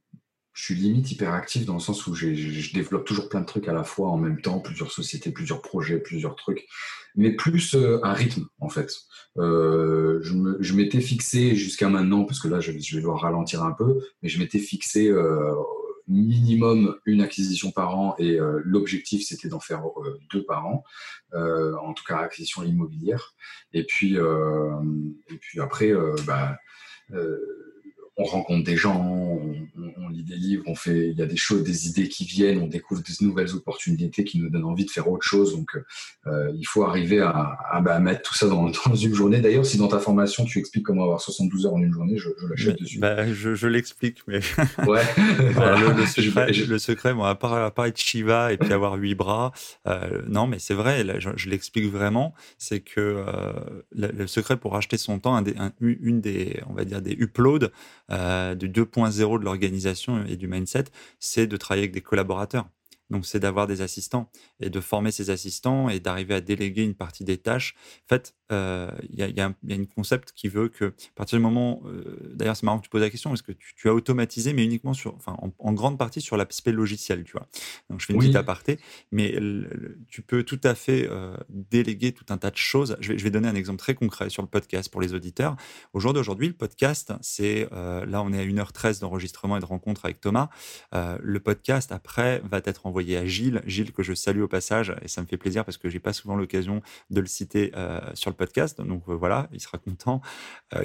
[0.53, 3.73] je suis limite hyperactif dans le sens où je développe toujours plein de trucs à
[3.73, 6.67] la fois en même temps, plusieurs sociétés, plusieurs projets, plusieurs trucs,
[7.15, 8.93] mais plus un rythme en fait.
[9.37, 13.71] Euh, je m'étais fixé jusqu'à maintenant, parce que là je, je, vais devoir ralentir un
[13.71, 15.53] peu, mais je m'étais fixé euh,
[16.11, 20.83] minimum une acquisition par an et euh, l'objectif c'était d'en faire euh, deux par an,
[21.33, 23.33] euh, en tout cas acquisition immobilière.
[23.73, 25.93] Et puis, et puis après,
[26.27, 26.57] bah,
[28.22, 29.39] on rencontre des gens,
[29.97, 32.59] on, lit des livres, on fait, il y a des choses, des idées qui viennent,
[32.59, 35.55] on découvre des nouvelles opportunités qui nous donnent envie de faire autre chose.
[35.55, 35.69] Donc,
[36.28, 39.39] euh, il faut arriver à, bah, mettre tout ça dans, une journée.
[39.39, 42.30] D'ailleurs, si dans ta formation tu expliques comment avoir 72 heures en une journée, je,
[42.39, 42.99] je l'achète dessus.
[42.99, 44.39] Bah, je, l'explique, mais
[44.88, 45.01] ouais.
[46.67, 49.51] le, secret, moi, à part, être Shiva et puis avoir huit bras,
[49.88, 53.54] euh, non, mais c'est vrai, je, l'explique vraiment, c'est que euh,
[53.91, 55.41] le, secret pour acheter son temps,
[55.79, 57.70] une des, on va dire, des uploads
[58.12, 60.86] euh, du 2.0 de l'organisation et du mindset,
[61.20, 62.67] c'est de travailler avec des collaborateurs.
[63.09, 64.32] Donc, c'est d'avoir des assistants
[64.62, 67.75] et de former ces assistants et d'arriver à déléguer une partie des tâches.
[68.05, 71.37] En fait, euh, il y, a, y, a un concept qui veut que, à partir
[71.37, 73.93] du moment, euh, d'ailleurs, c'est marrant que tu poses la question, parce que tu, as
[73.93, 77.47] automatisé, mais uniquement sur, enfin, en, grande partie sur l'aspect logiciel, tu vois.
[77.89, 78.79] Donc, je fais une petite aparté,
[79.11, 79.39] mais
[80.07, 82.97] tu peux tout à fait euh, déléguer tout un tas de choses.
[82.99, 85.55] Je vais, je vais, donner un exemple très concret sur le podcast pour les auditeurs.
[85.93, 90.05] Au jour d'aujourd'hui, le podcast, c'est, là, on est à 1h13 d'enregistrement et de rencontre
[90.05, 90.49] avec Thomas.
[90.93, 95.07] le podcast, après, va être envoyé à Gilles, Gilles que je salue au passage, et
[95.07, 98.29] ça me fait plaisir parce que j'ai pas souvent l'occasion de le citer euh, sur
[98.29, 100.22] le podcast, donc voilà, il sera content,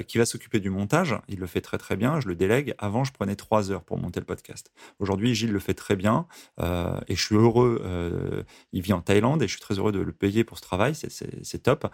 [0.07, 1.15] qui va s'occuper du montage.
[1.27, 2.75] Il le fait très très bien, je le délègue.
[2.77, 4.71] Avant, je prenais trois heures pour monter le podcast.
[4.99, 6.27] Aujourd'hui, Gilles le fait très bien
[7.07, 8.45] et je suis heureux.
[8.73, 10.93] il vit en Thaïlande et je suis très heureux de le payer pour ce travail,
[10.95, 11.87] c'est top.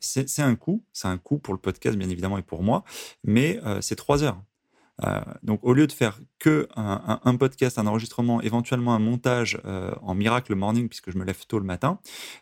[0.00, 2.84] c'est un coût, c'est un coût pour le podcast bien évidemment et pour moi,
[3.24, 4.42] mais c'est trois heures.
[5.42, 10.14] Donc, au lieu de faire que un, podcast, un enregistrement, éventuellement un montage euh, en
[10.14, 12.00] miracle morning, puisque je me lève tôt le matin,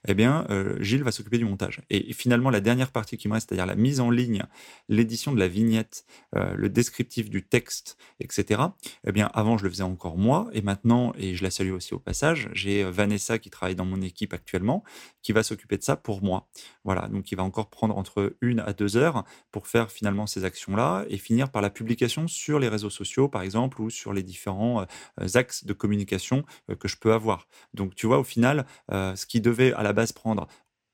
[0.09, 1.83] eh bien, euh, Gilles va s'occuper du montage.
[1.91, 4.45] Et, finalement, la dernière partie qui me reste, c'est-à-dire la mise en ligne,
[4.89, 8.63] l'édition de la vignette, euh, le descriptif du texte, etc.,
[9.07, 11.93] eh bien, avant, je le faisais encore moi, et maintenant, et je la salue aussi
[11.93, 14.83] au passage, j'ai Vanessa qui travaille dans mon équipe actuellement,
[15.23, 16.49] qui va s'occuper de ça pour moi.
[16.85, 20.45] Voilà, donc il va encore prendre entre une à deux heures pour faire finalement ces
[20.45, 24.23] actions-là et finir par la publication sur les réseaux sociaux, par exemple, ou sur les
[24.23, 24.83] différents
[25.21, 27.47] euh, axes de communication euh, que je peux avoir.
[27.75, 30.47] Donc, tu vois, au final, euh, ce qui devait à la base prendre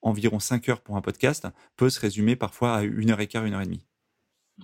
[0.03, 1.47] environ 5 heures pour un podcast
[1.77, 3.85] peut se résumer parfois à une heure et quart, une heure et demie.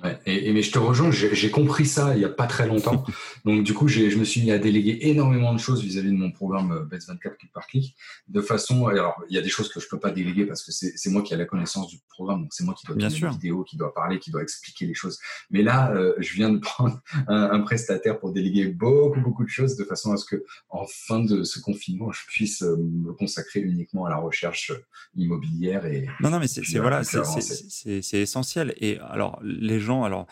[0.02, 3.05] Ouais, et, mais je te rejoins, j'ai compris ça il n'y a pas très longtemps.
[3.44, 6.32] Donc, du coup, je me suis mis à déléguer énormément de choses vis-à-vis de mon
[6.32, 7.94] programme euh, Best 24 clic par clic.
[8.27, 10.64] De façon, alors, il y a des choses que je ne peux pas déléguer parce
[10.64, 12.43] que c'est moi qui ai la connaissance du programme.
[12.43, 13.28] Donc, c'est moi qui dois sûr.
[13.28, 15.19] une vidéo, qui doit parler, qui doit expliquer les choses.
[15.51, 16.98] Mais là, euh, je viens de prendre
[17.28, 21.20] un, prestataire pour déléguer beaucoup, beaucoup de choses de façon à ce que, en fin
[21.20, 24.73] de ce confinement, je puisse euh, me consacrer uniquement à la recherche
[25.16, 26.06] immobilière et.
[26.20, 28.74] Non, non, mais c'est voilà, c'est essentiel.
[28.78, 30.26] Et alors, les gens, alors,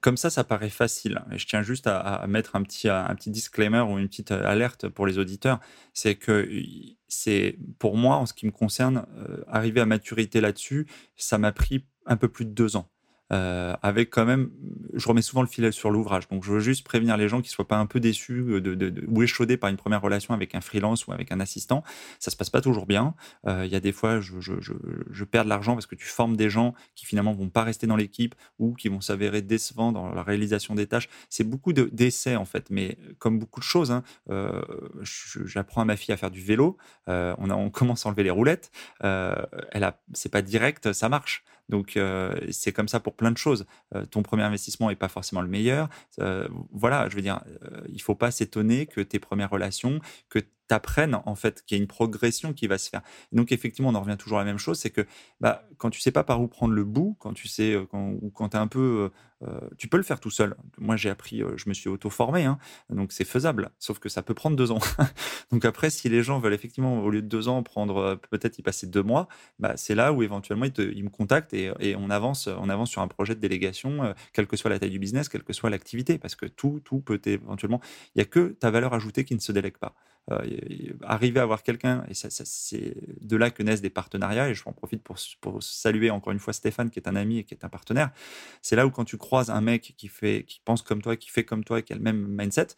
[0.00, 1.22] comme ça, ça paraît facile.
[1.32, 4.88] Et je tiens juste à, mettre un petit, un petit disclaimer ou une petite alerte
[4.88, 5.58] pour les auditeurs.
[5.94, 6.48] C'est que
[7.08, 10.86] c'est, pour moi, en ce qui me concerne, euh, arriver à maturité là-dessus,
[11.16, 12.88] ça m'a pris un peu plus de deux ans.
[13.32, 14.50] Euh, avec quand même,
[14.94, 16.28] je remets souvent le filet sur l'ouvrage.
[16.28, 19.04] Donc, je veux juste prévenir les gens qui soient pas un peu déçus de, de,
[19.08, 21.84] ou échaudés par une première relation avec un freelance ou avec un assistant.
[22.18, 23.14] Ça se passe pas toujours bien.
[23.46, 26.50] Euh, il y a des fois, je, perds de l'argent parce que tu formes des
[26.50, 30.22] gens qui finalement vont pas rester dans l'équipe ou qui vont s'avérer décevants dans la
[30.22, 31.08] réalisation des tâches.
[31.28, 34.60] C'est beaucoup d'essais en fait, mais comme beaucoup de choses, hein, euh,
[35.44, 36.76] j'apprends à ma fille à faire du vélo.
[37.06, 38.70] On, on commence à enlever les roulettes.
[39.00, 41.44] Elle a, c'est pas direct, ça marche.
[41.70, 43.64] Donc, euh, c'est comme ça pour plein de choses.
[43.94, 45.88] Euh, ton premier investissement n'est pas forcément le meilleur.
[46.18, 47.40] Euh, voilà, je veux dire,
[47.88, 50.40] il faut pas s'étonner que tes premières relations, que
[50.70, 53.02] t'apprennes en fait qu'il y a une progression qui va se faire.
[53.32, 55.04] Donc effectivement, on en revient toujours à la même chose, c'est que
[55.40, 58.10] bah, quand tu sais pas par où prendre le bout, quand tu sais, euh, quand,
[58.22, 59.10] ou quand tu un peu,
[59.42, 60.54] euh, euh, tu peux le faire tout seul.
[60.78, 63.70] Moi, j'ai appris, je me suis auto-formé, hein, donc c'est faisable.
[63.80, 64.78] Sauf que ça peut prendre deux ans.
[65.50, 68.62] donc après, si les gens veulent effectivement, au lieu de deux ans, prendre peut-être y
[68.62, 69.26] passer deux mois,
[69.58, 73.02] bah, c'est là où éventuellement ils, me contactent et, et, on avance, on avance sur
[73.02, 76.16] un projet de délégation, quelle que soit la taille du business, quelle que soit l'activité,
[76.18, 77.80] parce que tout, tout peut éventuellement.
[78.14, 79.96] Il y a que ta valeur ajoutée qui ne se délègue pas.
[80.30, 80.38] Euh,
[81.02, 84.62] arriver à avoir quelqu'un, et ça, c'est de là que naissent des partenariats, et je
[84.62, 85.18] profite pour,
[85.62, 88.10] saluer encore une fois Stéphane, qui est un ami et qui est un partenaire.
[88.62, 91.30] C'est là où quand tu croises un mec qui, fait, qui pense comme toi, qui
[91.30, 92.68] fait comme toi, qui a le même mindset,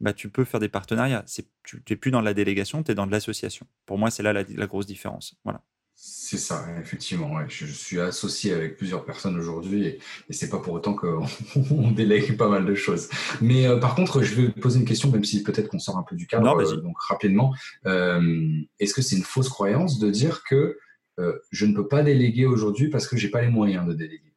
[0.00, 1.24] bah, tu peux faire des partenariats.
[1.64, 3.66] Tu n'es plus dans la délégation, tu es dans de l'association.
[3.86, 5.36] Pour moi, c'est là la, la grosse différence.
[5.44, 5.62] Voilà.
[6.02, 7.46] C'est ça, effectivement.
[7.46, 9.98] Je, suis associé avec plusieurs personnes aujourd'hui et,
[10.30, 11.26] et c'est pas pour autant qu'on
[11.90, 13.10] délègue pas mal de choses.
[13.42, 16.02] Mais euh, par contre, je vais poser une question, même si peut-être qu'on sort un
[16.02, 16.56] peu du cadre.
[16.58, 17.52] Euh, donc rapidement,
[17.84, 18.48] euh,
[18.78, 20.78] est-ce que c'est une fausse croyance de dire que
[21.50, 24.29] je ne peux pas déléguer aujourd'hui parce que j'ai pas les moyens de déléguer?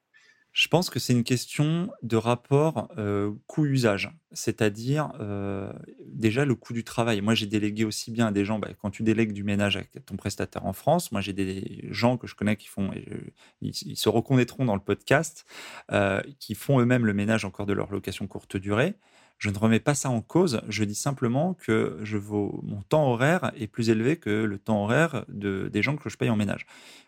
[0.54, 2.90] Je pense que c'est une question de rapport
[3.48, 5.12] coût-usage, c'est-à-dire
[6.06, 7.22] déjà le coût du travail.
[7.22, 9.84] Moi, j'ai délégué aussi bien à des gens, bah, quand tu délègues du ménage à
[10.06, 12.92] ton prestataire en France, moi j'ai des gens que je connais qui font,
[13.62, 15.46] ils, se reconnaîtront dans le podcast,
[16.40, 18.96] qui font eux-mêmes le ménage encore de leur location courte durée.
[19.38, 20.62] Je ne remets pas ça en cause.
[20.70, 24.84] Je dis simplement que je vaux, mon temps horaire est plus élevé que le temps
[24.84, 26.66] horaire de, des gens que je paye en ménage,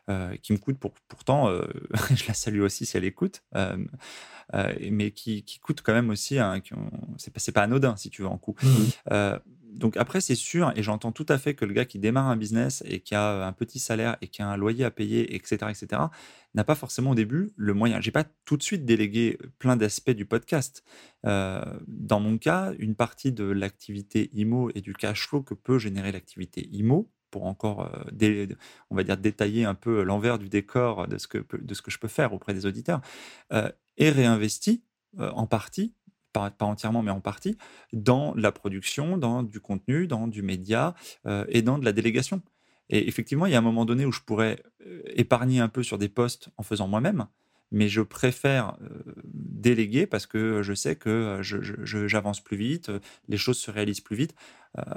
[0.09, 1.65] euh, qui me coûte pour, pourtant, euh,
[2.15, 3.77] je la salue aussi si elle écoute, euh,
[4.91, 6.61] mais qui, qui, coûte quand même aussi, hein,
[7.17, 8.55] c'est pas, pas anodin si tu veux en coût.
[8.61, 9.39] Mmh
[9.75, 12.37] donc après, c'est sûr, et j'entends tout à fait que le gars qui démarre un
[12.37, 15.67] business et qui a un petit salaire et qui a un loyer à payer, etc.,
[15.69, 16.01] etc.,
[16.53, 17.99] n'a pas forcément au début le moyen.
[17.99, 20.83] J'ai pas tout de suite délégué plein d'aspects du podcast.
[21.25, 25.77] Euh, dans mon cas, une partie de l'activité IMO et du cash flow que peut
[25.77, 27.91] générer l'activité IMO, pour encore,
[28.21, 28.47] euh,
[28.89, 31.91] on va dire, détailler un peu l'envers du décor de ce, que, de ce que
[31.91, 33.01] je peux faire auprès des auditeurs,
[33.51, 34.83] euh, est réinvesti
[35.17, 35.93] en partie
[36.35, 37.57] pas, entièrement, mais en partie,
[37.93, 40.93] dans la production, dans du contenu, dans du média
[41.25, 42.41] euh, et dans de la délégation.
[42.89, 45.81] Et effectivement, il y a un moment donné où je pourrais euh, épargner un peu
[45.81, 47.25] sur des postes en faisant moi-même,
[47.71, 52.91] mais je préfère euh, déléguer parce que je sais que j'avance plus vite,
[53.27, 54.35] les choses se réalisent plus vite.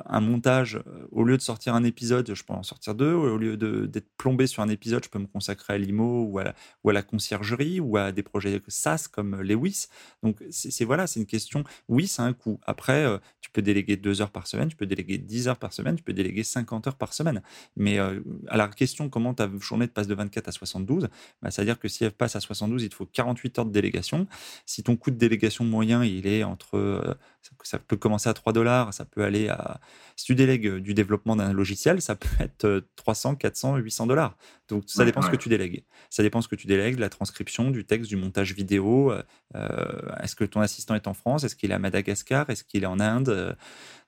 [0.06, 0.80] Un montage,
[1.12, 3.12] au lieu de sortir un épisode, je peux en sortir deux.
[3.12, 6.55] Au lieu d'être plombé sur un épisode, je peux me consacrer à l'IMO ou à,
[6.84, 9.86] la, conciergerie ou à des projets SaaS comme Lewis.
[10.22, 11.64] Donc, c'est voilà, c'est une question.
[11.88, 12.59] Oui, c'est un coût.
[12.66, 13.06] Après,
[13.40, 16.02] tu peux déléguer deux heures par semaine, tu peux déléguer 10 heures par semaine, tu
[16.02, 17.42] peux déléguer 50 heures par semaine.
[17.76, 21.09] Mais à la question comment ta journée passe de 24 à 72,
[21.42, 24.26] bah, c'est-à-dire que si elle passe à 72, il te faut 48 heures de délégation.
[24.66, 27.16] Si ton coût de délégation moyen, il est entre
[27.62, 29.68] ça peut commencer à 3 dollars, ça peut aller à.
[30.16, 34.36] Si tu délègues du développement d'un logiciel, ça peut être 300, 400, 800 dollars.
[34.69, 35.85] Donc ça dépend ce que tu délègues.
[36.11, 39.12] Ça dépend ce que tu délègues, la transcription, du texte, du montage vidéo.
[39.55, 39.78] Euh,
[40.23, 42.86] est-ce que ton assistant est en France Est-ce qu'il est à Madagascar Est-ce qu'il est
[42.86, 43.57] en Inde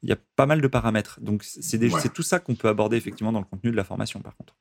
[0.03, 1.20] Il y a pas mal de paramètres.
[1.20, 4.37] Donc c'est tout ça qu'on peut aborder effectivement dans le contenu de la formation, par
[4.37, 4.57] contre.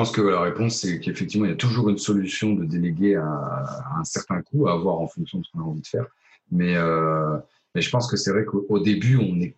[0.00, 3.16] Je pense que la réponse, c'est qu'effectivement, il y a toujours une solution de déléguer
[3.16, 6.06] à, un certain coût, à avoir en fonction de ce qu'on a envie de faire.
[6.50, 7.36] Mais euh,
[7.74, 9.56] mais je pense que c'est vrai qu'au début, on est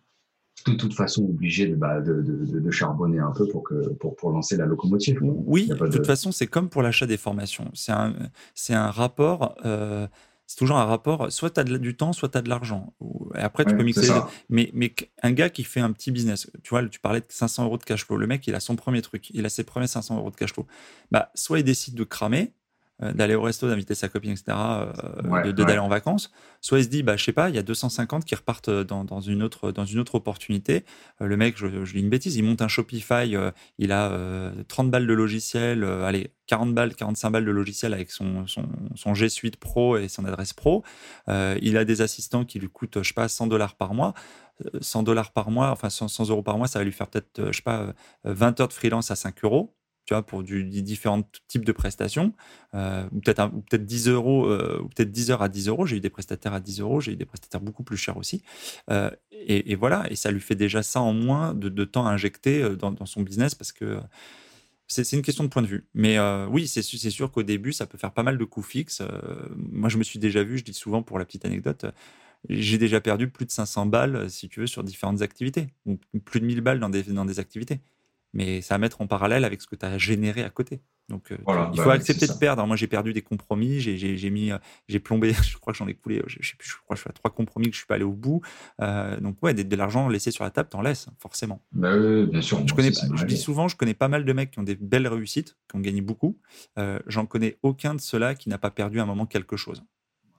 [0.65, 4.15] de toute façon obligé de, bah, de, de, de, charbonner un peu pour, que, pour,
[4.15, 5.19] pour lancer la locomotive.
[5.21, 5.75] Oui, de...
[5.75, 7.69] toute façon, c'est comme pour l'achat des formations.
[7.73, 8.13] C'est un,
[8.69, 9.55] un rapport.
[9.65, 10.07] Euh,
[10.45, 12.93] c'est toujours un rapport, soit tu as du temps, soit tu as de l'argent.
[13.35, 14.11] Et après, tu peux mixer.
[14.49, 17.65] Mais, mais un gars qui fait un petit business, tu vois, tu parlais de 500
[17.65, 18.17] euros de cash flow.
[18.17, 20.53] Le mec, il a son premier truc, il a ses premiers 500 euros de cash
[20.53, 20.67] flow.
[21.11, 22.53] Bah, soit il décide de cramer,
[22.99, 26.31] d'aller au resto, d'inviter sa copine, etc., euh, de d'aller en vacances.
[26.61, 29.03] Soit il se dit, bah, je sais pas, il y a 250 qui repartent dans,
[29.03, 30.85] dans une, autre, dans une autre opportunité.
[31.21, 33.35] Euh, le mec, je, je, dis une bêtise, il monte un Shopify,
[33.77, 38.45] il a 30 balles de logiciel, allez, 40 balles, 45 balles de logiciel avec son,
[38.47, 40.83] son, son G Suite Pro et son adresse pro.
[41.27, 44.13] il a des assistants qui lui coûtent, je sais pas, 100 dollars par mois.
[44.81, 47.47] 100 dollars par mois, enfin 100, 100 euros par mois, ça va lui faire peut-être,
[47.51, 47.93] je sais pas,
[48.23, 49.73] 20 heures de freelance à 5 euros
[50.05, 52.33] tu vois, pour du, différents types de prestations,
[52.73, 55.85] euh, ou peut-être peut 10 euros, euh, ou peut-être 10 heures à 10 euros.
[55.85, 58.43] J'ai eu des prestataires à 10 euros, j'ai eu des prestataires beaucoup plus chers aussi.
[58.89, 62.91] Euh, et, voilà, et ça lui fait déjà ça en moins de, temps injecté dans,
[62.91, 63.99] dans, son business parce que
[64.87, 65.85] c'est une question de point de vue.
[65.93, 66.17] Mais
[66.49, 69.01] oui, c'est sûr qu'au début, ça peut faire pas mal de coûts fixes.
[69.57, 71.85] moi, je me suis déjà vu, je dis souvent pour la petite anecdote,
[72.47, 76.39] j'ai déjà perdu plus de 500 balles, si tu veux, sur différentes activités, ou plus
[76.39, 77.81] de 1000 balles dans des, dans des activités
[78.33, 80.81] mais ça va mettre en parallèle avec ce que tu as généré à côté.
[81.09, 81.37] Donc, euh,
[81.73, 82.65] il faut bah, accepter de perdre.
[82.65, 84.57] Moi, j'ai perdu des compromis, j'ai mis, euh,
[84.87, 87.01] j'ai plombé, je crois que j'en ai coulé, je, sais plus, je crois que je
[87.01, 88.41] suis à trois compromis que je suis pas allé au bout.
[88.81, 91.61] Euh, donc, ouais, de, l'argent laissé sur la table, t'en laisses, forcément.
[91.73, 92.65] Bah oui, bien sûr.
[92.67, 95.07] Je, connais, je dis souvent, je connais pas mal de mecs qui ont des belles
[95.07, 96.37] réussites, qui ont gagné beaucoup.
[97.07, 99.83] J'en connais aucun de ceux-là qui n'a pas perdu à un moment quelque chose.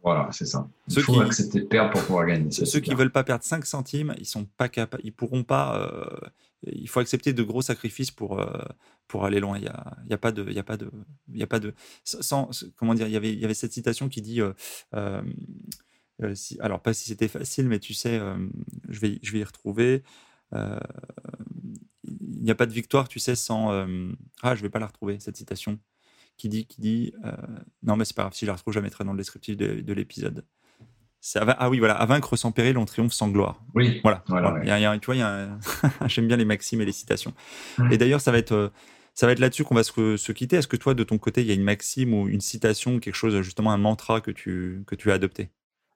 [0.05, 0.69] Voilà, c'est ça.
[0.89, 2.51] Il faut accepter de perdre pour pouvoir gagner.
[2.51, 5.79] Ceux qui ne veulent pas perdre 5 centimes, ils sont pas capables, ils pourront pas.
[5.81, 6.29] Euh,
[6.67, 8.63] il faut accepter de gros sacrifices pour, euh,
[9.09, 9.59] pour aller loin.
[9.59, 10.45] Il n'y a, y a, pas de.
[10.49, 10.91] Il y a pas de,
[11.33, 11.75] il y a pas de
[12.05, 14.41] sans, comment dire, il y, avait, y avait cette citation qui dit.
[14.95, 15.23] Euh,
[16.35, 18.21] si, alors, pas si c'était facile, mais tu sais,
[18.89, 20.05] je, vais, je vais y retrouver.
[20.53, 23.73] il n'y a pas de victoire, tu sais, sans.
[24.43, 25.79] ah, je vais pas la retrouver, cette citation
[26.37, 27.33] qui dit, qui dit euh,
[27.83, 29.57] non, mais c'est pas grave, si je la retrouve, je la mettrai dans le descriptif
[29.57, 30.45] de, l'épisode.
[31.37, 33.63] Ah oui, voilà, à vaincre sans péril, on triomphe sans gloire.
[33.75, 34.01] Oui.
[34.03, 34.23] Voilà.
[34.29, 34.99] voilà.
[34.99, 35.17] tu vois,
[36.07, 37.33] j'aime bien les maximes et les citations.
[37.91, 38.69] Et d'ailleurs, ça va être, euh,
[39.15, 40.57] ça va être là-dessus qu'on va se, se quitter.
[40.57, 43.15] Est-ce que toi, de ton côté, il y a une maxime ou une citation, quelque
[43.15, 45.49] chose, justement, un mantra que tu, que tu as adopté?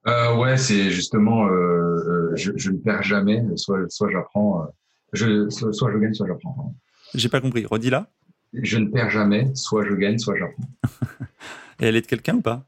[0.06, 4.66] Euh, Ouais, c'est justement, euh, je, je, ne perds jamais, soit, soit j'apprends,
[5.12, 6.74] je, soit, je gagne, soit j'apprends.
[7.14, 7.66] J'ai pas compris.
[7.66, 8.10] Redis là
[8.52, 10.64] je ne perds jamais, soit je gagne, soit j'apprends.
[11.80, 12.66] Et elle est de quelqu'un ou pas?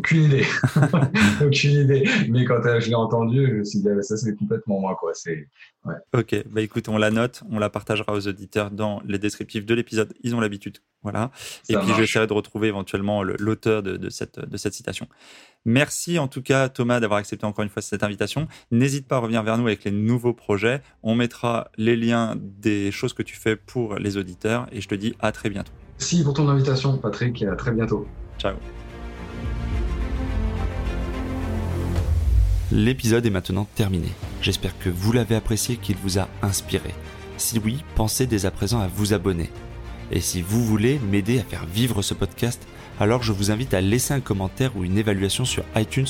[0.00, 0.46] Aucune idée.
[1.44, 2.08] Aucune idée.
[2.30, 4.96] Mais quand je l'ai entendu, je me suis dit, ah, ça c'est complètement moi.
[4.98, 5.12] Quoi.
[5.84, 5.94] Ouais.
[6.14, 9.74] Ok, bah écoute, on la note, on la partagera aux auditeurs dans les descriptifs de
[9.74, 10.14] l'épisode.
[10.22, 10.78] Ils ont l'habitude.
[11.02, 11.30] Voilà.
[11.68, 15.06] Et puis j'essaierai de retrouver éventuellement l'auteur de, de, cette, de cette citation.
[15.66, 18.48] Merci en tout cas Thomas d'avoir accepté encore une fois cette invitation.
[18.70, 20.80] N'hésite pas à revenir vers nous avec les nouveaux projets.
[21.02, 24.94] On mettra les liens des choses que tu fais pour les auditeurs et je te
[24.94, 25.72] dis à très bientôt.
[25.98, 28.06] Merci pour ton invitation Patrick et à très bientôt.
[28.38, 28.56] Ciao.
[32.72, 34.06] L'épisode est maintenant terminé.
[34.42, 36.94] J'espère que vous l'avez apprécié, qu'il vous a inspiré.
[37.36, 39.50] Si oui, pensez dès à présent à vous abonner.
[40.12, 42.62] Et si vous voulez m'aider à faire vivre ce podcast,
[43.00, 46.06] alors je vous invite à laisser un commentaire ou une évaluation sur iTunes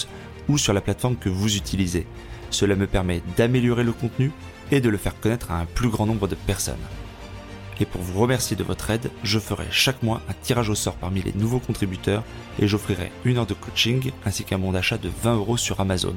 [0.50, 2.06] ou sur la plateforme que vous utilisez.
[2.50, 4.30] Cela me permet d'améliorer le contenu
[4.70, 6.76] et de le faire connaître à un plus grand nombre de personnes.
[7.80, 10.96] Et pour vous remercier de votre aide, je ferai chaque mois un tirage au sort
[10.96, 12.22] parmi les nouveaux contributeurs
[12.58, 16.16] et j'offrirai une heure de coaching ainsi qu'un bon d'achat de 20 euros sur Amazon.